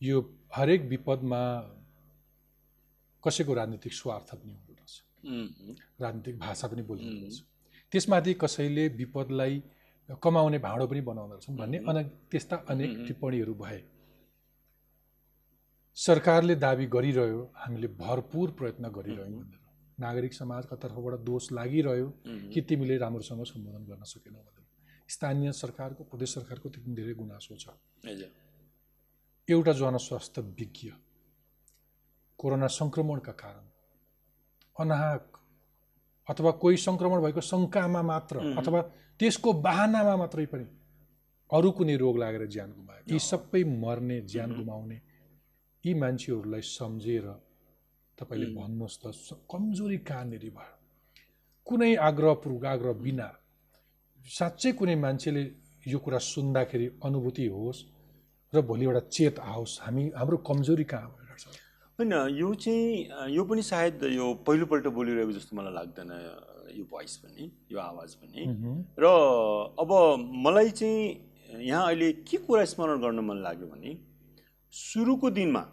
यो 0.02 0.18
हरेक 0.56 0.82
विपदमा 0.90 1.42
कसैको 3.24 3.54
राजनीतिक 3.54 3.94
स्वार्थ 3.94 4.30
पनि 4.36 4.54
हुँदो 4.56 4.74
रहेछ 4.74 4.94
राजनीतिक 6.02 6.36
भाषा 6.40 6.68
पनि 6.68 6.82
बोल्दो 6.90 7.10
रहेछ 7.22 7.38
त्यसमाथि 7.92 8.34
कसैले 8.42 8.88
विपदलाई 9.02 9.54
कमाउने 10.24 10.58
भाँडो 10.62 10.86
पनि 10.88 11.02
बनाउँदो 11.02 11.34
रहेछन् 11.34 11.58
भन्ने 11.58 11.78
अनेक 11.90 12.08
त्यस्ता 12.32 12.56
अनेक 12.70 12.90
टिप्पणीहरू 13.08 13.54
भए। 13.62 13.80
सरकारले 15.96 16.56
दाबी 16.56 16.86
गरिरह्यो 16.92 17.42
हामीले 17.56 17.88
भरपुर 17.96 18.52
प्रयत्न 18.52 18.90
गरिरह्यौँ। 18.92 19.42
भनेर 19.42 19.60
नागरिक 20.00 20.34
समाजका 20.34 20.76
तर्फबाट 20.76 21.20
दोष 21.24 21.52
लागिरह्यो 21.52 22.08
कि 22.52 22.62
तिमीले 22.62 22.98
राम्रोसँग 22.98 23.44
सम्बोधन 23.46 23.84
गर्न 23.90 24.04
सकेनौ 24.04 24.40
भनेर। 24.40 24.66
स्थानीय 25.08 25.52
सरकारको 25.54 26.04
प्रदेश 26.04 26.30
सरकारको 26.36 26.70
त्यति 26.70 26.92
धेरै 27.00 27.14
गुनासो 27.16 27.56
छ। 27.56 27.66
एउटा 29.48 29.72
जनस्वास्थ्य 29.72 30.42
विज्ञ 30.60 30.92
कोरोना 32.40 32.68
सङ्क्रमणका 32.80 33.32
कारण 33.32 33.66
अनाहक 34.76 35.26
अथवा 36.28 36.52
कोही 36.60 36.78
सङ्क्रमण 36.78 37.22
भएको 37.22 37.42
शङ्कामा 37.42 38.02
मात्र 38.02 38.36
अथवा 38.60 38.82
त्यसको 39.20 39.54
बाहनामा 39.64 40.16
मात्रै 40.18 40.46
पनि 40.52 40.66
अरू 41.50 41.72
कुनै 41.72 41.96
रोग 42.04 42.18
लागेर 42.20 42.46
ज्यान 42.52 42.70
गुमायो। 42.74 43.04
यी 43.14 43.20
सबै 43.32 43.64
मर्ने 43.64 44.22
ज्यान 44.22 44.50
गुमाउने 44.60 44.98
यी 45.86 45.94
मान्छेहरूलाई 45.94 46.62
सम्झेर 46.66 47.26
तपाईँले 48.18 48.48
भन्नुहोस् 48.58 48.98
त 49.02 49.06
कमजोरी 49.46 49.98
कहाँनिर 50.10 50.46
भयो? 50.50 50.74
कुनै 51.68 51.94
आग्रह 52.10 52.34
पूर्वाग्रह 52.44 52.94
बिना 53.06 53.28
साँच्चै 54.22 54.72
कुनै 54.80 54.96
मान्छेले 55.06 55.44
यो 55.86 55.98
कुरा 56.02 56.20
सुन्दाखेरि 56.34 56.88
अनुभूति 57.06 57.46
होस् 57.54 57.82
र 58.54 58.62
भोलि 58.66 58.86
एउटा 58.86 59.02
चेत 59.14 59.36
आओस्। 59.46 59.74
हामी 59.86 60.04
हाम्रो 60.18 60.38
कमजोरी 60.50 60.84
कहाँ 60.90 61.10
छ? 61.38 61.46
होइन 62.00 62.14
यो 62.34 62.50
चाहिँ 62.56 63.30
यो 63.36 63.44
पनि 63.46 63.62
सायद 63.62 64.04
यो 64.10 64.26
पहिलोपल्ट 64.42 64.86
बोलिरहेको 64.98 65.32
जस्तो 65.38 65.54
मलाई 65.54 65.74
लाग्दैन 65.74 66.12
यो 66.74 66.84
भोइस 66.90 67.14
पनि 67.22 67.44
यो 67.72 67.78
आवाज 67.80 68.10
पनि। 68.26 68.42
र 68.98 69.06
अब 69.78 69.92
मलाई 70.46 70.70
चाहिँ 70.82 71.62
यहाँ 71.62 71.86
अहिले 71.86 72.12
के 72.26 72.38
कुरा 72.42 72.66
स्मरण 72.74 73.02
गर्न 73.02 73.20
मन 73.22 73.38
लाग्यो 73.46 73.68
भने 73.68 73.92
सुरुको 74.76 75.30
दिनमा 75.32 75.64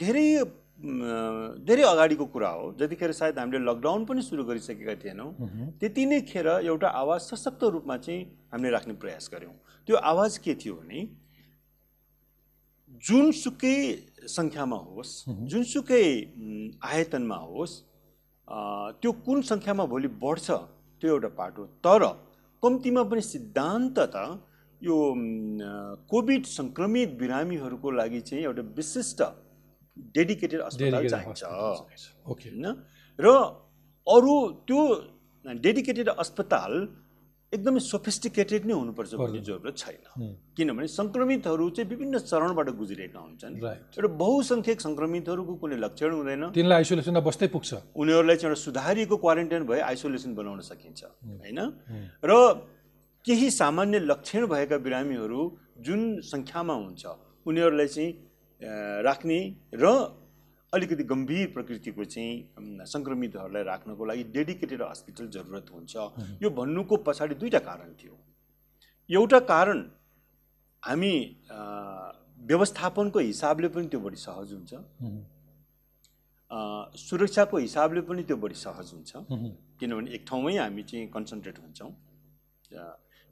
धेरै 0.00 0.26
धेरै 1.68 1.82
अगाडिको 1.84 2.24
कुरा 2.32 2.48
हो। 2.48 2.66
जतिखेर 2.80 3.12
सायद 3.12 3.38
हामीले 3.38 3.58
लकडाउन 3.64 4.04
पनि 4.08 4.22
सुरु 4.22 4.44
गरिसकेका 4.48 4.94
थिएनौँ 5.02 5.30
त्यति 5.80 6.04
नै 6.06 6.20
खेर 6.30 6.46
एउटा 6.64 6.88
आवाज 7.02 7.20
सशक्त 7.20 7.62
रूपमा 7.74 7.96
चाहिँ 8.04 8.20
हामीले 8.52 8.70
राख्ने 8.70 8.94
प्रयास 9.02 9.28
गऱ्यौँ। 9.32 9.54
त्यो 9.88 9.96
आवाज 10.12 10.38
के 10.44 10.54
थियो 10.54 10.74
भने 10.74 11.00
जुनसुकै 13.04 13.76
सङ्ख्यामा 14.28 14.78
होस् 14.88 15.12
जुनसुकै 15.50 16.04
आयतनमा 16.80 17.38
होस् 17.50 17.74
त्यो 19.00 19.10
कुन 19.26 19.42
सङ्ख्यामा 19.50 19.84
भोलि 19.92 20.08
बढ्छ 20.22 20.46
त्यो 21.02 21.08
एउटा 21.14 21.30
पाटो 21.38 21.62
तर 21.84 22.02
कम्तीमा 22.62 23.02
पनि 23.10 23.22
सिद्धान्त 23.24 23.98
त 23.98 24.16
यो 24.82 24.96
कोभिड 26.08 26.42
सङ्क्रमित 26.48 27.08
बिरामीहरूको 27.20 27.88
लागि 27.90 28.20
चाहिँ 28.28 28.44
एउटा 28.44 28.62
विशिष्ट 28.76 29.20
डेडिकेटेड 30.16 30.60
अस्पताल 30.60 31.08
चाहिन्छ। 31.08 31.42
होइन? 32.24 32.64
र 33.18 33.26
अरू 34.06 34.34
त्यो 34.64 34.80
डेडिकेटेड 35.44 36.08
अस्पताल 36.08 36.72
एकदमै 37.52 37.80
सोफिस्टिकेटेड 37.82 38.62
नै 38.70 38.74
हुनुपर्छ 38.78 39.14
भन्ने 39.20 39.40
जरुरत 39.42 39.76
छैन। 39.76 40.02
किनभने 40.56 40.86
सङ्क्रमितहरू 40.86 41.64
चाहिँ 41.76 41.88
विभिन्न 41.90 42.18
चरणबाट 42.30 42.68
गुज्रिएका 42.80 43.20
हुन्छन्। 43.20 43.54
र 44.00 44.06
बहुसङ्ख्यक 44.06 44.78
सङ्क्रमितहरूको 44.86 45.54
कुनै 45.60 45.76
लक्षण 45.84 46.10
हुँदैन। 46.14 46.42
तिनलाई 46.56 46.76
आइसोलेसनमा 46.80 47.20
बस्दै 47.20 47.48
पुग्छ। 47.50 47.70
उनीहरूलाई 48.00 48.36
चाहिँ 48.38 48.50
एउटा 48.54 48.64
सुधारिएको 48.64 49.16
क्वारेन्टाइन 49.18 49.62
भए 49.66 49.80
आइसोलेसन 49.92 50.30
बनाउन 50.38 50.60
सकिन्छ। 50.62 51.00
होइन? 51.42 51.60
र 52.22 52.32
केही 53.26 53.50
सामान्य 53.50 53.98
लक्षण 54.00 54.46
भएका 54.46 54.76
बिरामीहरू 54.84 55.42
जुन 55.86 56.00
सङ्ख्यामा 56.24 56.74
हुन्छ 56.74 57.02
उनीहरूलाई 57.46 57.88
चाहिँ 57.88 58.10
राख्ने 59.04 59.38
र 59.74 59.86
अलिकति 60.72 61.04
गम्भीर 61.10 61.46
प्रकृतिको 61.54 62.04
चाहिँ 62.04 62.86
सङ्क्रमितहरूलाई 62.86 63.62
राख्नको 63.64 64.04
लागि 64.10 64.24
डेडिकेटेड 64.36 64.82
हस्पिटल 64.82 65.26
जरुरत 65.36 65.66
हुन्छ। 65.74 65.94
यो 66.42 66.50
भन्नुको 66.58 66.96
पछाडि 67.06 67.34
दुईवटा 67.34 67.58
कारण 67.66 67.90
थियो। 68.00 68.14
एउटा 69.10 69.38
कारण 69.50 69.78
हामी 70.82 71.14
व्यवस्थापनको 72.50 73.18
हिसाबले 73.18 73.68
पनि 73.74 73.86
त्यो 73.90 74.00
बढी 74.00 74.16
सहज 74.16 74.52
हुन्छ। 74.54 74.72
सुरक्षाको 77.08 77.56
हिसाबले 77.66 78.00
पनि 78.08 78.22
त्यो 78.30 78.36
बढी 78.38 78.56
सहज 78.64 78.92
हुन्छ। 78.94 79.10
किनभने 79.80 80.08
एक 80.14 80.22
ठाउँमै 80.28 80.56
हामी 80.56 80.82
चाहिँ 80.86 81.06
कन्सन्ट्रेट 81.10 81.58
हुन्छौँ। 81.58 81.90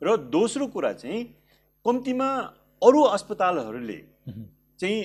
र 0.03 0.17
दोस्रो 0.31 0.67
कुरा 0.75 0.93
चाहिँ 0.93 1.25
कम्तीमा 1.85 2.29
अरू 2.83 3.01
अस्पतालहरूले 3.17 4.01
चाहिँ 4.81 5.01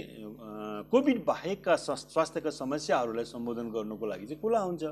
कोभिड 0.91 1.24
बाहेकका 1.26 1.76
स्वास्थ्यका 1.76 2.50
समस्याहरूलाई 2.52 3.26
सम्बोधन 3.26 3.70
गर्नुको 3.72 4.06
लागि 4.06 4.26
चाहिँ 4.26 4.41
खुला 4.41 4.60
हुन्छ। 4.60 4.84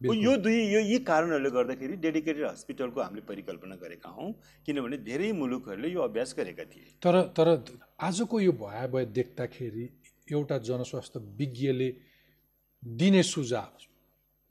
यो 0.00 0.36
दुई 0.36 0.58
यो 0.72 0.80
यी 0.82 0.98
कारणहरूले 1.06 1.50
गर्दाखेरि 1.50 1.96
डेडिकेटेड 2.02 2.46
हस्पिटलको 2.46 3.00
हामीले 3.00 3.22
परिकल्पना 3.28 3.76
गरेका 3.78 4.08
हौँ 4.10 4.32
किनभने 4.66 4.96
धेरै 5.06 5.30
मुलुकहरूले 5.32 5.88
यो 5.88 6.00
अभ्यास 6.02 6.34
गरेका 6.38 6.64
थिए। 6.64 6.86
तर 6.98 7.20
तर 7.36 7.48
आजको 8.02 8.40
यो 8.40 8.52
भयावह 8.58 9.04
देख्दाखेरि 9.14 9.84
एउटा 10.32 10.58
जनस्वास्थ्य 10.58 11.20
विज्ञले 11.38 11.88
दिने 12.82 13.22
सुझाव 13.22 13.70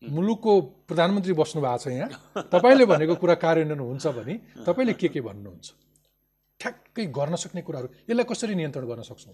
मुलुकको 0.02 0.52
प्रधानमन्त्री 0.90 1.34
बस्नु 1.34 1.62
भएको 1.62 1.78
छ 1.78 1.88
यहाँ। 1.94 2.10
तपाईँले 2.50 2.86
भनेको 2.86 3.16
कुरा 3.22 3.36
कार्यान्वयन 3.38 3.80
हुन्छ 3.80 4.08
भने 4.18 4.34
तपाईँले 4.66 4.94
के 4.98 5.08
के 5.14 5.22
भन्नुहुन्छ? 5.22 5.68
ठ्याक्कै 6.60 7.06
गर्न 7.14 7.36
सक्ने 7.38 7.62
कुराहरू। 7.62 7.88
यसलाई 8.10 8.26
कसरी 8.26 8.56
नियन्त्रण 8.56 8.86
गर्न 8.90 9.02
सक्छौँ? 9.06 9.34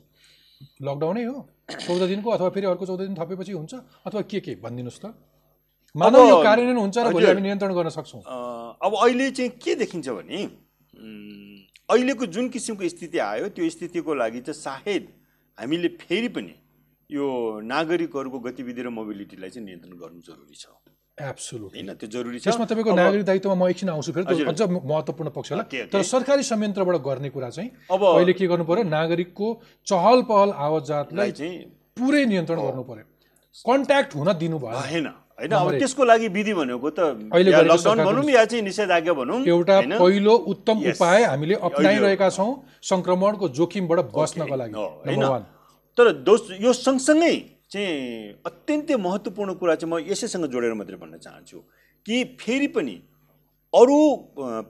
लकडाउनै 0.83 1.23
हो। 1.23 1.37
चौध 1.71 2.01
दिनको 2.11 2.29
अथवा 2.35 2.49
फेरि 2.51 2.67
अर्को 2.67 2.85
चौध 2.85 2.99
दिन 2.99 3.15
थपेपछि 3.15 3.51
हुन्छ। 3.51 3.73
अथवा 4.07 4.21
के 4.27 4.39
के? 4.39 4.55
भनिदिनुहोस् 4.59 4.99
त। 4.99 5.15
मानव 5.95 6.27
यो 6.27 6.37
कार्यान्वयन 6.43 6.77
हुन्छ 6.77 6.97
र 6.97 7.11
भोलि। 7.15 7.25
हामी 7.25 7.41
नियन्त्रण 7.41 7.73
गर्न 7.73 7.89
सक्छौँ। 7.89 8.21
अब 8.83 8.91
अहिले 9.07 9.31
चाहिँ 9.31 9.51
के 9.63 9.75
देखिन्छ 9.75 10.07
भने 10.09 10.39
अहिलेको 11.87 12.25
जुन 12.27 12.49
किसिमको 12.51 12.83
स्थिति 12.83 13.17
आयो 13.17 13.47
त्यो 13.55 13.69
स्थितिको 13.69 14.13
लागि 14.13 14.39
चाहिँ 14.43 14.59
सायद 14.59 15.07
हामीले 15.57 15.87
फेरि 15.95 16.27
पनि 16.27 16.53
यो 17.09 17.25
नागरिकहरूको 17.63 18.39
गतिविधि 18.43 18.81
र 18.83 18.89
मोबिलिटीलाई 18.91 19.49
चाहिँ 19.49 19.65
नियन्त्रण 19.65 19.95
गर्नु 19.95 20.21
जरुरी 20.27 20.55
छ। 20.59 20.67
एब्सोल्युट 21.17 21.71
होइन 21.75 21.89
त्यो 21.95 22.07
जरुरी 22.11 22.39
छ। 22.39 22.43
त्यसमा 22.43 22.65
तपाईँको 22.67 22.91
नागरिक 22.93 23.23
दायित्वमा 23.25 23.55
म 23.55 23.71
एकछिन 23.71 23.89
आउँछु 23.95 24.11
फेरि। 24.11 24.43
अझ 24.43 24.61
महत्त्वपूर्ण 24.67 25.29
ओके, 25.31 25.55
ओके। 25.55 25.79
तर 25.87 26.01
सरकारी 26.03 26.43
संयन्त्रबाट 26.43 26.95
गर्ने 27.07 27.29
कुरा 27.31 27.49
चाहिँ 27.55 27.69
अब 27.87 28.01
पहिले 28.03 28.33
के 28.35 28.47
गर्नु 28.51 28.65
पर्यो 28.67 28.83
नागरिकको 28.91 29.47
चहल 29.87 30.19
पहल 30.27 30.49
आवाजातलाई 30.51 31.17
लाई 31.17 31.31
चाहिँ 31.31 31.55
पुरै 31.95 32.25
नियन्त्रण 32.27 32.59
गर्नु 32.59 32.83
पर्यो। 32.91 33.05
कन्ट्याक्ट 33.55 34.11
हुन 34.15 34.29
दिनु 34.35 34.57
भयो। 34.59 34.75
भएन। 34.75 35.07
होइन 35.39 35.51
अब 35.53 35.67
त्यसको 35.79 36.03
लागि 36.03 36.27
विधि 36.27 36.53
भनेको 36.59 36.89
त 36.91 36.99
अहिले 37.31 37.49
लकडाउन 37.71 38.03
भनौँ 38.03 38.29
या 38.35 38.43
चाहिँ 38.51 38.63
निषेधाज्ञा 38.67 39.13
भनौँ 39.15 39.39
एउटा 39.47 39.75
होइन? 39.79 39.93
पहिलो 39.95 40.33
उत्तम. 40.53 40.75
उपाय 40.91 41.23
हामीले 41.23 41.55
अप्नाइरहेका 41.55 42.29
छौँ 42.35 42.51
सङ्क्रमणको 42.83 43.45
जोखिमबाट 43.55 43.99
बस्नको 44.11 44.55
लागि। 44.59 44.75
तर 45.97 46.11
दोस 46.23 46.49
यो 46.61 46.73
सँगसँगै 46.73 47.35
चाहिँ 47.71 48.41
अत्यन्तै 48.45 48.95
महत्त्वपूर्ण 48.95 49.53
कुरा 49.61 49.75
चाहिँ 49.75 49.91
म 49.93 49.97
यसैसँग 50.09 50.45
जोडेर 50.51 50.73
मात्रै 50.73 50.97
भन्न 50.97 51.17
चाहन्छु 51.17 51.59
कि 52.05 52.23
फेरि 52.39 52.67
पनि 52.75 52.95
अरू 53.73 53.97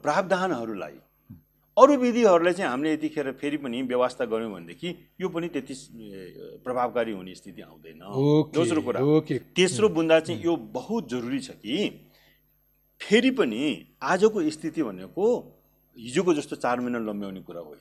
प्रावधानहरूलाई 0.02 0.96
अरू 1.76 1.96
विधिहरूलाई 1.96 2.52
चाहिँ 2.52 2.70
हामीले 2.70 2.92
यतिखेर 2.92 3.30
फेरि 3.40 3.56
पनि 3.62 3.82
व्यवस्था 3.92 4.24
गऱ्यौँ 4.24 4.52
भनेदेखि 4.52 4.88
यो 5.20 5.28
पनि 5.28 5.48
त्यति 5.48 5.74
प्रभावकारी 6.64 7.12
हुने 7.12 7.34
स्थिति 7.34 7.62
आउँदैन। 7.62 8.00
दोस्रो 8.54 8.82
कुरा 8.82 9.00
तेस्रो 9.54 9.88
बुन्दा 9.88 10.18
चाहिँ 10.20 10.42
यो 10.44 10.56
बहुत 10.74 11.10
जरुरी 11.10 11.40
छ 11.40 11.50
कि 11.62 11.76
फेरि 13.00 13.30
पनि 13.38 13.62
आजको 14.02 14.50
स्थिति 14.50 14.82
भनेको 14.82 15.24
हिजोको 15.96 16.34
जस्तो 16.34 16.56
चार 16.56 16.80
महिना 16.80 16.98
लम्ब्याउने 16.98 17.40
कुरा 17.46 17.60
होइन। 17.60 17.80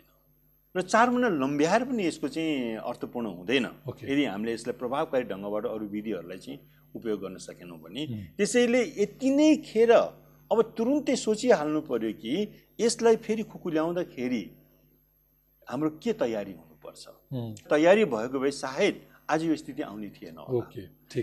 र 0.75 0.81
चार 0.81 1.09
महिना 1.09 1.29
लम्ब्याएर 1.41 1.83
पनि 1.89 2.03
यसको 2.05 2.27
चाहिँ 2.27 2.75
अर्थपूर्ण 2.83 3.27
हुँदैन। 3.27 3.65
यदि 4.03 4.23
हामीले 4.25 4.53
यसलाई 4.53 4.75
प्रभावकारी 4.77 5.23
ढङ्गबाट 5.31 5.65
अरू 5.65 5.85
विधिहरूलाई 5.95 6.37
चाहिँ 6.37 6.59
उपयोग 6.95 7.17
गर्न 7.21 7.37
सकेनौँ 7.39 7.79
भने 7.81 8.03
त्यसैले 8.37 8.81
यति 9.01 9.29
नै 9.37 9.49
खेर 9.65 9.91
अब 10.51 10.57
तुरुन्तै 10.77 11.15
सोचिहाल्नु 11.15 11.81
पर्यो 11.89 12.11
कि 12.21 12.33
यसलाई 12.79 13.15
फेरि 13.25 13.43
खुकुल्याउँदाखेरि 13.51 14.43
हाम्रो 15.67 15.89
के 16.03 16.13
तयारी 16.13 16.53
हुनुपर्छ? 16.53 17.03
तयारी 17.69 18.03
भएको 18.05 18.39
भए 18.39 18.51
सायद 18.53 18.95
आज 19.29 19.43
यो 19.43 19.55
स्थिति 19.55 19.81
आउने 19.83 20.09
थिएन 20.15 20.37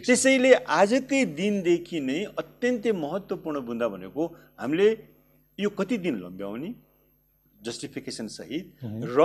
त्यसैले 0.04 0.52
आजकै 0.68 1.24
दिनदेखि 1.38 2.00
नै 2.00 2.18
अत्यन्तै 2.42 2.92
महत्त्वपूर्ण 2.92 3.60
बुन्दा 3.68 3.88
भनेको 3.88 4.22
हामीले 4.60 4.88
यो 5.58 5.70
कति 5.78 5.96
दिन 6.04 6.14
लम्ब्याउने 6.24 6.68
जस्टिफिकेसन 7.66 8.26
सहित 8.28 8.64
र 9.18 9.20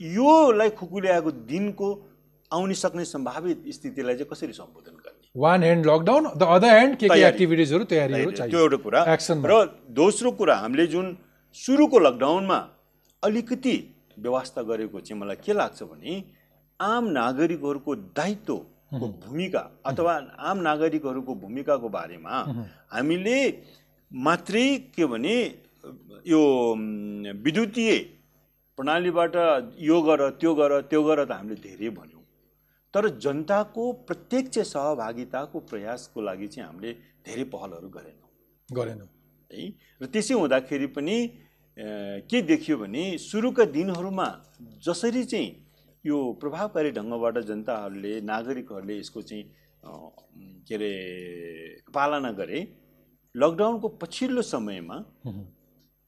योलाई 0.00 0.70
खुकुल्याएको 0.78 1.30
दिनको 1.50 1.88
आउन 2.50 2.72
सक्ने 2.74 3.04
सम्भावित 3.04 3.62
स्थितिलाई 3.74 4.14
चाहिँ 4.14 4.30
कसरी 4.30 4.52
सम्बोधन 4.52 4.94
गर्ने? 5.04 5.24
One 5.36 5.62
hand 5.62 5.86
lockdown 5.86 6.24
the 6.36 6.42
other 6.56 6.70
hand 6.70 6.96
के। 6.98 7.06
एक्टिभिटिजहरू 7.28 7.84
तयारीहरू 7.84 8.30
त्यो 8.30 8.60
एउटा 8.60 8.76
कुरा। 8.84 9.00
र 9.50 9.64
दोस्रो 9.94 10.30
कुरा 10.38 10.54
हामीले 10.56 10.86
जुन 10.86 11.16
सुरुको 11.56 11.98
लकडाउनमा 11.98 12.58
अलिकति 13.22 13.76
व्यवस्था 14.18 14.62
गरेको 14.62 15.00
चाहिँ 15.00 15.20
मलाई 15.20 15.36
के 15.44 15.52
लाग्छ 15.52 15.82
भने 15.82 16.22
आम 16.80 17.04
नागरिकहरूको 17.18 17.94
दायित्वको 18.18 19.06
भूमिका 19.24 19.62
अथवा 19.86 20.12
आम 20.50 20.58
नागरिकहरूको 20.68 21.34
भूमिकाको 21.34 21.88
बारेमा 21.88 22.34
हामीले 22.94 23.38
मात्रै 24.10 24.66
के 24.94 25.06
भने 25.06 25.36
यो 26.26 26.40
विद्युतीय 27.44 27.98
प्रणालीबाट 28.78 29.34
यो 29.78 30.00
गर 30.02 30.28
त्यो 30.40 30.54
गर 30.54 30.80
त्यो 30.90 31.02
गर 31.02 31.24
त 31.24 31.32
हामीले 31.32 31.54
धेरै 31.60 31.88
भन्यौँ। 31.90 32.22
तर 32.94 33.08
जनताको 33.18 33.84
प्रत्यक्ष 34.08 34.58
सहभागिताको 34.72 35.58
प्रयासको 35.70 36.20
लागि 36.20 36.46
चाहिँ 36.46 36.66
हामीले 36.68 36.92
धेरै 37.26 37.44
पहलहरू 37.54 37.88
गरेनौँ। 37.88 38.30
गरेनौँ। 38.68 39.08
है? 39.50 39.64
र 40.02 40.06
त्यसै 40.06 40.34
हुँदाखेरि 40.34 40.86
पनि 40.96 41.16
के 42.30 42.42
देखियो 42.42 42.76
भने 42.78 43.02
सुरुका 43.18 43.64
दिनहरूमा 43.76 44.28
जसरी 44.84 45.24
चाहिँ 45.24 45.50
यो 46.04 46.16
प्रभावकारी 46.40 46.90
ढङ्गबाट 46.90 47.38
जनताहरूले 47.50 48.20
नागरिकहरूले 48.20 48.98
यसको 48.98 49.22
चाहिँ 49.22 49.44
के 50.66 50.74
अरे 50.74 50.92
पालना 51.94 52.30
गरे 52.30 52.58
लकडाउनको 53.34 53.88
पछिल्लो 54.02 54.42
समयमा 54.42 54.96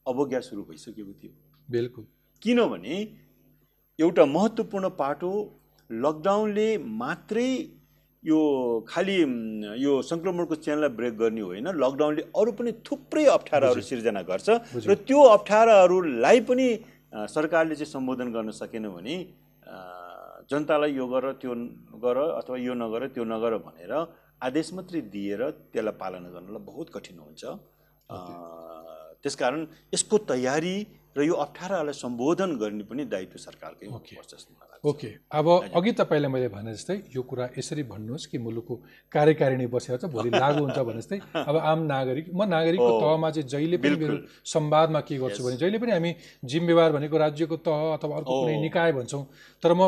अवज्ञा 0.06 0.40
सुरु 0.48 0.62
भइसकेको 0.68 1.12
थियो। 1.20 1.32
बिल्कुल। 1.68 2.04
किनभने 2.42 2.96
एउटा 3.98 4.24
महत्त्वपूर्ण 4.36 4.88
पाटो 5.00 5.30
लकडाउनले 5.90 6.68
मात्रै 7.02 7.48
यो 8.22 8.38
खालि 8.88 9.16
यो 9.84 9.92
सङ्क्रमणको 10.02 10.54
चेनलाई 10.66 10.90
ब्रेक 10.98 11.14
गर्ने 11.18 11.40
होइन 11.48 11.68
लकडाउनले 11.82 12.22
अरू 12.40 12.52
पनि 12.58 12.72
थुप्रै 12.86 13.24
अप्ठ्याराहरू 13.36 13.80
सिर्जना 13.90 14.22
गर्छ 14.30 14.48
र 14.86 14.94
त्यो 15.08 15.20
अप्ठ्याराहरूलाई 15.36 16.40
पनि 16.48 16.66
सरकारले 17.34 17.74
चाहिँ 17.80 17.90
सम्बोधन 17.92 18.28
गर्न 18.36 18.50
सकेन 18.60 18.88
भने 18.96 19.16
जनतालाई 20.50 20.92
यो 20.94 21.06
गर 21.12 21.24
त्यो 21.42 21.54
गर 22.02 22.18
अथवा 22.40 22.56
यो 22.66 22.74
नगर 22.82 23.06
त्यो 23.14 23.24
नगर 23.34 23.52
भनेर 23.66 23.92
आदेश 24.46 24.72
मात्रै 24.78 25.00
दिएर 25.14 25.40
त्यसलाई 25.72 25.94
पालना 26.02 26.28
गर्नलाई 26.34 26.62
बहुत 26.70 26.86
कठिन 26.94 27.18
हुन्छ। 27.18 27.42
अ, 28.10 28.16
त्यसकारण 29.26 29.66
यसको 29.94 30.18
तयारी 30.30 30.76
र 31.16 31.24
यो 31.24 31.34
अप्ठ्यारालाई 31.42 31.96
सम्बोधन 31.96 32.50
गर्ने 32.60 32.84
पनि 32.84 33.04
दायित्व 33.08 33.38
सरकारकै 33.40 33.86
हुनुपर्छ 33.88 34.30
जस्तो 34.32 34.52
मलाई 34.52 34.68
लाग्छ। 34.68 34.84
ओके 34.84 35.08
अब 35.32 35.46
अघि 35.72 35.92
तपाईँले 35.96 36.28
मैले 36.28 36.48
भने 36.52 36.72
जस्तै 36.76 36.96
यो 37.16 37.22
कुरा 37.24 37.44
यसरी 37.56 37.82
भन्नुहोस् 37.88 38.26
कि 38.30 38.38
मुलुकको 38.38 38.74
कार्यकारिणी 39.12 39.66
बसेर 39.72 39.96
चाहिँ 39.96 40.12
भोलि 40.12 40.30
लागु 40.36 40.60
हुन्छ 40.60 40.78
भने 40.78 41.00
जस्तै 41.00 41.18
अब 41.48 41.56
आम 41.56 41.80
नागरिक 41.88 42.26
म 42.36 42.44
नागरिकको। 42.52 42.92
तहमा 43.00 43.30
चाहिँ 43.32 43.48
जहिले 43.48 43.76
पनि 43.80 43.96
मेरो 43.96 44.16
संवादमा 44.44 45.00
के 45.08 45.16
गर्छु 45.16 45.42
भने 45.44 45.56
जहिले 45.56 45.78
पनि 45.80 45.92
हामी 45.96 46.12
जिम्मेवार 46.44 46.92
भनेको 46.92 47.16
राज्यको 47.16 47.56
तह 47.64 47.80
अथवा 47.96 48.16
अर्को। 48.16 48.32
कुनै 48.36 48.60
निकाय 48.60 48.92
भन्छौँ 48.92 49.24
तर 49.62 49.72
म 49.72 49.80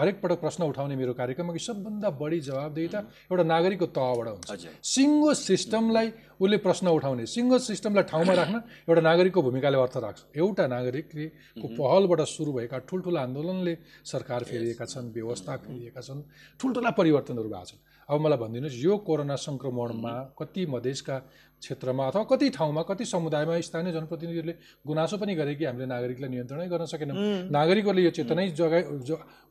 हरेक 0.00 0.16
पटक 0.22 0.40
प्रश्न 0.40 0.64
उठाउने 0.64 0.96
मेरो 0.96 1.12
कार्यक्रममा 1.12 1.52
कि 1.52 1.58
सबभन्दा 1.60 2.08
बढी 2.16 2.40
जवाबदेहिता 2.40 2.98
एउटा 3.30 3.44
नागरिकको 3.44 3.86
तहबाट 3.92 4.28
हुन्छ। 4.28 4.80
सिङ्गो 4.80 5.30
सिस्टमलाई 5.34 6.08
उसले 6.40 6.56
प्रश्न 6.56 6.86
उठाउने 6.88 7.26
सिङ्गो 7.28 7.58
सिस्टमलाई 7.60 8.04
ठाउँमा 8.10 8.32
राख्न 8.32 8.56
एउटा 8.88 9.02
नागरिकको 9.04 9.40
भूमिकाले 9.42 9.76
अर्थ 9.76 9.96
राख्छ। 10.00 10.20
एउटा 10.40 10.64
नागरिकले 10.66 11.26
को 11.60 11.66
पहलबाट 11.76 12.20
सुरु 12.26 12.50
भएका 12.52 12.78
ठुल्ठुला 12.88 13.20
आन्दोलनले 13.20 13.74
सरकार 14.08 14.40
फेरिएका 14.48 14.84
छन् 14.88 15.12
व्यवस्था 15.12 15.56
फेरिएका 15.68 16.00
छन् 16.00 16.20
ठुल्ठुला 16.60 16.90
परिवर्तनहरू 16.90 17.48
भएको 17.48 17.64
छन्। 17.70 17.80
अब 18.08 18.20
मलाई 18.20 18.38
भनिदिनुहोस् 18.42 18.82
यो 18.82 18.96
कोरोना 19.06 19.36
सङ्क्रमणमा 19.38 20.14
कति 20.34 20.62
मधेसका 20.66 21.16
क्षेत्रमा 21.60 22.06
अथवा 22.08 22.22
कति 22.24 22.48
ठाउँमा 22.50 22.82
कति 22.88 23.04
समुदायमा 23.04 23.60
स्थानीय 23.60 23.92
जनप्रतिनिधिहरूले 23.92 24.54
गुनासो 24.86 25.16
पनि 25.20 25.34
गरे 25.34 25.54
कि 25.54 25.64
हामीले 25.64 25.86
नागरिकलाई 25.86 26.28
नियन्त्रणै 26.30 26.68
गर्न 26.68 26.84
सकेनौँ। 26.88 27.16
नागरिकहरूले 27.52 28.02
यो 28.02 28.10
चेतनै 28.16 28.48
जगा 28.56 28.78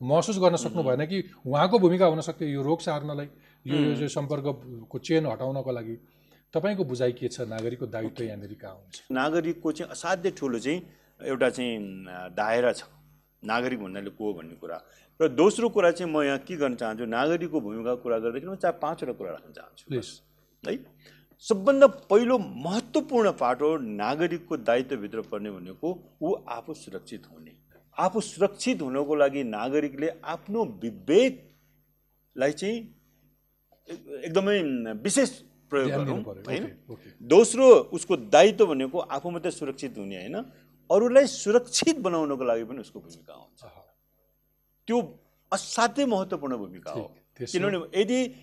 महसुस 0.02 0.38
गर्न 0.42 0.56
सक्नु 0.58 0.82
भएन 0.82 1.06
कि 1.06 1.18
उहाँको 1.46 1.78
भूमिका 1.78 2.06
हुन 2.06 2.20
सक्थ्यो 2.20 2.48
यो 2.48 2.62
रोग 2.62 2.80
सार्नलाई 2.82 3.28
यो 3.66 4.08
सम्पर्कको 4.08 4.98
चेन 4.98 5.26
हटाउनको 5.26 5.70
लागि। 5.70 5.96
तपाईँको 6.54 6.84
बुझाइ 6.84 7.12
के 7.14 7.28
छ? 7.28 7.46
नागरिकको 7.46 7.86
दायित्व 7.86 8.22
यहाँनिर 8.24 8.54
कहाँ 8.58 8.74
हुन्छ? 8.74 8.96
नागरिकको 9.12 9.72
चाहिँ 9.72 9.90
असाध्यै 9.94 10.32
ठुलो 10.34 10.58
चाहिँ 10.58 10.82
एउटा 11.30 11.48
चाहिँ 11.50 11.78
दायरा 12.34 12.72
छ। 12.72 12.90
नागरिक 13.42 13.78
भन्नाले 13.80 14.10
को 14.18 14.34
भन्ने 14.34 14.56
कुरा? 14.58 14.78
र 15.20 15.28
दोस्रो 15.30 15.68
कुरा 15.70 15.90
चाहिँ 15.94 16.10
म 16.10 16.22
यहाँ 16.26 16.38
के 16.42 16.56
गर्न 16.58 16.74
चाहन्छु? 16.74 17.04
नागरिकको 17.06 17.60
भूमिकाको 17.60 18.02
कुरा 18.02 18.18
गर्दाखेरि 18.18 18.50
म 18.50 18.56
चाहे 18.58 18.74
पाँचवटा 18.82 19.12
कुरा 19.14 19.30
राख्न 19.30 19.52
चाहन्छु। 19.52 19.84
है? 20.66 20.74
सबभन्दा 21.40 21.86
पहिलो 21.86 22.38
महत्त्वपूर्ण 22.38 23.32
पाटो 23.32 23.76
नागरिकको 23.76 24.56
दायित्वभित्र 24.56 25.20
पर्ने 25.20 25.50
भनेको 25.50 26.16
ऊ 26.22 26.34
आफू 26.34 26.74
सुरक्षित 26.74 27.22
हुने। 27.30 27.52
आफू 27.98 28.20
सुरक्षित 28.20 28.82
हुनको 28.82 29.14
लागि 29.14 29.44
नागरिकले 29.44 30.12
आफ्नो 30.24 30.64
विवेकलाई 30.64 32.52
चाहिँ 32.52 32.76
एक- 33.90 34.24
एकदमै 34.24 34.62
विशेष 34.92 35.30
प्रयोग 35.70 35.86
ध्यान 35.86 36.04
गरौँ 36.04 36.18
दिनु 36.18 36.24
पर्यो। 36.24 36.44
होइन? 36.44 36.78
दोस्रो 37.22 37.74
उसको 37.74 38.16
दायित्व 38.16 38.66
भनेको 38.66 38.98
आफू 38.98 39.30
मात्रै 39.30 39.50
सुरक्षित 39.50 39.98
हुने 39.98 40.16
होइन? 40.16 40.36
अरूलाई 40.92 41.26
सुरक्षित 41.26 41.98
बनाउनको 41.98 42.44
लागि 42.44 42.64
पनि 42.64 42.78
उसको 42.78 43.00
भूमिका 43.00 43.34
हुन्छ। 43.34 43.60
त्यो 44.86 45.18
असाध्यै 45.52 46.06
महत्त्वपूर्ण 46.06 46.56
भूमिका 46.56 46.92
हो। 46.92 47.16
किनभने 47.40 48.00
यदि 48.00 48.34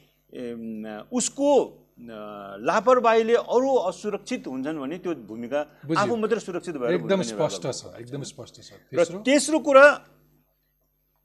उसको 1.12 1.84
लापरवाहीले 1.98 3.36
अरू 3.36 3.70
असुरक्षित 3.90 4.48
हुन्छन् 4.48 4.78
भने 4.78 4.98
त्यो 5.02 5.14
भूमिका। 5.26 5.60
आफू 5.98 6.16
मात्रै 6.16 6.40
सुरक्षित 6.40 6.76
भएर 6.78 6.94
एकदम 7.02 7.22
स्पष्ट। 7.26 7.64
छ 7.74 7.98
एकदम 7.98 8.22
स्पष्ट 8.22 8.56
छ। 8.62 8.70
र 8.94 9.22
तेस्रो? 9.26 9.58
कुरा 9.66 9.86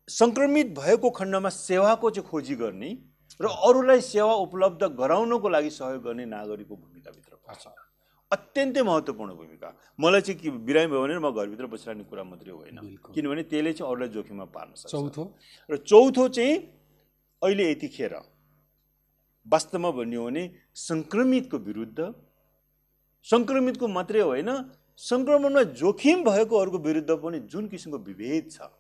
सङ्क्रमित 0.09 0.69
भएको 0.73 1.09
खण्डमा 1.13 1.51
सेवाको 1.53 2.11
चाहिँ 2.11 2.29
खोजी 2.29 2.55
गर्ने 2.57 2.91
र 3.41 3.47
अरूलाई 3.49 4.01
सेवा 4.01 4.35
उपलब्ध 4.49 4.83
गराउनको 4.97 5.49
लागि 5.49 5.71
सहयोग 5.71 6.03
गर्ने 6.05 6.25
नागरिकको 6.25 6.75
भूमिकाभित्र 6.75 7.33
पर्छ। 7.45 7.65
अत्यन्तै 8.33 8.83
महत्त्वपूर्ण 8.83 9.31
भूमिका। 9.37 9.69
मलाई 10.01 10.21
चाहिँ 10.25 10.41
के 10.41 10.51
बिरामी 10.65 10.89
भयो 10.89 11.01
भने 11.05 11.21
म 11.21 11.29
घरभित्र 11.37 11.67
बसिरहने 11.69 12.05
कुरा 12.09 12.25
मात्रै 12.25 12.53
होइन। 12.53 12.79
किनभने 13.13 13.43
त्यसले 13.45 13.73
चाहिँ 13.77 13.93
अरूलाई 13.93 14.09
जोखिममा 14.09 14.47
पार्न 14.49 14.73
सक्छ। 14.81 14.89
चौथो? 14.89 15.23
र 15.69 15.77
चौथो 15.85 16.25
चाहिँ 16.33 16.55
अहिले 17.45 17.65
यतिखेर 17.71 18.15
वास्तवमा 19.47 19.91
भन्ने 19.91 20.17
हो 20.17 20.25
भने 20.27 20.45
सङ्क्रमितको 20.75 21.59
विरुद्ध 21.59 21.99
सङ्क्रमितको 23.27 23.89
मात्रै 23.89 24.21
होइन 24.21 24.51
सङ्क्रमणमा 24.99 25.63
जोखिम 25.79 26.25
भएकोहरूको 26.25 26.79
विरुद्ध 26.79 27.11
पनि 27.23 27.39
जुन 27.53 27.69
किसिमको 27.69 27.99
विभेद 27.99 28.51
छ 28.51 28.71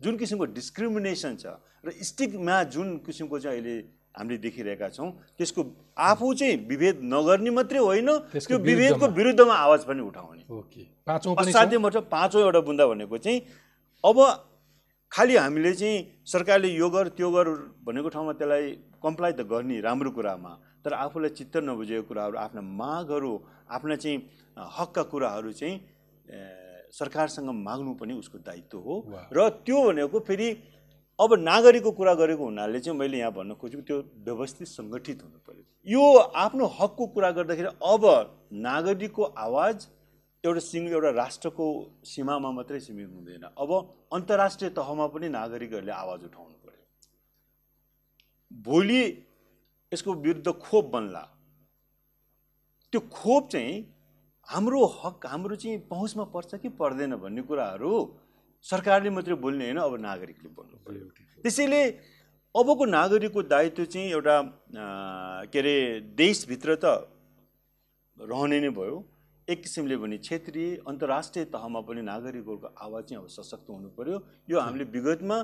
जुन 0.00 0.16
किसिमको 0.16 0.44
डिस्क्रिमिनेसन 0.58 1.36
छ 1.36 1.46
र 1.84 1.92
स्टिकमा 2.02 2.62
जुन 2.74 2.96
किसिमको 3.06 3.38
चाहिँ 3.38 3.58
अहिले 3.58 3.76
हामीले 4.18 4.38
देखिरहेका 4.38 4.88
छौँ 4.88 5.10
त्यसको 5.38 5.60
आफू 5.96 6.32
चाहिँ 6.34 6.56
विभेद 6.68 7.00
नगर्ने 7.04 7.50
मात्रै 7.50 7.78
होइन 7.80 8.10
त्यो 8.34 8.58
विभेदको 8.60 9.06
विरुद्धमा। 9.08 9.54
आवाज 9.56 9.84
पनि 9.84 10.02
उठाउने। 10.02 10.42
असाध्य 11.40 11.78
मतलब 11.78 12.08
पाँचौँ 12.10 12.42
एउटा 12.42 12.60
बुन्दा 12.60 12.86
भनेको 12.86 13.18
चाहिँ 13.18 13.40
अब 14.04 14.18
खालि 15.12 15.36
हामीले 15.36 15.72
चाहिँ 15.74 15.96
सरकारले 16.26 16.68
यो 16.68 16.88
गर 16.90 17.08
त्यो 17.16 17.30
गर 17.30 17.46
भनेको 17.84 18.08
ठाउँमा 18.08 18.32
त्यसलाई 18.32 18.66
कम्प्लाई 19.02 19.32
त 19.32 19.40
गर्ने 19.52 19.80
राम्रो 19.80 20.10
कुरामा 20.10 20.52
तर 20.84 20.92
आफूलाई 20.94 21.30
चित्त 21.38 21.56
नबुझेको 21.68 22.08
कुराहरू 22.08 22.36
आफ्ना 22.38 22.62
मागहरू 22.82 23.32
आफ्ना 23.70 23.96
चाहिँ 23.96 24.18
हकका 24.78 25.02
कुराहरू 25.12 25.52
चाहिँ 25.52 25.74
सरकारसँग 26.92 27.48
माग्नु 27.66 27.94
पनि 28.00 28.12
उसको 28.14 28.38
दायित्व 28.44 28.78
हो। 28.78 28.94
र 29.32 29.48
त्यो 29.64 29.78
भनेको 29.88 30.18
फेरि 30.28 30.48
अब 31.18 31.30
नागरिकको 31.40 31.90
कुरा 31.92 32.14
गरेको 32.14 32.44
हुनाले 32.44 32.80
चाहिँ 32.80 32.98
मैले 32.98 33.18
यहाँ 33.18 33.32
भन्न 33.32 33.54
खोजेको 33.60 33.82
त्यो 33.88 33.98
व्यवस्थित 34.26 34.68
सङ्गठित 34.68 35.22
हुनु 35.22 35.38
पर्यो। 35.46 35.64
यो 35.86 36.04
आफ्नो 36.44 36.66
हकको 36.78 37.06
कुरा 37.14 37.30
गर्दाखेरि 37.38 37.70
अब 37.84 38.04
नागरिकको 38.52 39.22
आवाज 39.22 39.86
एउटा 40.44 40.60
सिङ्ग 40.60 40.92
एउटा 40.92 41.10
राष्ट्रको 41.16 41.66
सीमामा 42.04 42.50
मात्रै 42.50 42.80
सीमित 42.80 43.08
हुँदैन। 43.08 43.44
अब 43.56 43.70
अन्तर्राष्ट्रिय 44.12 44.70
तहमा 44.76 45.06
पनि 45.14 45.28
नागरिकहरूले 45.38 45.92
आवाज 45.92 46.24
उठाउनु 46.24 46.56
भोलि 48.52 49.02
यसको 49.92 50.14
विरुद्ध 50.14 50.52
खोप 50.60 50.84
बन्ला। 50.92 51.20
त्यो 52.92 53.00
खोप 53.12 53.48
चाहिँ 53.48 53.74
हाम्रो 54.48 54.84
हक 54.94 55.26
हाम्रो 55.26 55.56
चाहिँ 55.56 55.78
पहुँचमा 55.90 56.24
पर्छ 56.34 56.54
कि 56.62 56.68
पर्दैन 56.80 57.16
भन्ने 57.16 57.42
कुराहरू 57.42 57.92
सरकारले 58.64 59.10
मात्रै 59.10 59.34
बोल्ने 59.34 59.64
होइन 59.64 59.78
अब 59.78 59.94
नागरिकले 60.00 60.48
बोल्नु 60.50 60.76
पर्यो। 60.86 61.06
त्यसैले 61.42 61.82
अबको 62.54 62.84
नागरिकको 62.86 63.42
दायित्व 63.48 63.84
चाहिँ 63.84 64.10
एउटा 64.10 64.36
के 65.48 65.58
अरे 65.58 65.76
देशभित्र 66.14 66.76
त 66.84 67.08
रहने 68.18 68.60
नै 68.60 68.70
भयो। 68.70 68.96
एक 69.48 69.62
किसिमले 69.62 69.96
भने 69.96 70.16
क्षेत्रीय 70.18 70.68
अन्तर्राष्ट्रिय 70.86 71.44
तहमा 71.50 71.80
पनि 71.82 72.02
नागरिकहरूको 72.02 72.68
आवाज 72.78 73.02
चाहिँ 73.04 73.22
अब 73.22 73.28
सशक्त 73.28 73.66
हुनु 73.70 73.88
पर्यो। 73.98 74.16
यो 74.50 74.60
हामीले 74.60 74.84
विगतमा 74.92 75.38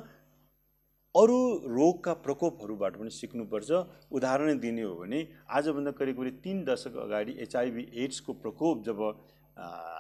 अरू 1.19 1.39
रोगका 1.69 2.13
प्रकोपहरूबाट 2.25 2.93
पनि 2.97 3.11
सिक्नुपर्छ। 3.13 3.71
उदाहरण 4.17 4.59
दिने 4.61 4.83
हो 4.83 4.95
भने 4.97 5.21
आजभन्दा 5.51 5.91
करिब 6.01 6.17
करिब 6.19 6.35
तिन 6.45 6.57
दशक 6.65 6.97
अगाडि 7.05 7.33
एचआइभी 7.43 7.83
एड्सको 8.05 8.33
प्रकोप 8.43 8.85
जब 8.87 8.99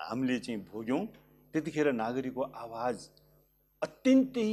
हामीले 0.08 0.38
चाहिँ 0.40 0.60
भोग्यौँ 0.72 1.02
त्यतिखेर 1.54 1.86
नागरिकको 1.92 2.42
आवाज 2.64 2.96
अत्यन्तै 3.82 4.44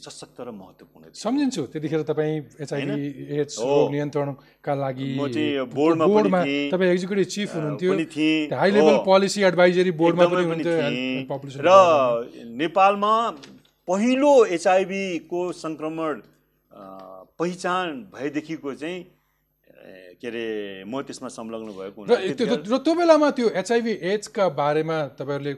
सशक्त 0.00 0.40
र 0.40 0.50
महत्त्वपूर्ण 0.52 1.04
थियो। 1.04 1.20
सम्झिन्छु 1.20 1.62
त्यतिखेर 1.72 2.02
तपाईँ 2.10 2.36
एचआइभी 2.64 3.00
एड्स 3.40 3.56
नियन्त्रणका 3.92 4.74
लागि 4.74 5.08
म 5.16 5.28
चाहिँ 5.28 5.66
बोर्डमा। 5.72 6.40
तपाईँ 6.72 6.90
एक्जिक्युटिभ 6.92 7.28
चिफ 7.34 7.48
हुनुहुन्थ्यो। 7.54 7.90
High 8.56 8.70
level. 8.72 8.96
पोलिसी 9.04 9.40
एडभाइजरी 9.48 9.92
बोर्डमा 10.00 10.24
पनि 10.32 10.42
हुनुहुन्थ्यो 10.44 10.74
र 11.60 11.70
नेपालमा 12.60 13.12
पहिलो 13.90 14.32
एचआइभीको 14.54 15.40
सङ्क्रमण 15.54 16.20
पहिचान 17.38 17.96
भएदेखिको 18.12 18.74
चाहिँ 18.74 19.00
के 20.20 20.28
अरे 20.28 20.44
म 20.86 21.00
त्यसमा 21.02 21.28
संलग्न 21.30 21.72
भएको 21.74 22.04
र 22.04 22.78
त्यो 22.78 22.94
बेलामा 22.94 23.30
त्यो 23.38 23.48
एचआइभी 23.56 23.98
एड्सका 24.12 24.48
बारेमा 24.54 24.98
तपाईँहरूले 25.18 25.54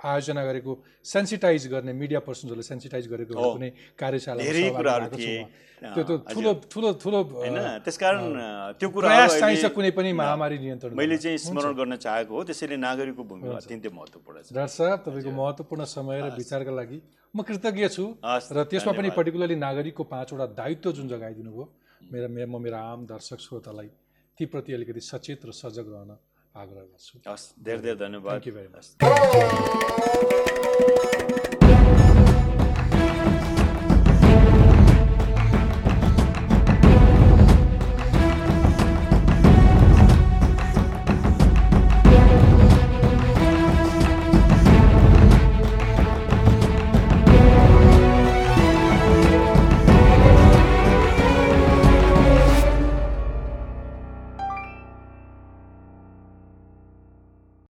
आयोजना 0.00 0.42
गरेको 0.46 0.72
सेन्सिटाइज 1.04 1.66
गर्ने 1.68 1.92
मिडिया 1.92 2.20
पर्सन्सहरूले 2.22 2.62
सेन्सिटाइज 2.62 3.06
गरेको। 3.10 3.34
कुनै 3.34 3.70
कार्यशाला 3.98 4.38
धेरै 4.38 4.70
कुराहरू 4.78 5.06
थिए 5.10 5.42
त्यो 5.82 6.02
त 6.06 6.10
ठुलो 6.30 6.50
ठुलो 6.70 6.88
ठुलो 7.02 7.18
होइन 7.34 7.58
त्यसकारण 7.82 8.22
त्यो 8.78 8.88
कुरा 8.94 9.08
चाहिन्छ 9.26 9.64
कुनै 9.74 9.90
पनि 9.98 10.10
महामारी 10.14 10.56
नियन्त्रण 10.58 10.94
मैले। 10.94 11.16
चाहिँ। 11.18 11.38
स्मरण 11.38 11.72
गर्न 11.74 11.96
चाहेको 11.98 12.30
हो 12.30 12.42
त्यसैले 12.46 12.76
नागरिकको 12.78 13.22
भूमिका 13.26 13.56
अत्यन्तै 13.58 13.90
महत्त्वपूर्ण 13.90 14.38
छ 14.42 14.54
डाक्टर 14.54 14.74
साहब 14.78 14.98
तपाईँको 15.06 15.30
महत्त्वपूर्ण 15.34 15.82
समय 15.90 16.16
र 16.22 16.30
विचारका 16.38 16.72
लागि 16.78 16.98
म 17.34 17.38
कृतज्ञ 17.42 17.86
छु 17.90 18.04
र 18.54 18.58
त्यसमा 18.70 18.92
पनि। 18.94 19.08
पर्टिकुलरली 19.18 19.56
नागरिकको 19.58 20.02
पाँचवटा 20.14 20.46
दायित्व 20.54 20.88
जुन 20.94 21.06
जगाइदिनु 21.10 21.50
भयो 21.50 21.66
मेरा 22.12 22.28
मे- 22.30 22.46
म 22.46 22.62
मेरा 22.62 22.78
आम 22.78 23.00
दर्शक 23.06 23.38
श्रोतालाई 23.40 23.88
तीप्रति 24.38 24.70
अलिकति 24.72 25.00
सचेत 25.02 25.40
र 25.42 25.50
सजग 25.52 25.86
रहन 25.90 26.10
आग्रह 26.62 26.82
गर्छु 26.92 27.14
धेरै 27.66 27.80
धेरै 27.82 27.98
धन्यवाद 28.04 28.36